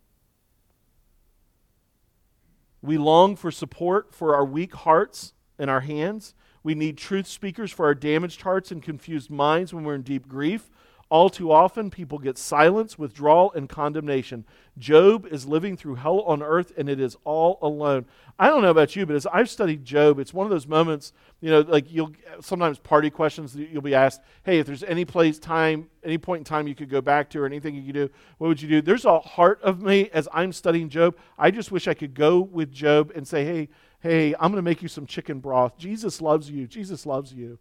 We 2.82 2.98
long 2.98 3.38
for 3.38 3.50
support 3.50 4.14
for 4.14 4.36
our 4.36 4.44
weak 4.44 4.76
hearts 4.76 5.34
and 5.58 5.70
our 5.70 5.80
hands. 5.80 6.36
We 6.64 6.76
need 6.76 6.98
truth 6.98 7.28
speakers 7.28 7.72
for 7.72 7.86
our 7.86 7.96
damaged 7.96 8.42
hearts 8.42 8.72
and 8.72 8.84
confused 8.84 9.30
minds 9.30 9.74
when 9.74 9.86
we're 9.86 9.96
in 9.96 10.02
deep 10.02 10.28
grief. 10.28 10.70
All 11.14 11.30
too 11.30 11.52
often, 11.52 11.92
people 11.92 12.18
get 12.18 12.40
silence, 12.40 12.98
withdrawal, 12.98 13.52
and 13.52 13.70
condemnation. 13.70 14.46
Job 14.80 15.28
is 15.28 15.46
living 15.46 15.78
through 15.78 15.94
hell 15.94 16.22
on 16.22 16.42
earth, 16.42 16.74
and 16.76 16.90
it 16.90 17.00
is 17.00 17.16
all 17.24 17.60
alone. 17.62 18.06
I 18.40 18.48
don't 18.48 18.64
know 18.64 18.72
about 18.72 18.96
you, 18.96 19.06
but 19.06 19.16
as 19.16 19.28
I've 19.28 19.48
studied 19.48 19.86
Job, 19.86 20.18
it's 20.18 20.34
one 20.34 20.48
of 20.48 20.50
those 20.50 20.66
moments, 20.66 21.14
you 21.40 21.52
know, 21.52 21.60
like 21.60 21.86
you'll 21.94 22.14
sometimes 22.42 22.80
party 22.80 23.12
questions, 23.12 23.56
you'll 23.56 23.84
be 23.84 23.94
asked, 23.94 24.22
hey, 24.42 24.58
if 24.58 24.66
there's 24.66 24.82
any 24.82 25.06
place, 25.06 25.38
time, 25.38 25.88
any 26.04 26.18
point 26.18 26.40
in 26.40 26.46
time 26.46 26.68
you 26.68 26.74
could 26.74 26.90
go 26.90 27.00
back 27.00 27.30
to 27.30 27.42
or 27.42 27.46
anything 27.46 27.76
you 27.76 27.84
could 27.84 27.94
do, 27.94 28.10
what 28.40 28.48
would 28.48 28.60
you 28.60 28.68
do? 28.68 28.82
There's 28.82 29.06
a 29.06 29.20
heart 29.20 29.62
of 29.62 29.84
me 29.84 30.10
as 30.14 30.28
I'm 30.34 30.52
studying 30.52 30.90
Job. 30.90 31.16
I 31.38 31.52
just 31.52 31.72
wish 31.72 31.88
I 31.88 31.94
could 31.94 32.16
go 32.16 32.40
with 32.40 32.72
Job 32.72 33.12
and 33.14 33.28
say, 33.28 33.46
hey, 33.46 33.70
hey, 34.00 34.34
I'm 34.34 34.52
going 34.52 34.56
to 34.56 34.64
make 34.64 34.82
you 34.82 34.88
some 34.88 35.06
chicken 35.06 35.42
broth. 35.42 35.78
Jesus 35.78 36.24
loves 36.24 36.50
you. 36.50 36.66
Jesus 36.66 37.06
loves 37.06 37.32
you. 37.32 37.60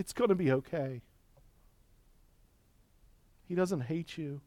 It's 0.00 0.14
going 0.14 0.30
to 0.30 0.34
be 0.34 0.50
okay. 0.50 1.02
He 3.46 3.54
doesn't 3.54 3.82
hate 3.82 4.16
you. 4.16 4.40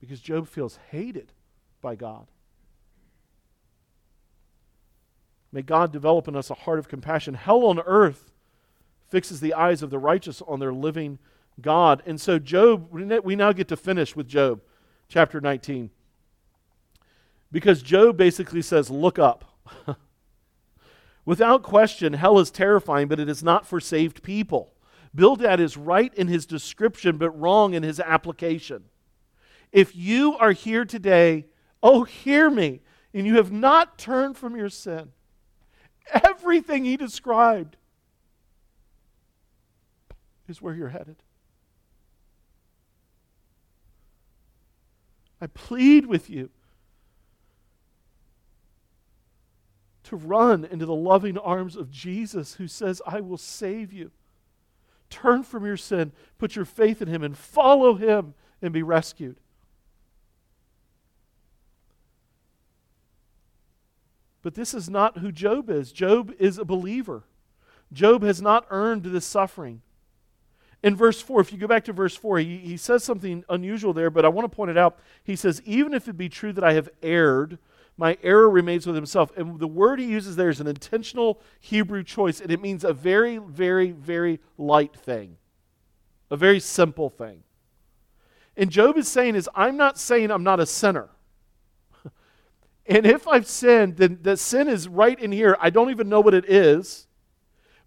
Because 0.00 0.20
Job 0.20 0.48
feels 0.48 0.78
hated 0.90 1.34
by 1.82 1.96
God. 1.96 2.28
May 5.52 5.60
God 5.60 5.92
develop 5.92 6.26
in 6.28 6.34
us 6.34 6.48
a 6.48 6.54
heart 6.54 6.78
of 6.78 6.88
compassion. 6.88 7.34
Hell 7.34 7.66
on 7.66 7.78
earth 7.80 8.32
fixes 9.06 9.40
the 9.40 9.52
eyes 9.52 9.82
of 9.82 9.90
the 9.90 9.98
righteous 9.98 10.40
on 10.40 10.58
their 10.58 10.72
living 10.72 11.18
God. 11.60 12.02
And 12.06 12.18
so, 12.18 12.38
Job, 12.38 12.88
we 12.90 13.36
now 13.36 13.52
get 13.52 13.68
to 13.68 13.76
finish 13.76 14.16
with 14.16 14.26
Job, 14.26 14.62
chapter 15.08 15.42
19. 15.42 15.90
Because 17.52 17.82
Job 17.82 18.16
basically 18.16 18.62
says, 18.62 18.88
Look 18.88 19.18
up. 19.18 19.44
Without 21.24 21.62
question, 21.62 22.14
hell 22.14 22.38
is 22.38 22.50
terrifying, 22.50 23.08
but 23.08 23.20
it 23.20 23.28
is 23.28 23.42
not 23.42 23.66
for 23.66 23.80
saved 23.80 24.22
people. 24.22 24.74
Bildad 25.14 25.60
is 25.60 25.76
right 25.76 26.12
in 26.14 26.28
his 26.28 26.46
description, 26.46 27.16
but 27.18 27.30
wrong 27.30 27.74
in 27.74 27.82
his 27.82 28.00
application. 28.00 28.84
If 29.70 29.94
you 29.94 30.36
are 30.38 30.52
here 30.52 30.84
today, 30.84 31.46
oh, 31.82 32.04
hear 32.04 32.50
me, 32.50 32.80
and 33.14 33.26
you 33.26 33.36
have 33.36 33.52
not 33.52 33.98
turned 33.98 34.36
from 34.36 34.56
your 34.56 34.68
sin, 34.68 35.12
everything 36.24 36.84
he 36.84 36.96
described 36.96 37.76
is 40.48 40.60
where 40.60 40.74
you're 40.74 40.88
headed. 40.88 41.16
I 45.40 45.46
plead 45.48 46.06
with 46.06 46.30
you 46.30 46.50
to 50.12 50.16
run 50.16 50.66
into 50.66 50.84
the 50.84 50.94
loving 50.94 51.38
arms 51.38 51.74
of 51.74 51.90
Jesus 51.90 52.56
who 52.56 52.68
says, 52.68 53.00
I 53.06 53.22
will 53.22 53.38
save 53.38 53.94
you. 53.94 54.10
Turn 55.08 55.42
from 55.42 55.64
your 55.64 55.78
sin, 55.78 56.12
put 56.36 56.54
your 56.54 56.66
faith 56.66 57.00
in 57.00 57.08
him, 57.08 57.22
and 57.22 57.36
follow 57.36 57.94
him 57.94 58.34
and 58.60 58.74
be 58.74 58.82
rescued. 58.82 59.36
But 64.42 64.54
this 64.54 64.74
is 64.74 64.90
not 64.90 65.18
who 65.18 65.32
Job 65.32 65.70
is. 65.70 65.92
Job 65.92 66.30
is 66.38 66.58
a 66.58 66.64
believer. 66.66 67.24
Job 67.90 68.22
has 68.22 68.42
not 68.42 68.66
earned 68.68 69.04
this 69.04 69.24
suffering. 69.24 69.80
In 70.82 70.94
verse 70.94 71.22
4, 71.22 71.40
if 71.40 71.52
you 71.52 71.58
go 71.58 71.66
back 71.66 71.84
to 71.84 71.94
verse 71.94 72.16
4, 72.16 72.40
he, 72.40 72.58
he 72.58 72.76
says 72.76 73.02
something 73.02 73.44
unusual 73.48 73.94
there, 73.94 74.10
but 74.10 74.26
I 74.26 74.28
want 74.28 74.50
to 74.50 74.54
point 74.54 74.72
it 74.72 74.76
out. 74.76 74.98
He 75.24 75.36
says, 75.36 75.62
Even 75.64 75.94
if 75.94 76.06
it 76.06 76.18
be 76.18 76.28
true 76.28 76.52
that 76.52 76.64
I 76.64 76.74
have 76.74 76.90
erred, 77.02 77.58
my 77.96 78.16
error 78.22 78.48
remains 78.48 78.86
with 78.86 78.96
himself. 78.96 79.30
And 79.36 79.58
the 79.58 79.66
word 79.66 79.98
he 79.98 80.06
uses 80.06 80.36
there 80.36 80.48
is 80.48 80.60
an 80.60 80.66
intentional 80.66 81.40
Hebrew 81.60 82.02
choice, 82.02 82.40
and 82.40 82.50
it 82.50 82.60
means 82.60 82.84
a 82.84 82.92
very, 82.92 83.38
very, 83.38 83.90
very 83.90 84.40
light 84.56 84.96
thing, 84.96 85.36
a 86.30 86.36
very 86.36 86.60
simple 86.60 87.10
thing. 87.10 87.42
And 88.56 88.70
Job 88.70 88.96
is 88.96 89.08
saying 89.08 89.34
is, 89.34 89.48
I'm 89.54 89.76
not 89.76 89.98
saying 89.98 90.30
I'm 90.30 90.42
not 90.42 90.60
a 90.60 90.66
sinner. 90.66 91.10
and 92.86 93.06
if 93.06 93.26
I've 93.26 93.46
sinned, 93.46 93.96
then 93.96 94.18
the 94.22 94.36
sin 94.36 94.68
is 94.68 94.88
right 94.88 95.18
in 95.18 95.32
here. 95.32 95.56
I 95.60 95.70
don't 95.70 95.90
even 95.90 96.08
know 96.08 96.20
what 96.20 96.34
it 96.34 96.48
is, 96.48 97.06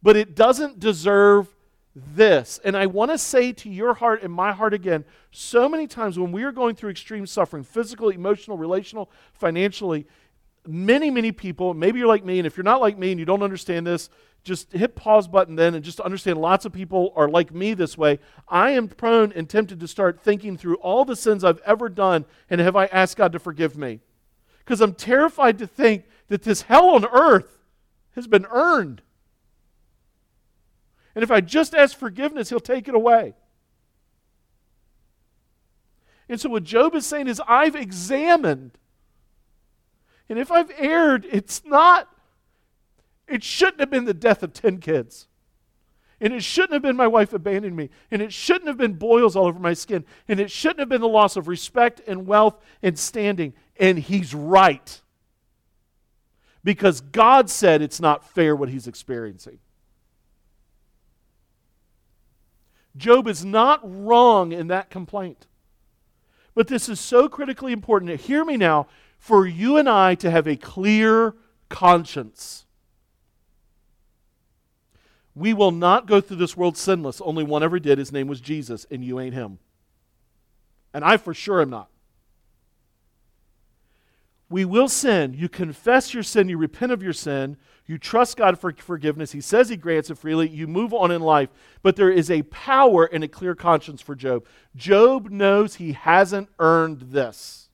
but 0.01 0.15
it 0.15 0.35
doesn't 0.35 0.79
deserve 0.79 1.54
this. 1.95 2.59
And 2.63 2.75
I 2.75 2.87
want 2.87 3.11
to 3.11 3.17
say 3.17 3.53
to 3.53 3.69
your 3.69 3.93
heart 3.93 4.21
and 4.21 4.33
my 4.33 4.51
heart 4.51 4.73
again 4.73 5.05
so 5.31 5.69
many 5.69 5.87
times 5.87 6.19
when 6.19 6.31
we 6.31 6.43
are 6.43 6.51
going 6.51 6.75
through 6.75 6.89
extreme 6.89 7.25
suffering, 7.25 7.63
physical, 7.63 8.09
emotional, 8.09 8.57
relational, 8.57 9.09
financially, 9.33 10.05
many, 10.67 11.09
many 11.09 11.31
people, 11.31 11.73
maybe 11.73 11.99
you're 11.99 12.07
like 12.07 12.25
me, 12.25 12.39
and 12.39 12.45
if 12.45 12.57
you're 12.57 12.63
not 12.63 12.81
like 12.81 12.97
me 12.97 13.11
and 13.11 13.19
you 13.19 13.25
don't 13.25 13.43
understand 13.43 13.87
this, 13.87 14.09
just 14.43 14.71
hit 14.73 14.95
pause 14.95 15.27
button 15.27 15.55
then 15.55 15.73
and 15.73 15.83
just 15.83 15.99
understand 15.99 16.39
lots 16.39 16.65
of 16.65 16.73
people 16.73 17.11
are 17.15 17.27
like 17.27 17.53
me 17.53 17.73
this 17.73 17.97
way. 17.97 18.19
I 18.47 18.71
am 18.71 18.87
prone 18.87 19.31
and 19.33 19.49
tempted 19.49 19.79
to 19.79 19.87
start 19.87 20.21
thinking 20.21 20.55
through 20.55 20.75
all 20.75 21.03
the 21.03 21.15
sins 21.15 21.43
I've 21.43 21.61
ever 21.65 21.89
done 21.89 22.25
and 22.49 22.61
have 22.61 22.75
I 22.75 22.85
asked 22.85 23.17
God 23.17 23.31
to 23.31 23.39
forgive 23.39 23.75
me? 23.75 24.01
Because 24.59 24.81
I'm 24.81 24.93
terrified 24.93 25.57
to 25.59 25.67
think 25.67 26.05
that 26.27 26.43
this 26.43 26.63
hell 26.63 26.89
on 26.89 27.05
earth 27.05 27.59
has 28.15 28.27
been 28.27 28.45
earned. 28.51 29.01
And 31.15 31.23
if 31.23 31.31
I 31.31 31.41
just 31.41 31.73
ask 31.73 31.97
forgiveness, 31.97 32.49
he'll 32.49 32.59
take 32.59 32.87
it 32.87 32.93
away. 32.93 33.33
And 36.27 36.39
so, 36.39 36.49
what 36.49 36.63
Job 36.63 36.95
is 36.95 37.05
saying 37.05 37.27
is, 37.27 37.41
I've 37.47 37.75
examined. 37.75 38.77
And 40.27 40.39
if 40.39 40.51
I've 40.51 40.71
erred, 40.77 41.25
it's 41.31 41.63
not, 41.65 42.09
it 43.27 43.43
shouldn't 43.43 43.79
have 43.79 43.91
been 43.91 44.05
the 44.05 44.13
death 44.13 44.41
of 44.43 44.53
10 44.53 44.79
kids. 44.79 45.27
And 46.19 46.33
it 46.33 46.43
shouldn't 46.43 46.73
have 46.73 46.81
been 46.81 46.95
my 46.95 47.07
wife 47.07 47.33
abandoning 47.33 47.75
me. 47.75 47.89
And 48.09 48.21
it 48.21 48.33
shouldn't 48.33 48.67
have 48.67 48.77
been 48.77 48.93
boils 48.93 49.35
all 49.35 49.45
over 49.45 49.59
my 49.59 49.73
skin. 49.73 50.05
And 50.27 50.39
it 50.39 50.49
shouldn't 50.49 50.79
have 50.79 50.89
been 50.89 51.01
the 51.01 51.07
loss 51.07 51.35
of 51.35 51.47
respect 51.47 52.01
and 52.07 52.25
wealth 52.25 52.59
and 52.81 52.97
standing. 52.97 53.53
And 53.79 53.99
he's 53.99 54.33
right. 54.33 55.01
Because 56.63 57.01
God 57.01 57.49
said 57.49 57.81
it's 57.81 57.99
not 57.99 58.27
fair 58.27 58.55
what 58.55 58.69
he's 58.69 58.87
experiencing. 58.87 59.59
Job 62.95 63.27
is 63.27 63.43
not 63.43 63.81
wrong 63.83 64.51
in 64.51 64.67
that 64.67 64.89
complaint. 64.89 65.47
But 66.53 66.67
this 66.67 66.87
is 66.87 66.99
so 66.99 67.27
critically 67.27 67.73
important. 67.73 68.21
Hear 68.21 68.45
me 68.45 68.55
now 68.57 68.87
for 69.17 69.45
you 69.45 69.77
and 69.77 69.89
I 69.89 70.15
to 70.15 70.31
have 70.31 70.47
a 70.47 70.55
clear 70.55 71.35
conscience. 71.69 72.65
We 75.33 75.53
will 75.53 75.71
not 75.71 76.05
go 76.05 76.21
through 76.21 76.37
this 76.37 76.55
world 76.55 76.77
sinless. 76.77 77.19
Only 77.19 77.43
one 77.43 77.63
ever 77.63 77.79
did. 77.79 77.97
His 77.97 78.13
name 78.13 78.27
was 78.27 78.39
Jesus, 78.39 78.85
and 78.89 79.03
you 79.03 79.19
ain't 79.19 79.33
him. 79.33 79.59
And 80.93 81.03
I 81.03 81.17
for 81.17 81.33
sure 81.33 81.61
am 81.61 81.69
not 81.69 81.89
we 84.49 84.65
will 84.65 84.87
sin. 84.87 85.33
You 85.33 85.49
confess 85.49 86.13
your 86.13 86.23
sin, 86.23 86.49
you 86.49 86.57
repent 86.57 86.91
of 86.91 87.01
your 87.01 87.13
sin, 87.13 87.57
you 87.87 87.97
trust 87.97 88.37
God 88.37 88.59
for 88.59 88.73
forgiveness. 88.73 89.31
He 89.31 89.41
says 89.41 89.69
He 89.69 89.77
grants 89.77 90.09
it 90.09 90.17
freely. 90.17 90.49
You 90.49 90.67
move 90.67 90.93
on 90.93 91.11
in 91.11 91.21
life. 91.21 91.49
But 91.83 91.95
there 91.95 92.11
is 92.11 92.31
a 92.31 92.43
power 92.43 93.05
and 93.05 93.23
a 93.23 93.27
clear 93.27 93.53
conscience 93.53 94.01
for 94.01 94.15
Job. 94.15 94.45
Job 94.75 95.29
knows 95.29 95.75
he 95.75 95.91
hasn't 95.91 96.49
earned 96.57 97.11
this. 97.11 97.69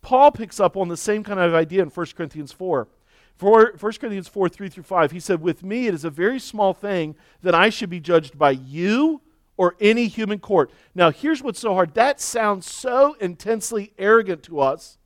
Paul 0.00 0.30
picks 0.30 0.58
up 0.58 0.76
on 0.76 0.88
the 0.88 0.96
same 0.96 1.22
kind 1.22 1.40
of 1.40 1.54
idea 1.54 1.82
in 1.82 1.88
1 1.88 2.06
Corinthians 2.16 2.52
4. 2.52 2.88
For 3.36 3.74
1 3.78 3.92
Corinthians 3.94 4.28
4 4.28 4.48
3 4.48 4.68
through 4.70 4.82
5, 4.84 5.10
he 5.10 5.20
said, 5.20 5.42
With 5.42 5.62
me 5.62 5.86
it 5.86 5.94
is 5.94 6.04
a 6.04 6.10
very 6.10 6.38
small 6.38 6.72
thing 6.72 7.14
that 7.42 7.54
I 7.54 7.68
should 7.68 7.90
be 7.90 8.00
judged 8.00 8.38
by 8.38 8.52
you 8.52 9.20
or 9.58 9.76
any 9.80 10.06
human 10.06 10.38
court. 10.38 10.70
Now, 10.94 11.10
here's 11.10 11.42
what's 11.42 11.60
so 11.60 11.74
hard. 11.74 11.94
That 11.94 12.20
sounds 12.20 12.70
so 12.70 13.16
intensely 13.20 13.92
arrogant 13.98 14.42
to 14.44 14.60
us 14.60 14.96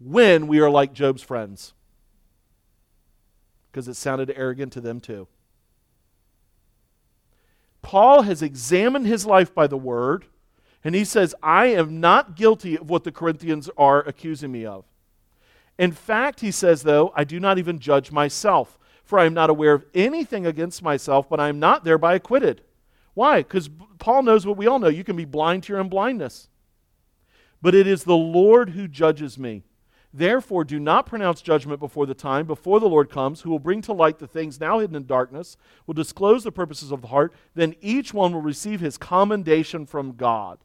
when 0.00 0.46
we 0.46 0.60
are 0.60 0.70
like 0.70 0.92
Job's 0.92 1.22
friends. 1.22 1.74
Because 3.70 3.88
it 3.88 3.94
sounded 3.94 4.32
arrogant 4.34 4.72
to 4.74 4.80
them 4.80 5.00
too. 5.00 5.28
Paul 7.82 8.22
has 8.22 8.42
examined 8.42 9.06
his 9.06 9.24
life 9.24 9.54
by 9.54 9.66
the 9.66 9.76
word, 9.76 10.26
and 10.84 10.94
he 10.94 11.04
says, 11.04 11.34
I 11.42 11.66
am 11.66 12.00
not 12.00 12.36
guilty 12.36 12.76
of 12.76 12.90
what 12.90 13.04
the 13.04 13.12
Corinthians 13.12 13.70
are 13.76 14.00
accusing 14.00 14.52
me 14.52 14.66
of. 14.66 14.84
In 15.78 15.92
fact, 15.92 16.40
he 16.40 16.50
says, 16.50 16.82
though, 16.82 17.12
I 17.14 17.24
do 17.24 17.38
not 17.38 17.58
even 17.58 17.78
judge 17.78 18.10
myself, 18.10 18.78
for 19.04 19.18
I 19.18 19.26
am 19.26 19.34
not 19.34 19.48
aware 19.48 19.74
of 19.74 19.86
anything 19.94 20.44
against 20.44 20.82
myself, 20.82 21.28
but 21.28 21.40
I 21.40 21.48
am 21.48 21.60
not 21.60 21.84
thereby 21.84 22.14
acquitted. 22.14 22.62
Why? 23.14 23.38
Because 23.38 23.70
Paul 23.98 24.22
knows 24.22 24.46
what 24.46 24.56
we 24.56 24.66
all 24.66 24.78
know. 24.78 24.88
You 24.88 25.04
can 25.04 25.16
be 25.16 25.24
blind 25.24 25.62
to 25.64 25.72
your 25.72 25.80
own 25.80 25.88
blindness. 25.88 26.48
But 27.62 27.74
it 27.74 27.86
is 27.86 28.04
the 28.04 28.16
Lord 28.16 28.70
who 28.70 28.86
judges 28.86 29.38
me. 29.38 29.64
Therefore, 30.18 30.64
do 30.64 30.80
not 30.80 31.06
pronounce 31.06 31.40
judgment 31.40 31.78
before 31.78 32.04
the 32.04 32.12
time, 32.12 32.44
before 32.44 32.80
the 32.80 32.88
Lord 32.88 33.08
comes, 33.08 33.42
who 33.42 33.50
will 33.50 33.60
bring 33.60 33.80
to 33.82 33.92
light 33.92 34.18
the 34.18 34.26
things 34.26 34.58
now 34.58 34.80
hidden 34.80 34.96
in 34.96 35.06
darkness, 35.06 35.56
will 35.86 35.94
disclose 35.94 36.42
the 36.42 36.50
purposes 36.50 36.90
of 36.90 37.02
the 37.02 37.06
heart. 37.06 37.32
Then 37.54 37.76
each 37.80 38.12
one 38.12 38.32
will 38.32 38.42
receive 38.42 38.80
his 38.80 38.98
commendation 38.98 39.86
from 39.86 40.16
God. 40.16 40.58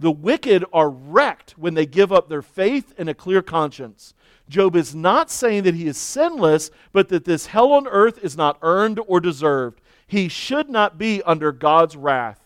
The 0.00 0.10
wicked 0.10 0.64
are 0.72 0.88
wrecked 0.88 1.50
when 1.58 1.74
they 1.74 1.84
give 1.84 2.10
up 2.10 2.30
their 2.30 2.40
faith 2.40 2.94
and 2.96 3.10
a 3.10 3.14
clear 3.14 3.42
conscience. 3.42 4.14
Job 4.48 4.74
is 4.74 4.94
not 4.94 5.30
saying 5.30 5.64
that 5.64 5.74
he 5.74 5.86
is 5.86 5.98
sinless, 5.98 6.70
but 6.90 7.10
that 7.10 7.26
this 7.26 7.44
hell 7.44 7.72
on 7.72 7.86
earth 7.88 8.24
is 8.24 8.38
not 8.38 8.58
earned 8.62 9.00
or 9.06 9.20
deserved. 9.20 9.82
He 10.06 10.28
should 10.28 10.70
not 10.70 10.96
be 10.96 11.22
under 11.24 11.52
God's 11.52 11.94
wrath. 11.94 12.40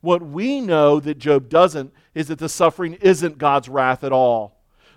What 0.00 0.22
we 0.22 0.62
know 0.62 0.98
that 1.00 1.18
Job 1.18 1.50
doesn't 1.50 1.92
is 2.14 2.28
that 2.28 2.38
the 2.38 2.48
suffering 2.48 2.94
isn't 3.02 3.36
God's 3.36 3.68
wrath 3.68 4.02
at 4.02 4.12
all 4.12 4.53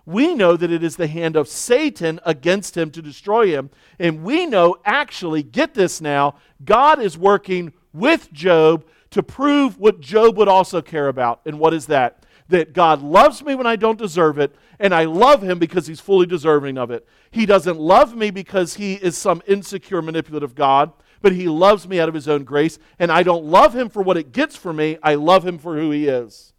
we 0.07 0.33
know 0.33 0.55
that 0.55 0.71
it 0.71 0.83
is 0.83 0.95
the 0.95 1.07
hand 1.07 1.35
of 1.35 1.49
Satan 1.49 2.21
against 2.25 2.77
him 2.77 2.91
to 2.91 3.01
destroy 3.01 3.47
him. 3.47 3.69
And 3.99 4.23
we 4.23 4.45
know, 4.45 4.77
actually, 4.85 5.43
get 5.43 5.73
this 5.73 5.99
now, 5.99 6.35
God 6.63 7.01
is 7.01 7.17
working 7.17 7.73
with 7.91 8.31
Job 8.31 8.85
to 9.09 9.21
prove 9.21 9.77
what 9.77 9.99
Job 9.99 10.37
would 10.37 10.47
also 10.47 10.81
care 10.81 11.09
about. 11.09 11.41
And 11.45 11.59
what 11.59 11.73
is 11.73 11.87
that? 11.87 12.25
That 12.47 12.71
God 12.71 13.01
loves 13.01 13.43
me 13.43 13.53
when 13.53 13.67
I 13.67 13.75
don't 13.75 13.97
deserve 13.97 14.39
it, 14.39 14.55
and 14.79 14.95
I 14.95 15.03
love 15.03 15.41
him 15.41 15.59
because 15.59 15.87
he's 15.87 15.99
fully 15.99 16.25
deserving 16.25 16.77
of 16.77 16.89
it. 16.89 17.05
He 17.29 17.45
doesn't 17.45 17.77
love 17.77 18.15
me 18.15 18.31
because 18.31 18.75
he 18.75 18.93
is 18.93 19.17
some 19.17 19.41
insecure, 19.45 20.01
manipulative 20.01 20.55
God, 20.55 20.93
but 21.21 21.33
he 21.33 21.49
loves 21.49 21.85
me 21.85 21.99
out 21.99 22.07
of 22.07 22.15
his 22.15 22.29
own 22.29 22.45
grace, 22.45 22.79
and 22.97 23.11
I 23.11 23.23
don't 23.23 23.43
love 23.43 23.75
him 23.75 23.89
for 23.89 24.01
what 24.01 24.15
it 24.15 24.31
gets 24.31 24.55
for 24.55 24.71
me, 24.71 24.97
I 25.03 25.15
love 25.15 25.45
him 25.45 25.57
for 25.57 25.75
who 25.75 25.91
he 25.91 26.07
is. 26.07 26.53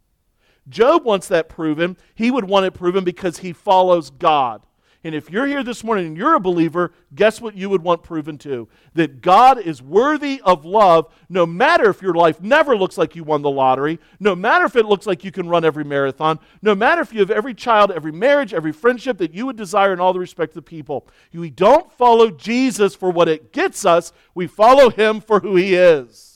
Job 0.69 1.03
wants 1.03 1.27
that 1.27 1.49
proven. 1.49 1.97
He 2.15 2.31
would 2.31 2.45
want 2.45 2.65
it 2.65 2.73
proven 2.73 3.03
because 3.03 3.39
he 3.39 3.53
follows 3.53 4.09
God. 4.09 4.61
And 5.01 5.15
if 5.15 5.29
you're 5.29 5.47
here 5.47 5.63
this 5.63 5.81
morning 5.81 6.07
and 6.07 6.17
you're 6.17 6.35
a 6.35 6.41
believer, 6.41 6.91
guess 7.15 7.39
what 7.39 7.55
you 7.55 7.69
would 7.69 7.81
want 7.81 8.03
proven 8.03 8.37
too? 8.37 8.67
That 8.95 9.21
God 9.21 9.57
is 9.57 9.81
worthy 9.81 10.41
of 10.43 10.65
love, 10.65 11.13
no 11.29 11.45
matter 11.45 11.89
if 11.89 12.01
your 12.01 12.13
life 12.13 12.41
never 12.41 12.75
looks 12.75 12.97
like 12.97 13.15
you 13.15 13.23
won 13.23 13.41
the 13.41 13.49
lottery, 13.49 13.97
no 14.19 14.35
matter 14.35 14.65
if 14.65 14.75
it 14.75 14.85
looks 14.85 15.07
like 15.07 15.23
you 15.23 15.31
can 15.31 15.47
run 15.47 15.63
every 15.63 15.85
marathon, 15.85 16.37
no 16.61 16.75
matter 16.75 17.01
if 17.01 17.13
you 17.13 17.21
have 17.21 17.31
every 17.31 17.53
child, 17.53 17.91
every 17.91 18.11
marriage, 18.11 18.53
every 18.53 18.73
friendship 18.73 19.17
that 19.19 19.33
you 19.33 19.45
would 19.45 19.55
desire 19.55 19.93
in 19.93 20.01
all 20.01 20.11
the 20.11 20.19
respect 20.19 20.51
of 20.51 20.55
the 20.55 20.61
people. 20.63 21.07
We 21.33 21.49
don't 21.49 21.89
follow 21.93 22.29
Jesus 22.29 22.93
for 22.93 23.09
what 23.09 23.29
it 23.29 23.53
gets 23.53 23.85
us, 23.85 24.11
we 24.35 24.47
follow 24.47 24.89
him 24.89 25.21
for 25.21 25.39
who 25.39 25.55
he 25.55 25.75
is. 25.75 26.28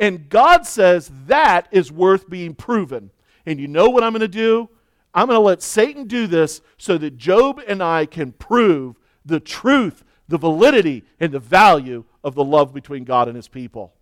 And 0.00 0.30
God 0.30 0.66
says 0.66 1.12
that 1.26 1.68
is 1.70 1.92
worth 1.92 2.28
being 2.28 2.54
proven. 2.54 3.10
And 3.44 3.60
you 3.60 3.68
know 3.68 3.90
what 3.90 4.02
I'm 4.02 4.12
going 4.12 4.20
to 4.20 4.28
do? 4.28 4.70
I'm 5.12 5.26
going 5.26 5.36
to 5.36 5.40
let 5.40 5.62
Satan 5.62 6.06
do 6.06 6.26
this 6.26 6.62
so 6.78 6.96
that 6.98 7.18
Job 7.18 7.60
and 7.68 7.82
I 7.82 8.06
can 8.06 8.32
prove 8.32 8.98
the 9.24 9.40
truth, 9.40 10.02
the 10.26 10.38
validity, 10.38 11.04
and 11.20 11.32
the 11.32 11.38
value 11.38 12.04
of 12.24 12.34
the 12.34 12.44
love 12.44 12.72
between 12.72 13.04
God 13.04 13.28
and 13.28 13.36
his 13.36 13.48
people. 13.48 13.92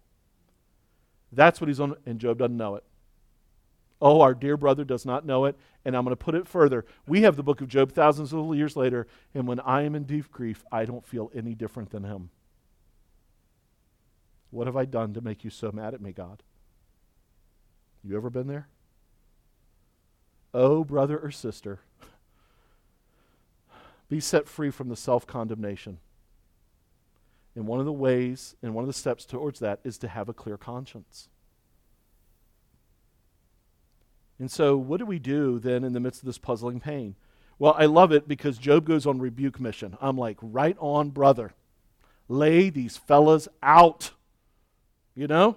That's 1.33 1.61
what 1.61 1.69
he's 1.69 1.81
on, 1.81 1.97
and 2.07 2.21
Job 2.21 2.39
doesn't 2.39 2.57
know 2.57 2.77
it. 2.77 2.85
Oh, 4.01 4.21
our 4.21 4.35
dear 4.35 4.57
brother 4.57 4.85
does 4.85 5.05
not 5.05 5.27
know 5.27 5.47
it. 5.47 5.57
And 5.85 5.97
I'm 5.97 6.05
going 6.05 6.13
to 6.13 6.25
put 6.25 6.35
it 6.35 6.47
further. 6.47 6.85
We 7.07 7.23
have 7.23 7.37
the 7.37 7.43
book 7.43 7.61
of 7.61 7.69
Job 7.69 7.93
thousands 7.93 8.33
of 8.33 8.55
years 8.55 8.77
later, 8.77 9.07
and 9.35 9.49
when 9.49 9.59
I 9.61 9.83
am 9.83 9.95
in 9.95 10.05
deep 10.05 10.31
grief, 10.31 10.65
I 10.71 10.85
don't 10.85 11.05
feel 11.05 11.31
any 11.35 11.55
different 11.55 11.91
than 11.91 12.05
him. 12.05 12.31
What 14.51 14.67
have 14.67 14.77
I 14.77 14.85
done 14.85 15.15
to 15.15 15.21
make 15.21 15.45
you 15.45 15.51
so 15.51 15.71
mad 15.71 15.95
at 15.95 16.01
me, 16.01 16.13
God? 16.13 16.43
You 18.03 18.17
ever 18.17 18.31
been 18.31 18.47
there? 18.47 18.69
Oh, 20.55 20.85
brother 20.85 21.19
or 21.19 21.31
sister, 21.31 21.81
be 24.09 24.21
set 24.21 24.49
free 24.49 24.71
from 24.71 24.89
the 24.89 24.97
self 24.97 25.27
condemnation. 25.27 25.99
And 27.55 27.67
one 27.67 27.81
of 27.81 27.87
the 27.87 27.93
ways 27.93 28.55
and 28.63 28.73
one 28.73 28.85
of 28.85 28.87
the 28.87 28.95
steps 28.95 29.25
towards 29.25 29.59
that 29.61 29.81
is 29.85 29.99
to 29.99 30.09
have 30.09 30.29
a 30.29 30.35
clear 30.35 30.57
conscience. 30.57 31.29
And 34.39 34.51
so, 34.51 34.77
what 34.77 34.99
do 34.99 35.07
we 35.07 35.19
do 35.19 35.59
then 35.59 35.83
in 35.85 35.93
the 35.93 36.01
midst 36.01 36.23
of 36.23 36.27
this 36.27 36.39
puzzling 36.39 36.81
pain? 36.81 37.17
Well, 37.59 37.75
I 37.77 37.87
love 37.87 38.13
it 38.13 38.29
because 38.29 38.57
Job 38.57 38.85
goes 38.85 39.07
on 39.07 39.19
rebuke 39.19 39.59
mission. 39.59 39.99
I'm 40.01 40.17
like, 40.17 40.39
right 40.41 40.77
on, 40.79 41.11
brother. 41.11 41.53
Lay 42.29 42.71
these 42.71 42.97
fellas 42.97 43.49
out. 43.63 44.13
You 45.19 45.27
know? 45.27 45.57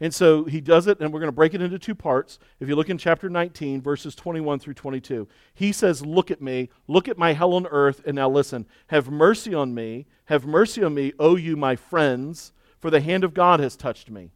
And 0.00 0.12
so 0.12 0.44
he 0.44 0.60
does 0.60 0.88
it, 0.88 0.98
and 0.98 1.12
we're 1.12 1.20
going 1.20 1.28
to 1.28 1.32
break 1.32 1.54
it 1.54 1.62
into 1.62 1.78
two 1.78 1.94
parts. 1.94 2.40
If 2.58 2.68
you 2.68 2.74
look 2.74 2.90
in 2.90 2.98
chapter 2.98 3.30
19, 3.30 3.80
verses 3.80 4.16
21 4.16 4.58
through 4.58 4.74
22, 4.74 5.28
he 5.54 5.70
says, 5.70 6.04
Look 6.04 6.32
at 6.32 6.42
me, 6.42 6.68
look 6.88 7.06
at 7.06 7.16
my 7.16 7.32
hell 7.32 7.54
on 7.54 7.68
earth, 7.68 8.02
and 8.04 8.16
now 8.16 8.28
listen. 8.28 8.66
Have 8.88 9.08
mercy 9.08 9.54
on 9.54 9.72
me, 9.72 10.06
have 10.24 10.44
mercy 10.44 10.82
on 10.82 10.94
me, 10.94 11.12
O 11.20 11.36
you, 11.36 11.56
my 11.56 11.76
friends, 11.76 12.52
for 12.80 12.90
the 12.90 13.00
hand 13.00 13.22
of 13.22 13.34
God 13.34 13.60
has 13.60 13.76
touched 13.76 14.10
me. 14.10 14.30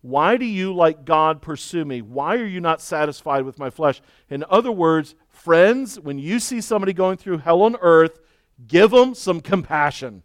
Why 0.00 0.36
do 0.36 0.44
you, 0.44 0.74
like 0.74 1.04
God, 1.04 1.40
pursue 1.40 1.84
me? 1.84 2.02
Why 2.02 2.36
are 2.36 2.46
you 2.46 2.60
not 2.60 2.80
satisfied 2.80 3.44
with 3.44 3.60
my 3.60 3.70
flesh? 3.70 4.00
In 4.28 4.44
other 4.50 4.72
words, 4.72 5.14
friends, 5.28 6.00
when 6.00 6.18
you 6.18 6.40
see 6.40 6.60
somebody 6.60 6.92
going 6.92 7.16
through 7.16 7.38
hell 7.38 7.62
on 7.62 7.76
earth, 7.80 8.18
give 8.66 8.90
them 8.90 9.14
some 9.14 9.40
compassion. 9.40 10.24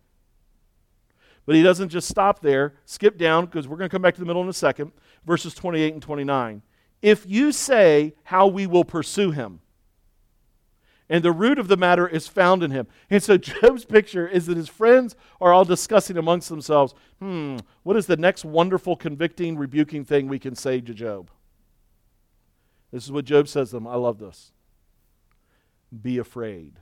But 1.46 1.56
he 1.56 1.64
doesn't 1.64 1.89
just 1.89 2.08
stop 2.08 2.41
there. 2.41 2.76
Skip 2.86 3.18
down 3.18 3.46
because 3.46 3.68
we're 3.68 3.78
going 3.78 3.89
to 3.89 3.93
come 3.93 4.02
back 4.02 4.16
to 4.16 4.20
the 4.20 4.26
middle 4.26 4.41
in 4.41 4.50
a 4.50 4.54
second. 4.54 4.91
Verses 5.26 5.54
28 5.54 5.93
and 5.93 6.02
29. 6.02 6.62
If 7.02 7.26
you 7.28 7.52
say 7.52 8.16
how 8.24 8.48
we 8.48 8.66
will 8.66 8.86
pursue 8.86 9.32
him, 9.32 9.60
and 11.08 11.24
the 11.24 11.32
root 11.32 11.60
of 11.60 11.68
the 11.68 11.78
matter 11.78 12.08
is 12.08 12.28
found 12.28 12.64
in 12.64 12.72
him. 12.72 12.88
And 13.10 13.22
so 13.22 13.38
Job's 13.38 13.86
picture 13.86 14.28
is 14.28 14.48
that 14.48 14.58
his 14.58 14.70
friends 14.70 15.16
are 15.39 15.54
all 15.54 15.66
discussing 15.66 16.18
amongst 16.18 16.50
themselves, 16.50 16.96
hmm, 17.20 17.58
what 17.84 17.96
is 17.96 18.08
the 18.08 18.18
next 18.18 18.43
wonderful, 18.43 18.96
convicting, 18.96 19.58
rebuking 19.58 20.04
thing 20.04 20.28
we 20.28 20.39
can 20.39 20.56
say 20.56 20.82
to 20.82 20.93
Job? 20.93 21.30
This 22.91 23.04
is 23.04 23.12
what 23.12 23.26
Job 23.26 23.48
says 23.48 23.70
to 23.70 23.76
them. 23.76 23.88
I 23.88 23.96
love 23.96 24.20
this. 24.20 24.52
Be 26.02 26.18
afraid. 26.18 26.80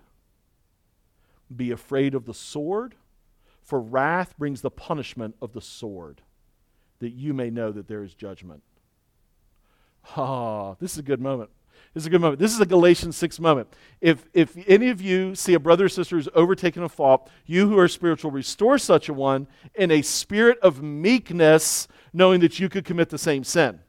Be 1.53 1.71
afraid 1.71 2.15
of 2.15 2.25
the 2.25 2.33
sword 2.33 2.95
for 3.63 3.79
wrath 3.79 4.37
brings 4.37 4.61
the 4.61 4.71
punishment 4.71 5.35
of 5.41 5.53
the 5.53 5.61
sword, 5.61 6.21
that 6.99 7.11
you 7.11 7.33
may 7.33 7.49
know 7.49 7.71
that 7.71 7.87
there 7.87 8.03
is 8.03 8.13
judgment. 8.13 8.61
Ah, 10.17 10.75
this 10.79 10.93
is 10.93 10.97
a 10.97 11.03
good 11.03 11.21
moment. 11.21 11.49
This 11.93 12.03
is 12.03 12.07
a 12.07 12.09
good 12.09 12.21
moment. 12.21 12.39
This 12.39 12.53
is 12.53 12.59
a 12.59 12.65
Galatians 12.65 13.15
6 13.17 13.39
moment. 13.39 13.67
If, 14.01 14.27
if 14.33 14.57
any 14.67 14.89
of 14.89 14.99
you 14.99 15.35
see 15.35 15.53
a 15.53 15.59
brother 15.59 15.85
or 15.85 15.89
sister 15.89 16.15
who's 16.15 16.27
overtaken 16.33 16.83
a 16.83 16.89
fault, 16.89 17.29
you 17.45 17.69
who 17.69 17.77
are 17.77 17.87
spiritual, 17.87 18.31
restore 18.31 18.77
such 18.77 19.09
a 19.09 19.13
one 19.13 19.47
in 19.75 19.91
a 19.91 20.01
spirit 20.01 20.57
of 20.59 20.81
meekness, 20.81 21.87
knowing 22.11 22.39
that 22.41 22.59
you 22.59 22.67
could 22.67 22.83
commit 22.83 23.09
the 23.09 23.17
same 23.17 23.43
sin. 23.43 23.79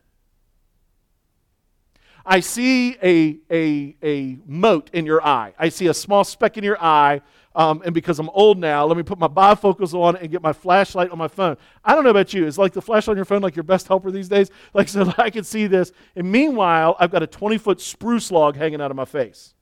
I 2.27 2.41
see 2.41 2.97
a, 3.03 3.39
a, 3.51 3.97
a 4.03 4.39
mote 4.47 4.91
in 4.93 5.05
your 5.05 5.25
eye. 5.25 5.53
I 5.59 5.69
see 5.69 5.89
a 5.89 5.95
small 5.95 6.25
speck 6.25 6.57
in 6.57 6.65
your 6.65 6.83
eye 6.83 7.21
um, 7.57 7.83
and 7.85 7.95
because 7.95 8.19
I'm 8.19 8.31
old 8.31 8.59
now, 8.59 8.85
let 8.85 8.97
me 8.97 9.05
put 9.05 9.19
my 9.19 9.29
bifocals 9.29 9.95
on 9.95 10.17
and 10.17 10.29
get 10.29 10.43
my 10.43 10.53
flashlight 10.53 11.11
on 11.11 11.19
my 11.19 11.29
phone. 11.29 11.57
I 11.85 11.95
don't 11.95 12.03
know 12.03 12.11
about 12.11 12.35
you. 12.35 12.47
Is 12.47 12.59
like 12.59 12.73
the 12.73 12.83
flashlight 12.83 13.13
on 13.13 13.17
your 13.17 13.25
phone 13.25 13.43
like 13.43 13.55
your 13.55 13.63
best 13.63 13.87
helper 13.87 14.11
these 14.11 14.29
days? 14.29 14.51
Like, 14.75 14.89
so 14.89 15.13
I 15.19 15.31
can 15.31 15.45
see 15.45 15.69
this. 15.69 15.93
And 16.17 16.31
meanwhile, 16.31 16.97
I've 16.99 17.13
got 17.13 17.23
a 17.23 17.29
20 17.29 17.59
foot 17.59 17.81
spruce 17.81 18.33
log 18.33 18.57
hanging 18.57 18.81
out 18.81 18.91
of 18.91 18.97
my 18.97 19.05
face. 19.05 19.55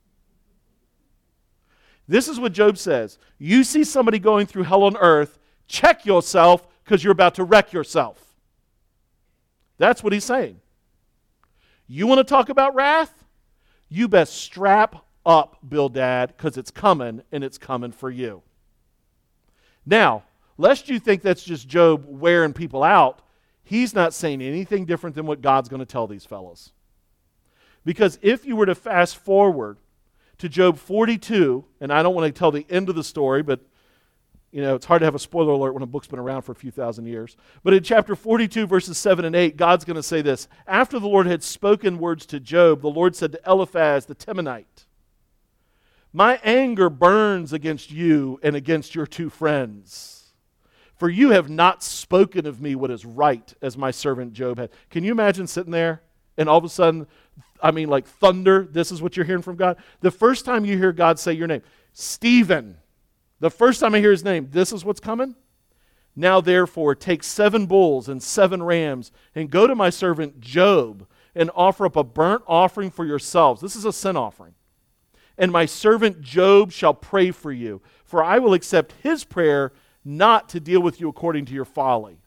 This 2.09 2.29
is 2.29 2.41
what 2.41 2.53
Job 2.53 2.79
says. 2.79 3.19
You 3.39 3.63
see 3.63 3.85
somebody 3.85 4.19
going 4.19 4.47
through 4.47 4.63
hell 4.63 4.85
on 4.85 4.97
earth, 4.97 5.39
check 5.67 6.07
yourself 6.07 6.67
because 6.83 7.05
you're 7.05 7.13
about 7.13 7.35
to 7.35 7.45
wreck 7.45 7.75
yourself. 7.75 8.35
That's 9.77 10.03
what 10.03 10.15
he's 10.15 10.25
saying. 10.25 10.61
You 11.95 12.07
want 12.07 12.21
to 12.21 12.25
talk 12.25 12.49
about 12.49 12.75
wrath? 12.75 13.13
You 13.91 14.09
best 14.09 14.33
strap 14.33 15.05
up, 15.27 15.59
Bildad, 15.63 16.29
because 16.29 16.57
it's 16.57 16.71
coming 16.71 17.21
and 17.31 17.45
it's 17.45 17.59
coming 17.59 17.93
for 17.93 18.09
you. 18.09 18.41
Now, 19.85 20.23
lest 20.57 20.89
you 20.89 20.99
think 20.99 21.21
that's 21.21 21.45
just 21.45 21.69
Job 21.69 22.07
wearing 22.09 22.55
people 22.55 22.83
out, 22.83 23.21
he's 23.63 23.95
not 23.95 24.15
saying 24.15 24.41
anything 24.41 24.87
different 24.87 25.15
than 25.15 25.27
what 25.27 25.43
God's 25.43 25.69
going 25.69 25.81
to 25.81 25.87
tell 25.87 26.07
these 26.07 26.25
fellows. 26.25 26.73
Because 27.85 28.19
if 28.23 28.47
you 28.47 28.57
were 28.57 28.65
to 28.65 28.75
fast 28.75 29.19
forward 29.19 29.77
to 30.39 30.49
Job 30.49 30.79
42, 30.79 31.63
and 31.79 31.93
I 31.93 32.03
don't 32.03 32.15
want 32.15 32.35
to 32.35 32.39
tell 32.39 32.51
the 32.51 32.65
end 32.71 32.89
of 32.89 32.95
the 32.95 33.05
story, 33.05 33.43
but 33.43 33.61
you 34.53 34.61
know, 34.61 34.75
it's 34.75 34.85
hard 34.85 35.01
to 35.01 35.07
have 35.07 35.15
a 35.15 35.19
spoiler 35.19 35.55
alert 35.55 35.73
when 35.73 35.83
a 35.83 35.87
book's 35.87 36.07
been 36.07 36.19
around 36.19 36.43
for 36.43 36.53
a 36.53 36.55
few 36.55 36.71
thousand 36.71 37.07
years. 37.07 37.37
But 37.65 37.73
in 37.73 37.83
chapter 37.83 38.15
42, 38.15 38.67
verses 38.67 38.99
7 38.99 39.25
and 39.25 39.35
8, 39.35 39.57
God's 39.57 39.87
going 39.87 39.97
to 39.97 40.03
say 40.03 40.21
this 40.21 40.47
After 40.67 40.99
the 40.99 41.09
Lord 41.09 41.27
had 41.27 41.43
spoken 41.43 41.99
words 41.99 42.27
to 42.27 42.39
Job, 42.39 42.83
the 42.83 42.89
Lord 42.89 43.17
said 43.17 43.33
to 43.33 43.41
Eliphaz 43.47 44.07
the 44.07 44.15
Temanite, 44.15 44.85
my 46.13 46.39
anger 46.45 46.91
burns 46.91 47.55
against 47.55 47.91
you 47.91 48.39
and 48.43 48.55
against 48.55 48.95
your 48.95 49.07
two 49.07 49.31
friends. 49.31 50.35
For 50.97 51.09
you 51.09 51.31
have 51.31 51.49
not 51.49 51.83
spoken 51.83 52.47
of 52.47 52.61
me 52.61 52.75
what 52.75 52.91
is 52.91 53.05
right, 53.05 53.53
as 53.63 53.79
my 53.79 53.91
servant 53.91 54.35
Job 54.35 54.59
had. 54.59 54.71
Can 54.91 55.03
you 55.03 55.11
imagine 55.11 55.47
sitting 55.47 55.73
there 55.73 56.03
and 56.37 56.49
all 56.49 56.59
of 56.59 56.65
a 56.65 56.69
sudden, 56.69 57.07
I 57.63 57.71
mean, 57.71 57.89
like 57.89 58.07
thunder, 58.07 58.69
this 58.71 58.93
is 58.93 59.01
what 59.01 59.17
you're 59.17 59.27
hearing 59.27 59.43
from 59.43 59.57
God? 59.57 59.79
The 60.01 60.11
first 60.11 60.45
time 60.45 60.65
you 60.65 60.77
hear 60.77 60.93
God 60.93 61.19
say 61.19 61.33
your 61.33 61.49
name, 61.49 61.63
Stephen, 61.95 62.77
the 63.43 63.51
first 63.51 63.79
time 63.79 63.95
I 63.95 64.01
hear 64.01 64.11
his 64.11 64.25
name, 64.25 64.49
this 64.51 64.73
is 64.73 64.85
what's 64.85 65.01
coming? 65.01 65.37
Now, 66.17 66.41
therefore, 66.41 66.95
take 66.95 67.23
seven 67.23 67.67
bulls 67.67 68.09
and 68.09 68.23
seven 68.23 68.63
rams 68.63 69.13
and 69.35 69.51
go 69.51 69.67
to 69.67 69.75
my 69.75 69.91
servant 69.91 70.41
Job 70.41 71.07
and 71.35 71.51
offer 71.55 71.85
up 71.85 71.97
a 71.97 72.05
burnt 72.05 72.43
offering 72.47 72.91
for 72.91 73.05
yourselves. 73.05 73.61
This 73.61 73.77
is 73.77 73.85
a 73.85 73.93
sin 73.93 74.17
offering 74.17 74.55
and 75.39 75.51
my 75.51 75.67
servant 75.67 76.21
Job 76.21 76.73
shall 76.73 76.95
pray 76.95 77.31
for 77.31 77.53
you, 77.53 77.83
for 78.05 78.23
I 78.23 78.39
will 78.39 78.55
accept 78.55 78.95
his 79.03 79.25
prayer 79.25 79.73
not 80.05 80.49
to 80.51 80.61
deal 80.61 80.81
with 80.81 81.01
you 81.01 81.09
according 81.09 81.47
to 81.47 81.55
your 81.55 81.65
folly. 81.65 82.19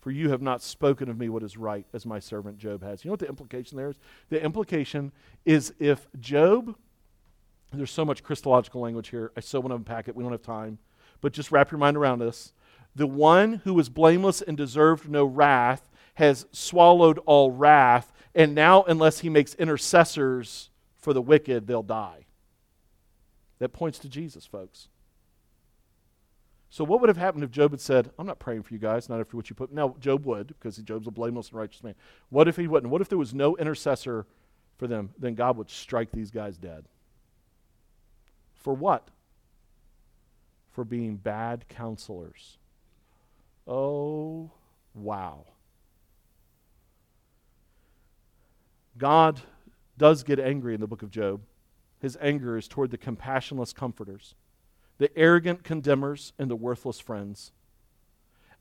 For 0.00 0.10
you 0.10 0.30
have 0.30 0.40
not 0.40 0.62
spoken 0.62 1.08
of 1.08 1.18
me 1.18 1.28
what 1.28 1.42
is 1.42 1.56
right, 1.56 1.84
as 1.92 2.06
my 2.06 2.18
servant 2.18 2.58
Job 2.58 2.82
has. 2.82 3.04
You 3.04 3.08
know 3.08 3.12
what 3.12 3.20
the 3.20 3.28
implication 3.28 3.76
there 3.76 3.90
is? 3.90 3.98
The 4.30 4.42
implication 4.42 5.12
is 5.44 5.74
if 5.78 6.06
Job, 6.18 6.76
there's 7.72 7.90
so 7.90 8.04
much 8.04 8.22
Christological 8.22 8.80
language 8.80 9.08
here, 9.08 9.30
I 9.36 9.40
so 9.40 9.60
want 9.60 9.70
to 9.70 9.76
unpack 9.76 10.08
it, 10.08 10.16
we 10.16 10.22
don't 10.22 10.32
have 10.32 10.42
time, 10.42 10.78
but 11.20 11.32
just 11.32 11.52
wrap 11.52 11.70
your 11.70 11.78
mind 11.78 11.96
around 11.96 12.20
this. 12.20 12.52
The 12.94 13.06
one 13.06 13.60
who 13.64 13.74
was 13.74 13.88
blameless 13.88 14.42
and 14.42 14.56
deserved 14.56 15.08
no 15.08 15.24
wrath 15.24 15.90
has 16.14 16.46
swallowed 16.50 17.18
all 17.26 17.52
wrath, 17.52 18.12
and 18.34 18.54
now, 18.54 18.82
unless 18.84 19.20
he 19.20 19.28
makes 19.28 19.54
intercessors 19.54 20.70
for 20.98 21.12
the 21.12 21.22
wicked, 21.22 21.66
they'll 21.66 21.82
die. 21.82 22.26
That 23.58 23.70
points 23.72 23.98
to 24.00 24.08
Jesus, 24.08 24.46
folks. 24.46 24.88
So, 26.70 26.84
what 26.84 27.00
would 27.00 27.08
have 27.08 27.16
happened 27.16 27.44
if 27.44 27.50
Job 27.50 27.70
had 27.70 27.80
said, 27.80 28.10
I'm 28.18 28.26
not 28.26 28.38
praying 28.38 28.62
for 28.62 28.74
you 28.74 28.80
guys, 28.80 29.08
not 29.08 29.20
after 29.20 29.36
what 29.36 29.48
you 29.48 29.56
put? 29.56 29.72
Now, 29.72 29.96
Job 30.00 30.24
would, 30.26 30.48
because 30.48 30.76
Job's 30.78 31.06
a 31.06 31.10
blameless 31.10 31.48
and 31.48 31.58
righteous 31.58 31.82
man. 31.82 31.94
What 32.28 32.46
if 32.46 32.56
he 32.56 32.68
wouldn't? 32.68 32.90
What 32.90 33.00
if 33.00 33.08
there 33.08 33.18
was 33.18 33.32
no 33.32 33.56
intercessor 33.56 34.26
for 34.76 34.86
them? 34.86 35.10
Then 35.18 35.34
God 35.34 35.56
would 35.56 35.70
strike 35.70 36.12
these 36.12 36.30
guys 36.30 36.58
dead. 36.58 36.84
For 38.58 38.74
what? 38.74 39.08
For 40.70 40.84
being 40.84 41.16
bad 41.16 41.68
counselors. 41.68 42.58
Oh, 43.66 44.50
wow. 44.94 45.46
God 48.96 49.40
does 49.96 50.22
get 50.22 50.40
angry 50.40 50.74
in 50.74 50.80
the 50.80 50.86
book 50.86 51.02
of 51.02 51.10
Job. 51.10 51.40
His 52.00 52.16
anger 52.20 52.56
is 52.56 52.68
toward 52.68 52.90
the 52.90 52.98
compassionless 52.98 53.74
comforters, 53.74 54.34
the 54.98 55.16
arrogant 55.16 55.64
condemners, 55.64 56.32
and 56.38 56.50
the 56.50 56.56
worthless 56.56 57.00
friends. 57.00 57.52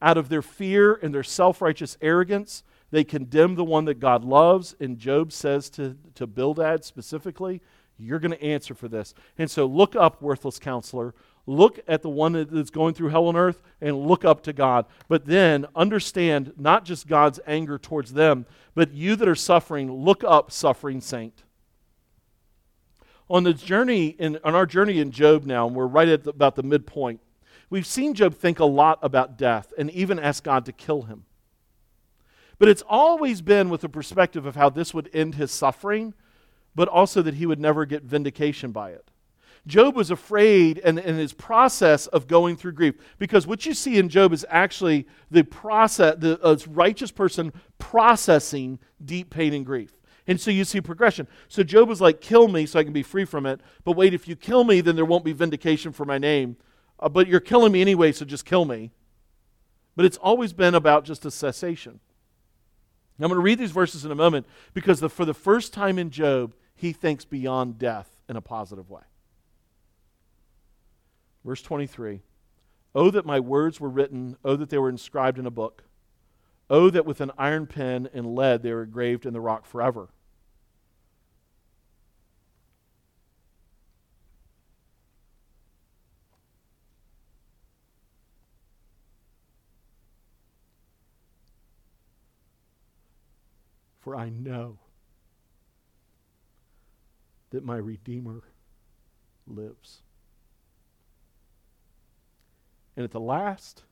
Out 0.02 0.18
of 0.18 0.30
their 0.30 0.42
fear 0.42 0.94
and 0.94 1.14
their 1.14 1.24
self 1.24 1.62
righteous 1.62 1.98
arrogance, 2.02 2.64
they 2.92 3.04
condemn 3.04 3.56
the 3.56 3.64
one 3.64 3.86
that 3.86 4.00
God 4.00 4.24
loves. 4.24 4.76
And 4.80 4.98
Job 4.98 5.32
says 5.32 5.70
to, 5.72 5.98
to 6.16 6.28
Bildad 6.28 6.84
specifically, 6.84 7.62
You're 7.98 8.20
going 8.20 8.32
to 8.32 8.44
answer 8.44 8.74
for 8.74 8.88
this. 8.88 9.14
And 9.38 9.50
so 9.50 9.66
look 9.66 9.96
up, 9.96 10.22
worthless 10.22 10.60
counselor. 10.60 11.14
Look 11.46 11.80
at 11.88 12.02
the 12.02 12.10
one 12.10 12.34
that's 12.34 12.70
going 12.70 12.94
through 12.94 13.10
hell 13.10 13.28
on 13.28 13.36
earth 13.36 13.62
and 13.80 14.08
look 14.08 14.26
up 14.26 14.44
to 14.44 14.54
God. 14.54 14.86
But 15.08 15.26
then 15.26 15.66
understand 15.76 16.54
not 16.58 16.84
just 16.84 17.08
God's 17.08 17.40
anger 17.48 17.78
towards 17.78 18.14
them, 18.14 18.46
but 18.76 18.94
you 18.94 19.16
that 19.16 19.28
are 19.28 19.36
suffering, 19.36 19.92
look 19.92 20.24
up, 20.24 20.52
suffering 20.52 21.02
saint. 21.02 21.44
On 23.30 23.44
the 23.44 23.54
journey 23.54 24.08
in, 24.08 24.40
on 24.44 24.56
our 24.56 24.66
journey 24.66 25.00
in 25.00 25.12
Job 25.12 25.46
now, 25.46 25.68
and 25.68 25.76
we're 25.76 25.88
right 25.88 26.08
at 26.08 26.24
the, 26.24 26.30
about 26.30 26.56
the 26.56 26.64
midpoint, 26.64 27.22
we've 27.70 27.88
seen 27.88 28.14
Job 28.14 28.36
think 28.36 28.60
a 28.60 28.66
lot 28.66 29.00
about 29.02 29.38
death 29.38 29.74
and 29.78 29.90
even 29.92 30.20
ask 30.20 30.44
God 30.44 30.66
to 30.66 30.72
kill 30.72 31.04
him. 31.04 31.26
But 32.60 32.70
it's 32.70 32.84
always 32.88 33.42
been 33.42 33.70
with 33.70 33.82
the 33.82 33.90
perspective 33.90 34.46
of 34.46 34.56
how 34.56 34.70
this 34.70 34.94
would 34.94 35.10
end 35.14 35.36
his 35.36 35.52
suffering, 35.52 36.14
but 36.78 36.88
also 36.88 37.24
that 37.24 37.34
he 37.34 37.48
would 37.48 37.60
never 37.60 37.86
get 37.86 38.04
vindication 38.04 38.72
by 38.72 38.92
it. 38.92 39.10
Job 39.66 39.96
was 39.96 40.12
afraid 40.12 40.78
in, 40.78 41.00
in 41.00 41.16
his 41.16 41.34
process 41.34 42.06
of 42.06 42.28
going 42.28 42.56
through 42.56 42.74
grief 42.74 42.94
because 43.18 43.48
what 43.48 43.66
you 43.66 43.74
see 43.74 43.98
in 43.98 44.10
Job 44.10 44.32
is 44.32 44.46
actually 44.48 45.08
the 45.32 45.44
process, 45.44 46.16
the 46.20 46.40
a 46.48 46.56
righteous 46.70 47.10
person 47.10 47.52
processing 47.80 48.78
deep 49.04 49.32
pain 49.32 49.56
and 49.56 49.66
grief. 49.66 49.92
And 50.28 50.40
so 50.40 50.52
you 50.52 50.66
see 50.66 50.80
progression. 50.80 51.28
So 51.48 51.64
Job 51.64 51.90
was 51.90 52.00
like, 52.00 52.22
kill 52.22 52.48
me 52.48 52.68
so 52.68 52.80
I 52.80 52.84
can 52.84 52.94
be 52.94 53.02
free 53.02 53.26
from 53.26 53.48
it. 53.48 53.60
But 53.84 53.94
wait, 53.94 54.14
if 54.14 54.28
you 54.28 54.36
kill 54.36 54.64
me, 54.64 54.80
then 54.80 54.96
there 54.96 55.04
won't 55.04 55.26
be 55.26 55.34
vindication 55.34 55.92
for 55.92 56.06
my 56.06 56.20
name. 56.20 56.58
Uh, 57.00 57.10
but 57.10 57.28
you're 57.28 57.40
killing 57.40 57.72
me 57.72 57.82
anyway, 57.82 58.12
so 58.12 58.24
just 58.24 58.46
kill 58.46 58.66
me. 58.66 58.92
But 59.96 60.06
it's 60.06 60.18
always 60.18 60.54
been 60.54 60.76
about 60.76 61.06
just 61.06 61.26
a 61.26 61.32
cessation. 61.32 62.00
Now, 63.18 63.26
I'm 63.26 63.30
going 63.30 63.40
to 63.40 63.44
read 63.44 63.58
these 63.58 63.72
verses 63.72 64.06
in 64.06 64.12
a 64.12 64.16
moment 64.16 64.46
because 64.76 65.00
the, 65.00 65.10
for 65.10 65.26
the 65.26 65.34
first 65.34 65.74
time 65.74 65.98
in 65.98 66.12
Job, 66.12 66.54
he 66.78 66.94
thinks 66.94 67.26
beyond 67.26 67.80
death 67.80 68.22
in 68.30 68.38
a 68.38 68.42
positive 68.42 68.90
way. 68.90 69.02
Verse 71.44 71.62
23 71.62 72.22
Oh, 72.96 73.12
that 73.12 73.26
my 73.26 73.40
words 73.40 73.80
were 73.80 73.90
written, 73.90 74.38
oh, 74.46 74.56
that 74.56 74.70
they 74.70 74.78
were 74.78 74.90
inscribed 74.90 75.38
in 75.38 75.46
a 75.46 75.52
book. 75.52 75.84
Oh, 76.70 76.90
that 76.90 77.06
with 77.06 77.20
an 77.20 77.32
iron 77.38 77.66
pen 77.66 78.08
and 78.14 78.36
lead 78.36 78.62
they 78.62 78.74
were 78.74 78.84
engraved 78.84 79.26
in 79.26 79.34
the 79.34 79.42
rock 79.42 79.66
forever. 79.66 80.10
For 94.00 94.16
I 94.16 94.30
know 94.30 94.78
that 97.52 97.64
my 97.64 97.78
Redeemer 97.78 98.42
lives. 99.46 100.02
And 102.96 103.04
at 103.04 103.12
the 103.12 103.20
last, 103.20 103.84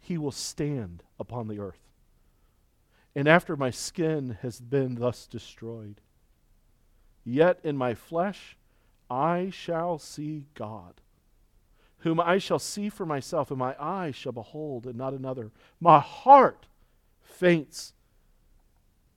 he 0.00 0.18
will 0.18 0.32
stand 0.32 1.02
upon 1.18 1.48
the 1.48 1.60
earth. 1.60 1.78
And 3.14 3.28
after 3.28 3.56
my 3.56 3.70
skin 3.70 4.38
has 4.42 4.60
been 4.60 4.96
thus 4.96 5.26
destroyed, 5.26 6.00
yet 7.24 7.60
in 7.62 7.76
my 7.76 7.94
flesh 7.94 8.56
I 9.08 9.50
shall 9.50 9.98
see 9.98 10.46
God, 10.54 10.94
whom 11.98 12.18
I 12.18 12.38
shall 12.38 12.58
see 12.58 12.88
for 12.88 13.06
myself, 13.06 13.50
and 13.50 13.58
my 13.58 13.76
eyes 13.78 14.16
shall 14.16 14.32
behold, 14.32 14.86
and 14.86 14.96
not 14.96 15.14
another. 15.14 15.52
My 15.80 16.00
heart 16.00 16.66
faints 17.22 17.92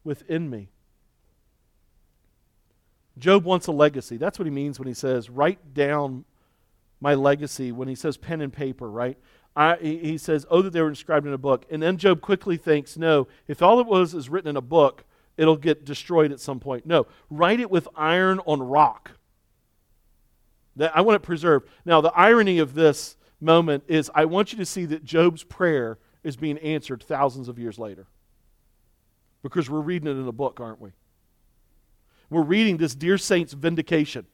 within 0.04 0.50
me. 0.50 0.70
Job 3.18 3.44
wants 3.44 3.68
a 3.68 3.72
legacy. 3.72 4.18
That's 4.18 4.38
what 4.38 4.46
he 4.46 4.52
means 4.52 4.80
when 4.80 4.88
he 4.88 4.94
says, 4.94 5.30
Write 5.30 5.74
down 5.74 6.26
my 7.00 7.14
legacy 7.14 7.72
when 7.72 7.88
he 7.88 7.96
says 7.96 8.18
pen 8.18 8.42
and 8.42 8.52
paper, 8.52 8.90
right? 8.90 9.18
I, 9.56 9.76
he 9.78 10.18
says, 10.18 10.46
Oh, 10.50 10.62
that 10.62 10.72
they 10.72 10.82
were 10.82 10.90
inscribed 10.90 11.26
in 11.26 11.34
a 11.34 11.38
book. 11.38 11.66
And 11.72 11.82
then 11.82 11.98
Job 11.98 12.22
quickly 12.22 12.58
thinks, 12.58 12.98
No, 12.98 13.28
if 13.48 13.62
all 13.62 13.80
it 13.80 13.88
was 13.88 14.14
is 14.14 14.30
written 14.30 14.50
in 14.50 14.58
a 14.58 14.62
book, 14.62 15.04
it'll 15.36 15.58
get 15.58 15.86
destroyed 15.86 16.32
at 16.32 16.40
some 16.40 16.60
point. 16.60 16.86
No, 16.86 17.08
write 17.30 17.60
it 17.60 17.72
with 17.72 17.88
iron 17.96 18.40
on 18.46 18.62
rock. 18.62 19.12
That, 20.76 20.96
I 20.96 21.02
want 21.02 21.16
it 21.16 21.24
preserved. 21.24 21.68
Now, 21.86 22.02
the 22.02 22.14
irony 22.14 22.60
of 22.60 22.74
this 22.74 23.18
moment 23.40 23.84
is 23.88 24.12
I 24.14 24.26
want 24.26 24.52
you 24.52 24.60
to 24.60 24.66
see 24.66 24.86
that 24.86 25.04
Job's 25.04 25.44
prayer 25.44 25.98
is 26.24 26.36
being 26.36 26.58
answered 26.60 27.04
thousands 27.04 27.48
of 27.48 27.58
years 27.58 27.80
later. 27.80 28.08
Because 29.44 29.70
we're 29.70 29.82
reading 29.82 30.08
it 30.08 30.20
in 30.20 30.28
a 30.28 30.32
book, 30.32 30.60
aren't 30.60 30.82
we? 30.82 30.92
We're 32.30 32.42
reading 32.42 32.78
this 32.78 32.96
dear 32.96 33.18
saint's 33.18 33.54
vindication. 33.54 34.26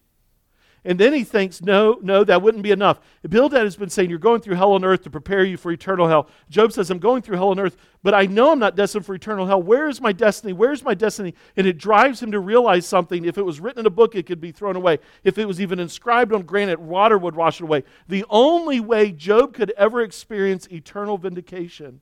And 0.85 0.99
then 0.99 1.13
he 1.13 1.23
thinks, 1.23 1.61
no, 1.61 1.97
no, 2.01 2.25
that 2.25 2.41
wouldn't 2.41 2.63
be 2.63 2.71
enough. 2.71 2.99
Bildad 3.27 3.63
has 3.63 3.77
been 3.77 3.89
saying, 3.89 4.09
You're 4.09 4.19
going 4.19 4.41
through 4.41 4.55
hell 4.55 4.73
on 4.73 4.83
earth 4.83 5.03
to 5.03 5.09
prepare 5.09 5.45
you 5.45 5.55
for 5.55 5.71
eternal 5.71 6.09
hell. 6.09 6.27
Job 6.49 6.73
says, 6.73 6.89
I'm 6.89 6.99
going 6.99 7.21
through 7.21 7.37
hell 7.37 7.51
on 7.51 7.59
earth, 7.59 7.77
but 8.01 8.13
I 8.13 8.25
know 8.25 8.51
I'm 8.51 8.59
not 8.59 8.75
destined 8.75 9.05
for 9.05 9.15
eternal 9.15 9.47
hell. 9.47 9.61
Where 9.61 9.87
is 9.87 10.01
my 10.01 10.11
destiny? 10.11 10.51
Where's 10.51 10.83
my 10.83 10.93
destiny? 10.93 11.35
And 11.55 11.65
it 11.65 11.77
drives 11.77 12.21
him 12.21 12.33
to 12.33 12.39
realize 12.39 12.85
something. 12.85 13.23
If 13.23 13.37
it 13.37 13.45
was 13.45 13.61
written 13.61 13.79
in 13.79 13.85
a 13.85 13.91
book, 13.91 14.13
it 14.13 14.25
could 14.25 14.41
be 14.41 14.51
thrown 14.51 14.75
away. 14.75 14.99
If 15.23 15.37
it 15.37 15.45
was 15.45 15.61
even 15.61 15.79
inscribed 15.79 16.33
on 16.33 16.41
granite, 16.41 16.81
water 16.81 17.17
would 17.17 17.35
wash 17.35 17.61
it 17.61 17.63
away. 17.63 17.85
The 18.09 18.25
only 18.29 18.81
way 18.81 19.13
Job 19.13 19.53
could 19.53 19.71
ever 19.77 20.01
experience 20.01 20.67
eternal 20.69 21.17
vindication 21.17 22.01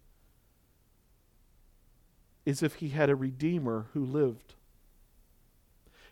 is 2.48 2.64
if 2.64 2.76
he 2.76 2.90
had 2.90 3.12
a 3.12 3.16
Redeemer 3.16 3.86
who 3.94 4.04
lived. 4.04 4.56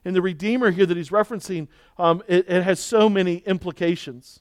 And 0.06 0.16
the 0.16 0.22
Redeemer 0.22 0.72
here 0.72 0.86
that 0.86 0.96
he's 0.96 1.10
referencing, 1.10 1.68
um, 1.98 2.24
it, 2.28 2.50
it 2.50 2.64
has 2.64 2.80
so 2.80 3.10
many 3.10 3.38
implications. 3.40 4.40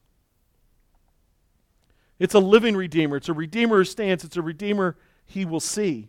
It's 2.19 2.35
a 2.35 2.41
living 2.41 2.77
Redeemer, 2.77 3.17
it's 3.17 3.29
a 3.29 3.33
Redeemer 3.33 3.79
who 3.79 3.85
stands, 3.85 4.25
it's 4.25 4.37
a 4.37 4.43
Redeemer 4.43 4.97
he 5.25 5.45
will 5.45 5.61
see. 5.61 6.09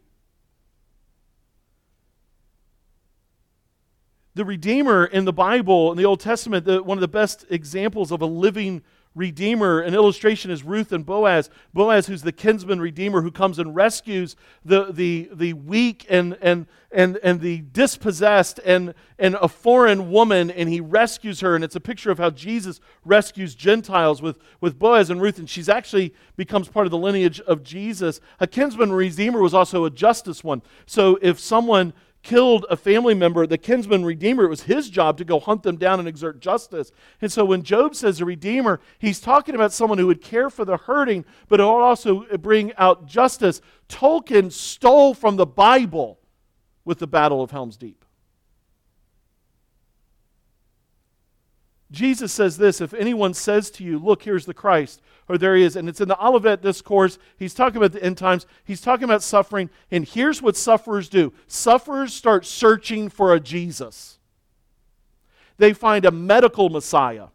The 4.35 4.45
Redeemer 4.45 5.05
in 5.05 5.25
the 5.25 5.33
Bible, 5.33 5.91
in 5.91 5.97
the 5.97 6.05
Old 6.05 6.19
Testament, 6.19 6.65
the, 6.65 6.81
one 6.81 6.97
of 6.97 7.01
the 7.01 7.07
best 7.07 7.45
examples 7.49 8.11
of 8.11 8.21
a 8.21 8.25
living 8.25 8.83
redeemer. 9.19 9.81
An 9.81 9.93
illustration 9.93 10.49
is 10.49 10.63
Ruth 10.63 10.93
and 10.93 11.05
Boaz. 11.05 11.49
Boaz, 11.73 12.07
who's 12.07 12.21
the 12.21 12.31
kinsman 12.31 12.79
redeemer 12.79 13.21
who 13.21 13.31
comes 13.31 13.59
and 13.59 13.75
rescues 13.75 14.37
the, 14.63 14.93
the, 14.93 15.29
the 15.33 15.51
weak 15.51 16.05
and, 16.09 16.37
and, 16.41 16.67
and, 16.89 17.17
and 17.21 17.41
the 17.41 17.59
dispossessed 17.73 18.61
and, 18.63 18.93
and 19.19 19.35
a 19.35 19.49
foreign 19.49 20.09
woman, 20.09 20.49
and 20.49 20.69
he 20.69 20.79
rescues 20.79 21.41
her. 21.41 21.53
And 21.53 21.65
it's 21.65 21.75
a 21.75 21.81
picture 21.81 22.11
of 22.11 22.17
how 22.17 22.29
Jesus 22.29 22.79
rescues 23.03 23.55
Gentiles 23.55 24.21
with, 24.21 24.39
with 24.61 24.79
Boaz 24.79 25.09
and 25.09 25.21
Ruth, 25.21 25.37
and 25.37 25.49
she's 25.49 25.67
actually 25.67 26.13
becomes 26.37 26.69
part 26.69 26.87
of 26.87 26.91
the 26.91 26.97
lineage 26.97 27.41
of 27.41 27.61
Jesus. 27.61 28.21
A 28.39 28.47
kinsman 28.47 28.93
redeemer 28.93 29.41
was 29.41 29.53
also 29.53 29.83
a 29.83 29.89
justice 29.89 30.45
one. 30.45 30.61
So 30.85 31.19
if 31.21 31.41
someone 31.41 31.93
killed 32.21 32.65
a 32.69 32.75
family 32.75 33.13
member, 33.13 33.47
the 33.47 33.57
kinsman 33.57 34.03
redeemer, 34.03 34.43
it 34.43 34.49
was 34.49 34.63
his 34.63 34.89
job 34.89 35.17
to 35.17 35.25
go 35.25 35.39
hunt 35.39 35.63
them 35.63 35.77
down 35.77 35.99
and 35.99 36.07
exert 36.07 36.39
justice. 36.39 36.91
And 37.21 37.31
so 37.31 37.45
when 37.45 37.63
Job 37.63 37.95
says 37.95 38.19
a 38.19 38.25
redeemer, 38.25 38.79
he's 38.97 39.19
talking 39.19 39.55
about 39.55 39.71
someone 39.73 39.97
who 39.97 40.07
would 40.07 40.21
care 40.21 40.49
for 40.49 40.65
the 40.65 40.77
hurting, 40.77 41.25
but 41.47 41.61
also 41.61 42.25
bring 42.37 42.73
out 42.75 43.05
justice. 43.05 43.61
Tolkien 43.87 44.51
stole 44.51 45.13
from 45.13 45.37
the 45.37 45.45
Bible 45.45 46.19
with 46.83 46.99
the 46.99 47.07
Battle 47.07 47.41
of 47.41 47.51
Helm's 47.51 47.77
Deep. 47.77 47.98
Jesus 51.91 52.31
says 52.31 52.57
this 52.57 52.81
if 52.81 52.93
anyone 52.93 53.33
says 53.33 53.69
to 53.71 53.83
you, 53.83 53.97
Look, 53.97 54.23
here's 54.23 54.45
the 54.45 54.53
Christ, 54.53 55.01
or 55.27 55.37
there 55.37 55.55
he 55.55 55.63
is, 55.63 55.75
and 55.75 55.89
it's 55.89 56.01
in 56.01 56.07
the 56.07 56.23
Olivet 56.23 56.61
Discourse, 56.61 57.17
he's 57.37 57.53
talking 57.53 57.77
about 57.77 57.91
the 57.91 58.03
end 58.03 58.17
times, 58.17 58.45
he's 58.63 58.81
talking 58.81 59.05
about 59.05 59.23
suffering, 59.23 59.69
and 59.89 60.05
here's 60.05 60.41
what 60.41 60.55
sufferers 60.55 61.09
do 61.09 61.33
sufferers 61.47 62.13
start 62.13 62.45
searching 62.45 63.09
for 63.09 63.33
a 63.33 63.39
Jesus. 63.39 64.19
They 65.57 65.73
find 65.73 66.05
a 66.05 66.11
medical 66.11 66.69
Messiah, 66.69 67.27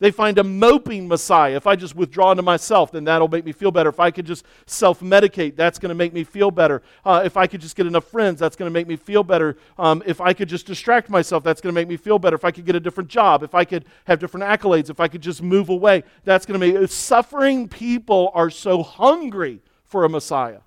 They 0.00 0.10
find 0.12 0.38
a 0.38 0.44
moping 0.44 1.08
Messiah. 1.08 1.56
If 1.56 1.66
I 1.66 1.74
just 1.74 1.96
withdraw 1.96 2.30
into 2.30 2.42
myself, 2.42 2.92
then 2.92 3.04
that'll 3.04 3.28
make 3.28 3.44
me 3.44 3.52
feel 3.52 3.72
better. 3.72 3.88
If 3.88 3.98
I 3.98 4.10
could 4.10 4.26
just 4.26 4.44
self 4.66 5.00
medicate, 5.00 5.56
that's 5.56 5.78
going 5.78 5.88
to 5.88 5.94
make 5.94 6.12
me 6.12 6.22
feel 6.22 6.50
better. 6.50 6.82
Uh, 7.04 7.22
if 7.24 7.36
I 7.36 7.46
could 7.46 7.60
just 7.60 7.74
get 7.74 7.86
enough 7.86 8.04
friends, 8.04 8.38
that's 8.38 8.54
going 8.54 8.68
to 8.68 8.72
make 8.72 8.86
me 8.86 8.96
feel 8.96 9.24
better. 9.24 9.56
Um, 9.76 10.02
if 10.06 10.20
I 10.20 10.32
could 10.32 10.48
just 10.48 10.66
distract 10.66 11.10
myself, 11.10 11.42
that's 11.42 11.60
going 11.60 11.74
to 11.74 11.80
make 11.80 11.88
me 11.88 11.96
feel 11.96 12.18
better. 12.18 12.36
If 12.36 12.44
I 12.44 12.52
could 12.52 12.64
get 12.64 12.76
a 12.76 12.80
different 12.80 13.10
job, 13.10 13.42
if 13.42 13.54
I 13.54 13.64
could 13.64 13.86
have 14.04 14.20
different 14.20 14.44
accolades, 14.46 14.88
if 14.88 15.00
I 15.00 15.08
could 15.08 15.22
just 15.22 15.42
move 15.42 15.68
away, 15.68 16.04
that's 16.24 16.46
going 16.46 16.60
to 16.60 16.80
make. 16.80 16.90
Suffering 16.90 17.68
people 17.68 18.30
are 18.34 18.50
so 18.50 18.82
hungry 18.82 19.60
for 19.84 20.04
a 20.04 20.08
Messiah. 20.08 20.60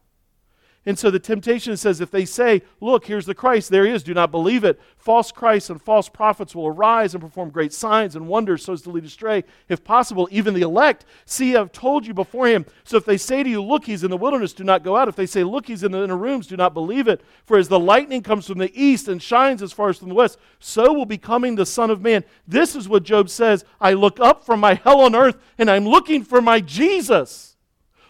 And 0.83 0.97
so 0.97 1.11
the 1.11 1.19
temptation 1.19 1.77
says 1.77 2.01
if 2.01 2.09
they 2.09 2.25
say, 2.25 2.63
Look, 2.79 3.05
here's 3.05 3.27
the 3.27 3.35
Christ, 3.35 3.69
there 3.69 3.85
he 3.85 3.91
is, 3.91 4.01
do 4.01 4.15
not 4.15 4.31
believe 4.31 4.63
it. 4.63 4.81
False 4.97 5.31
Christs 5.31 5.69
and 5.69 5.79
false 5.79 6.09
prophets 6.09 6.55
will 6.55 6.65
arise 6.65 7.13
and 7.13 7.21
perform 7.21 7.51
great 7.51 7.71
signs 7.71 8.15
and 8.15 8.27
wonders 8.27 8.65
so 8.65 8.73
as 8.73 8.81
to 8.83 8.89
lead 8.89 9.05
astray, 9.05 9.43
if 9.69 9.83
possible, 9.83 10.27
even 10.31 10.55
the 10.55 10.63
elect. 10.63 11.05
See, 11.25 11.55
I've 11.55 11.71
told 11.71 12.07
you 12.07 12.15
beforehand. 12.15 12.65
So 12.83 12.97
if 12.97 13.05
they 13.05 13.17
say 13.17 13.43
to 13.43 13.49
you, 13.49 13.61
Look, 13.61 13.85
he's 13.85 14.03
in 14.03 14.09
the 14.09 14.17
wilderness, 14.17 14.53
do 14.53 14.63
not 14.63 14.83
go 14.83 14.97
out. 14.97 15.07
If 15.07 15.15
they 15.15 15.27
say, 15.27 15.43
Look, 15.43 15.67
he's 15.67 15.83
in 15.83 15.91
the 15.91 16.03
inner 16.03 16.17
rooms, 16.17 16.47
do 16.47 16.57
not 16.57 16.73
believe 16.73 17.07
it. 17.07 17.21
For 17.45 17.59
as 17.59 17.67
the 17.67 17.79
lightning 17.79 18.23
comes 18.23 18.47
from 18.47 18.57
the 18.57 18.71
east 18.73 19.07
and 19.07 19.21
shines 19.21 19.61
as 19.61 19.71
far 19.71 19.89
as 19.89 19.99
from 19.99 20.09
the 20.09 20.15
west, 20.15 20.39
so 20.59 20.91
will 20.93 21.05
be 21.05 21.19
coming 21.19 21.53
the 21.53 21.65
Son 21.67 21.91
of 21.91 22.01
Man. 22.01 22.23
This 22.47 22.75
is 22.75 22.89
what 22.89 23.03
Job 23.03 23.29
says 23.29 23.65
I 23.79 23.93
look 23.93 24.19
up 24.19 24.43
from 24.43 24.59
my 24.59 24.73
hell 24.73 25.01
on 25.01 25.13
earth, 25.13 25.37
and 25.59 25.69
I'm 25.69 25.85
looking 25.85 26.23
for 26.23 26.41
my 26.41 26.59
Jesus. 26.59 27.55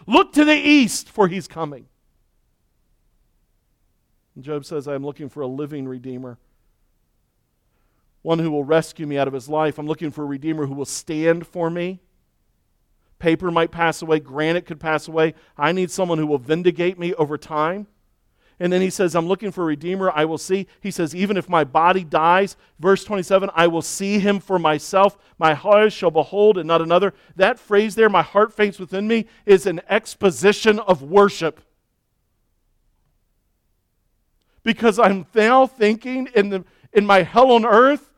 Look 0.06 0.32
to 0.32 0.46
the 0.46 0.56
east, 0.56 1.10
for 1.10 1.28
he's 1.28 1.46
coming. 1.46 1.86
And 4.34 4.44
Job 4.44 4.64
says, 4.64 4.88
I 4.88 4.94
am 4.94 5.04
looking 5.04 5.28
for 5.28 5.40
a 5.42 5.46
living 5.46 5.86
Redeemer, 5.86 6.38
one 8.22 8.38
who 8.38 8.50
will 8.50 8.64
rescue 8.64 9.06
me 9.06 9.18
out 9.18 9.28
of 9.28 9.34
his 9.34 9.48
life. 9.48 9.78
I'm 9.78 9.86
looking 9.86 10.10
for 10.10 10.22
a 10.22 10.26
Redeemer 10.26 10.66
who 10.66 10.74
will 10.74 10.84
stand 10.84 11.46
for 11.46 11.68
me. 11.70 12.00
Paper 13.18 13.50
might 13.50 13.70
pass 13.70 14.02
away, 14.02 14.20
granite 14.20 14.66
could 14.66 14.80
pass 14.80 15.06
away. 15.06 15.34
I 15.56 15.72
need 15.72 15.90
someone 15.90 16.18
who 16.18 16.26
will 16.26 16.38
vindicate 16.38 16.98
me 16.98 17.14
over 17.14 17.38
time. 17.38 17.86
And 18.58 18.72
then 18.72 18.80
he 18.80 18.90
says, 18.90 19.14
I'm 19.16 19.26
looking 19.26 19.50
for 19.50 19.62
a 19.62 19.66
Redeemer 19.66 20.12
I 20.14 20.24
will 20.24 20.38
see. 20.38 20.68
He 20.80 20.90
says, 20.90 21.16
even 21.16 21.36
if 21.36 21.48
my 21.48 21.64
body 21.64 22.04
dies, 22.04 22.56
verse 22.78 23.02
27, 23.02 23.50
I 23.54 23.66
will 23.66 23.82
see 23.82 24.18
him 24.18 24.38
for 24.38 24.58
myself. 24.58 25.18
My 25.38 25.58
eyes 25.64 25.92
shall 25.92 26.12
behold 26.12 26.58
and 26.58 26.68
not 26.68 26.80
another. 26.80 27.12
That 27.34 27.58
phrase 27.58 27.96
there, 27.96 28.08
my 28.08 28.22
heart 28.22 28.52
faints 28.52 28.78
within 28.78 29.08
me, 29.08 29.26
is 29.46 29.66
an 29.66 29.80
exposition 29.88 30.78
of 30.78 31.02
worship 31.02 31.60
because 34.64 34.98
I'm 34.98 35.26
now 35.34 35.66
thinking 35.66 36.28
in, 36.34 36.50
the, 36.50 36.64
in 36.92 37.06
my 37.06 37.22
hell 37.22 37.50
on 37.52 37.64
earth 37.64 38.10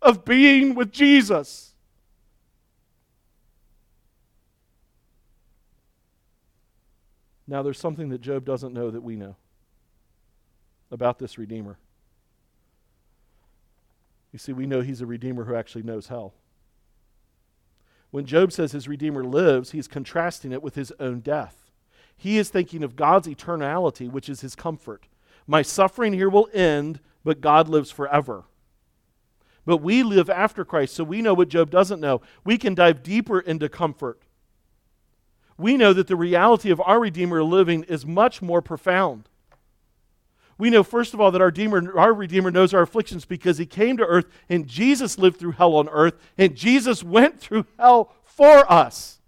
of 0.00 0.24
being 0.24 0.74
with 0.74 0.92
Jesus. 0.92 1.74
Now, 7.46 7.62
there's 7.62 7.78
something 7.78 8.08
that 8.08 8.20
Job 8.20 8.44
doesn't 8.44 8.72
know 8.72 8.90
that 8.90 9.02
we 9.02 9.16
know 9.16 9.36
about 10.90 11.18
this 11.18 11.38
Redeemer. 11.38 11.78
You 14.32 14.38
see, 14.38 14.52
we 14.52 14.66
know 14.66 14.80
he's 14.80 15.00
a 15.00 15.06
Redeemer 15.06 15.44
who 15.44 15.54
actually 15.54 15.82
knows 15.82 16.08
hell. 16.08 16.34
When 18.10 18.26
Job 18.26 18.52
says 18.52 18.72
his 18.72 18.88
Redeemer 18.88 19.24
lives, 19.24 19.72
he's 19.72 19.88
contrasting 19.88 20.52
it 20.52 20.62
with 20.62 20.74
his 20.74 20.92
own 20.98 21.20
death. 21.20 21.61
He 22.16 22.38
is 22.38 22.50
thinking 22.50 22.82
of 22.82 22.96
God's 22.96 23.28
eternality, 23.28 24.10
which 24.10 24.28
is 24.28 24.40
his 24.40 24.54
comfort. 24.54 25.06
My 25.46 25.62
suffering 25.62 26.12
here 26.12 26.30
will 26.30 26.48
end, 26.52 27.00
but 27.24 27.40
God 27.40 27.68
lives 27.68 27.90
forever. 27.90 28.44
But 29.64 29.78
we 29.78 30.02
live 30.02 30.28
after 30.28 30.64
Christ, 30.64 30.94
so 30.94 31.04
we 31.04 31.22
know 31.22 31.34
what 31.34 31.48
Job 31.48 31.70
doesn't 31.70 32.00
know. 32.00 32.20
We 32.44 32.58
can 32.58 32.74
dive 32.74 33.02
deeper 33.02 33.40
into 33.40 33.68
comfort. 33.68 34.20
We 35.56 35.76
know 35.76 35.92
that 35.92 36.08
the 36.08 36.16
reality 36.16 36.70
of 36.70 36.80
our 36.80 36.98
Redeemer 36.98 37.42
living 37.44 37.84
is 37.84 38.04
much 38.04 38.42
more 38.42 38.62
profound. 38.62 39.28
We 40.58 40.70
know, 40.70 40.82
first 40.82 41.14
of 41.14 41.20
all, 41.20 41.30
that 41.30 41.40
our 41.40 41.48
Redeemer, 41.48 41.98
our 41.98 42.12
Redeemer 42.12 42.50
knows 42.50 42.74
our 42.74 42.82
afflictions 42.82 43.24
because 43.24 43.58
he 43.58 43.66
came 43.66 43.96
to 43.96 44.06
earth 44.06 44.26
and 44.48 44.66
Jesus 44.66 45.18
lived 45.18 45.38
through 45.38 45.52
hell 45.52 45.74
on 45.74 45.88
earth 45.88 46.14
and 46.38 46.54
Jesus 46.54 47.02
went 47.02 47.40
through 47.40 47.66
hell 47.78 48.12
for 48.22 48.70
us. 48.70 49.20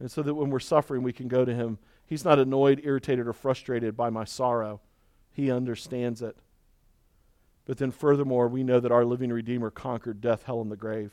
And 0.00 0.10
so 0.10 0.22
that 0.22 0.34
when 0.34 0.50
we're 0.50 0.58
suffering, 0.58 1.02
we 1.02 1.12
can 1.12 1.28
go 1.28 1.44
to 1.44 1.54
Him. 1.54 1.78
He's 2.06 2.24
not 2.24 2.38
annoyed, 2.38 2.80
irritated, 2.82 3.28
or 3.28 3.32
frustrated 3.32 3.96
by 3.96 4.10
my 4.10 4.24
sorrow, 4.24 4.80
He 5.30 5.50
understands 5.50 6.22
it. 6.22 6.36
But 7.66 7.78
then, 7.78 7.92
furthermore, 7.92 8.48
we 8.48 8.64
know 8.64 8.80
that 8.80 8.90
our 8.90 9.04
living 9.04 9.30
Redeemer 9.30 9.70
conquered 9.70 10.20
death, 10.20 10.44
hell, 10.44 10.60
and 10.60 10.72
the 10.72 10.76
grave. 10.76 11.12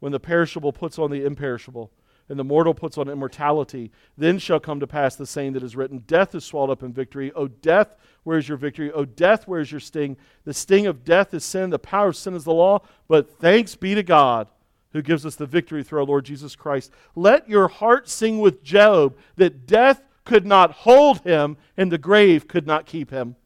When 0.00 0.10
the 0.10 0.18
perishable 0.18 0.72
puts 0.72 0.98
on 0.98 1.10
the 1.10 1.24
imperishable, 1.24 1.92
and 2.28 2.38
the 2.38 2.44
mortal 2.44 2.72
puts 2.72 2.96
on 2.96 3.08
immortality, 3.08 3.90
then 4.16 4.38
shall 4.38 4.58
come 4.58 4.80
to 4.80 4.86
pass 4.86 5.16
the 5.16 5.26
saying 5.26 5.52
that 5.52 5.62
is 5.62 5.76
written 5.76 5.98
Death 6.06 6.34
is 6.34 6.44
swallowed 6.44 6.70
up 6.70 6.82
in 6.82 6.92
victory. 6.92 7.30
O 7.32 7.46
death, 7.46 7.94
where 8.22 8.38
is 8.38 8.48
your 8.48 8.56
victory? 8.56 8.90
O 8.92 9.04
death, 9.04 9.46
where 9.46 9.60
is 9.60 9.70
your 9.70 9.80
sting? 9.80 10.16
The 10.44 10.54
sting 10.54 10.86
of 10.86 11.04
death 11.04 11.34
is 11.34 11.44
sin, 11.44 11.70
the 11.70 11.78
power 11.78 12.08
of 12.08 12.16
sin 12.16 12.34
is 12.34 12.44
the 12.44 12.52
law. 12.54 12.80
But 13.06 13.38
thanks 13.38 13.76
be 13.76 13.94
to 13.94 14.02
God 14.02 14.48
who 14.92 15.02
gives 15.02 15.24
us 15.24 15.36
the 15.36 15.46
victory 15.46 15.82
through 15.82 16.00
our 16.00 16.04
Lord 16.04 16.24
Jesus 16.24 16.54
Christ. 16.54 16.92
Let 17.14 17.48
your 17.48 17.68
heart 17.68 18.08
sing 18.08 18.38
with 18.38 18.62
Job 18.62 19.16
that 19.36 19.66
death 19.66 20.02
could 20.24 20.46
not 20.46 20.72
hold 20.72 21.20
him 21.20 21.56
and 21.76 21.90
the 21.90 21.98
grave 21.98 22.46
could 22.46 22.66
not 22.66 22.86
keep 22.86 23.10
him. 23.10 23.36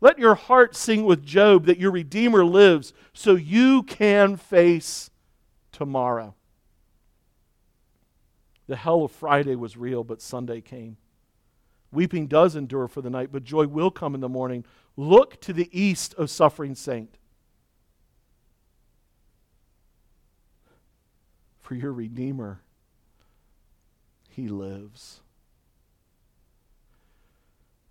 Let 0.00 0.18
your 0.18 0.34
heart 0.34 0.76
sing 0.76 1.04
with 1.04 1.24
Job 1.24 1.66
that 1.66 1.78
your 1.78 1.90
Redeemer 1.90 2.44
lives 2.44 2.92
so 3.12 3.34
you 3.34 3.82
can 3.82 4.36
face 4.36 5.10
tomorrow. 5.72 6.34
The 8.68 8.76
hell 8.76 9.04
of 9.04 9.12
Friday 9.12 9.56
was 9.56 9.76
real, 9.76 10.04
but 10.04 10.20
Sunday 10.20 10.60
came. 10.60 10.96
Weeping 11.92 12.26
does 12.26 12.56
endure 12.56 12.88
for 12.88 13.00
the 13.00 13.10
night, 13.10 13.30
but 13.32 13.44
joy 13.44 13.66
will 13.66 13.90
come 13.90 14.14
in 14.14 14.20
the 14.20 14.28
morning. 14.28 14.64
Look 14.96 15.40
to 15.42 15.52
the 15.52 15.70
east, 15.72 16.14
O 16.18 16.26
suffering 16.26 16.74
saint. 16.74 17.16
For 21.66 21.74
your 21.74 21.92
Redeemer. 21.92 22.60
He 24.30 24.46
lives. 24.46 25.20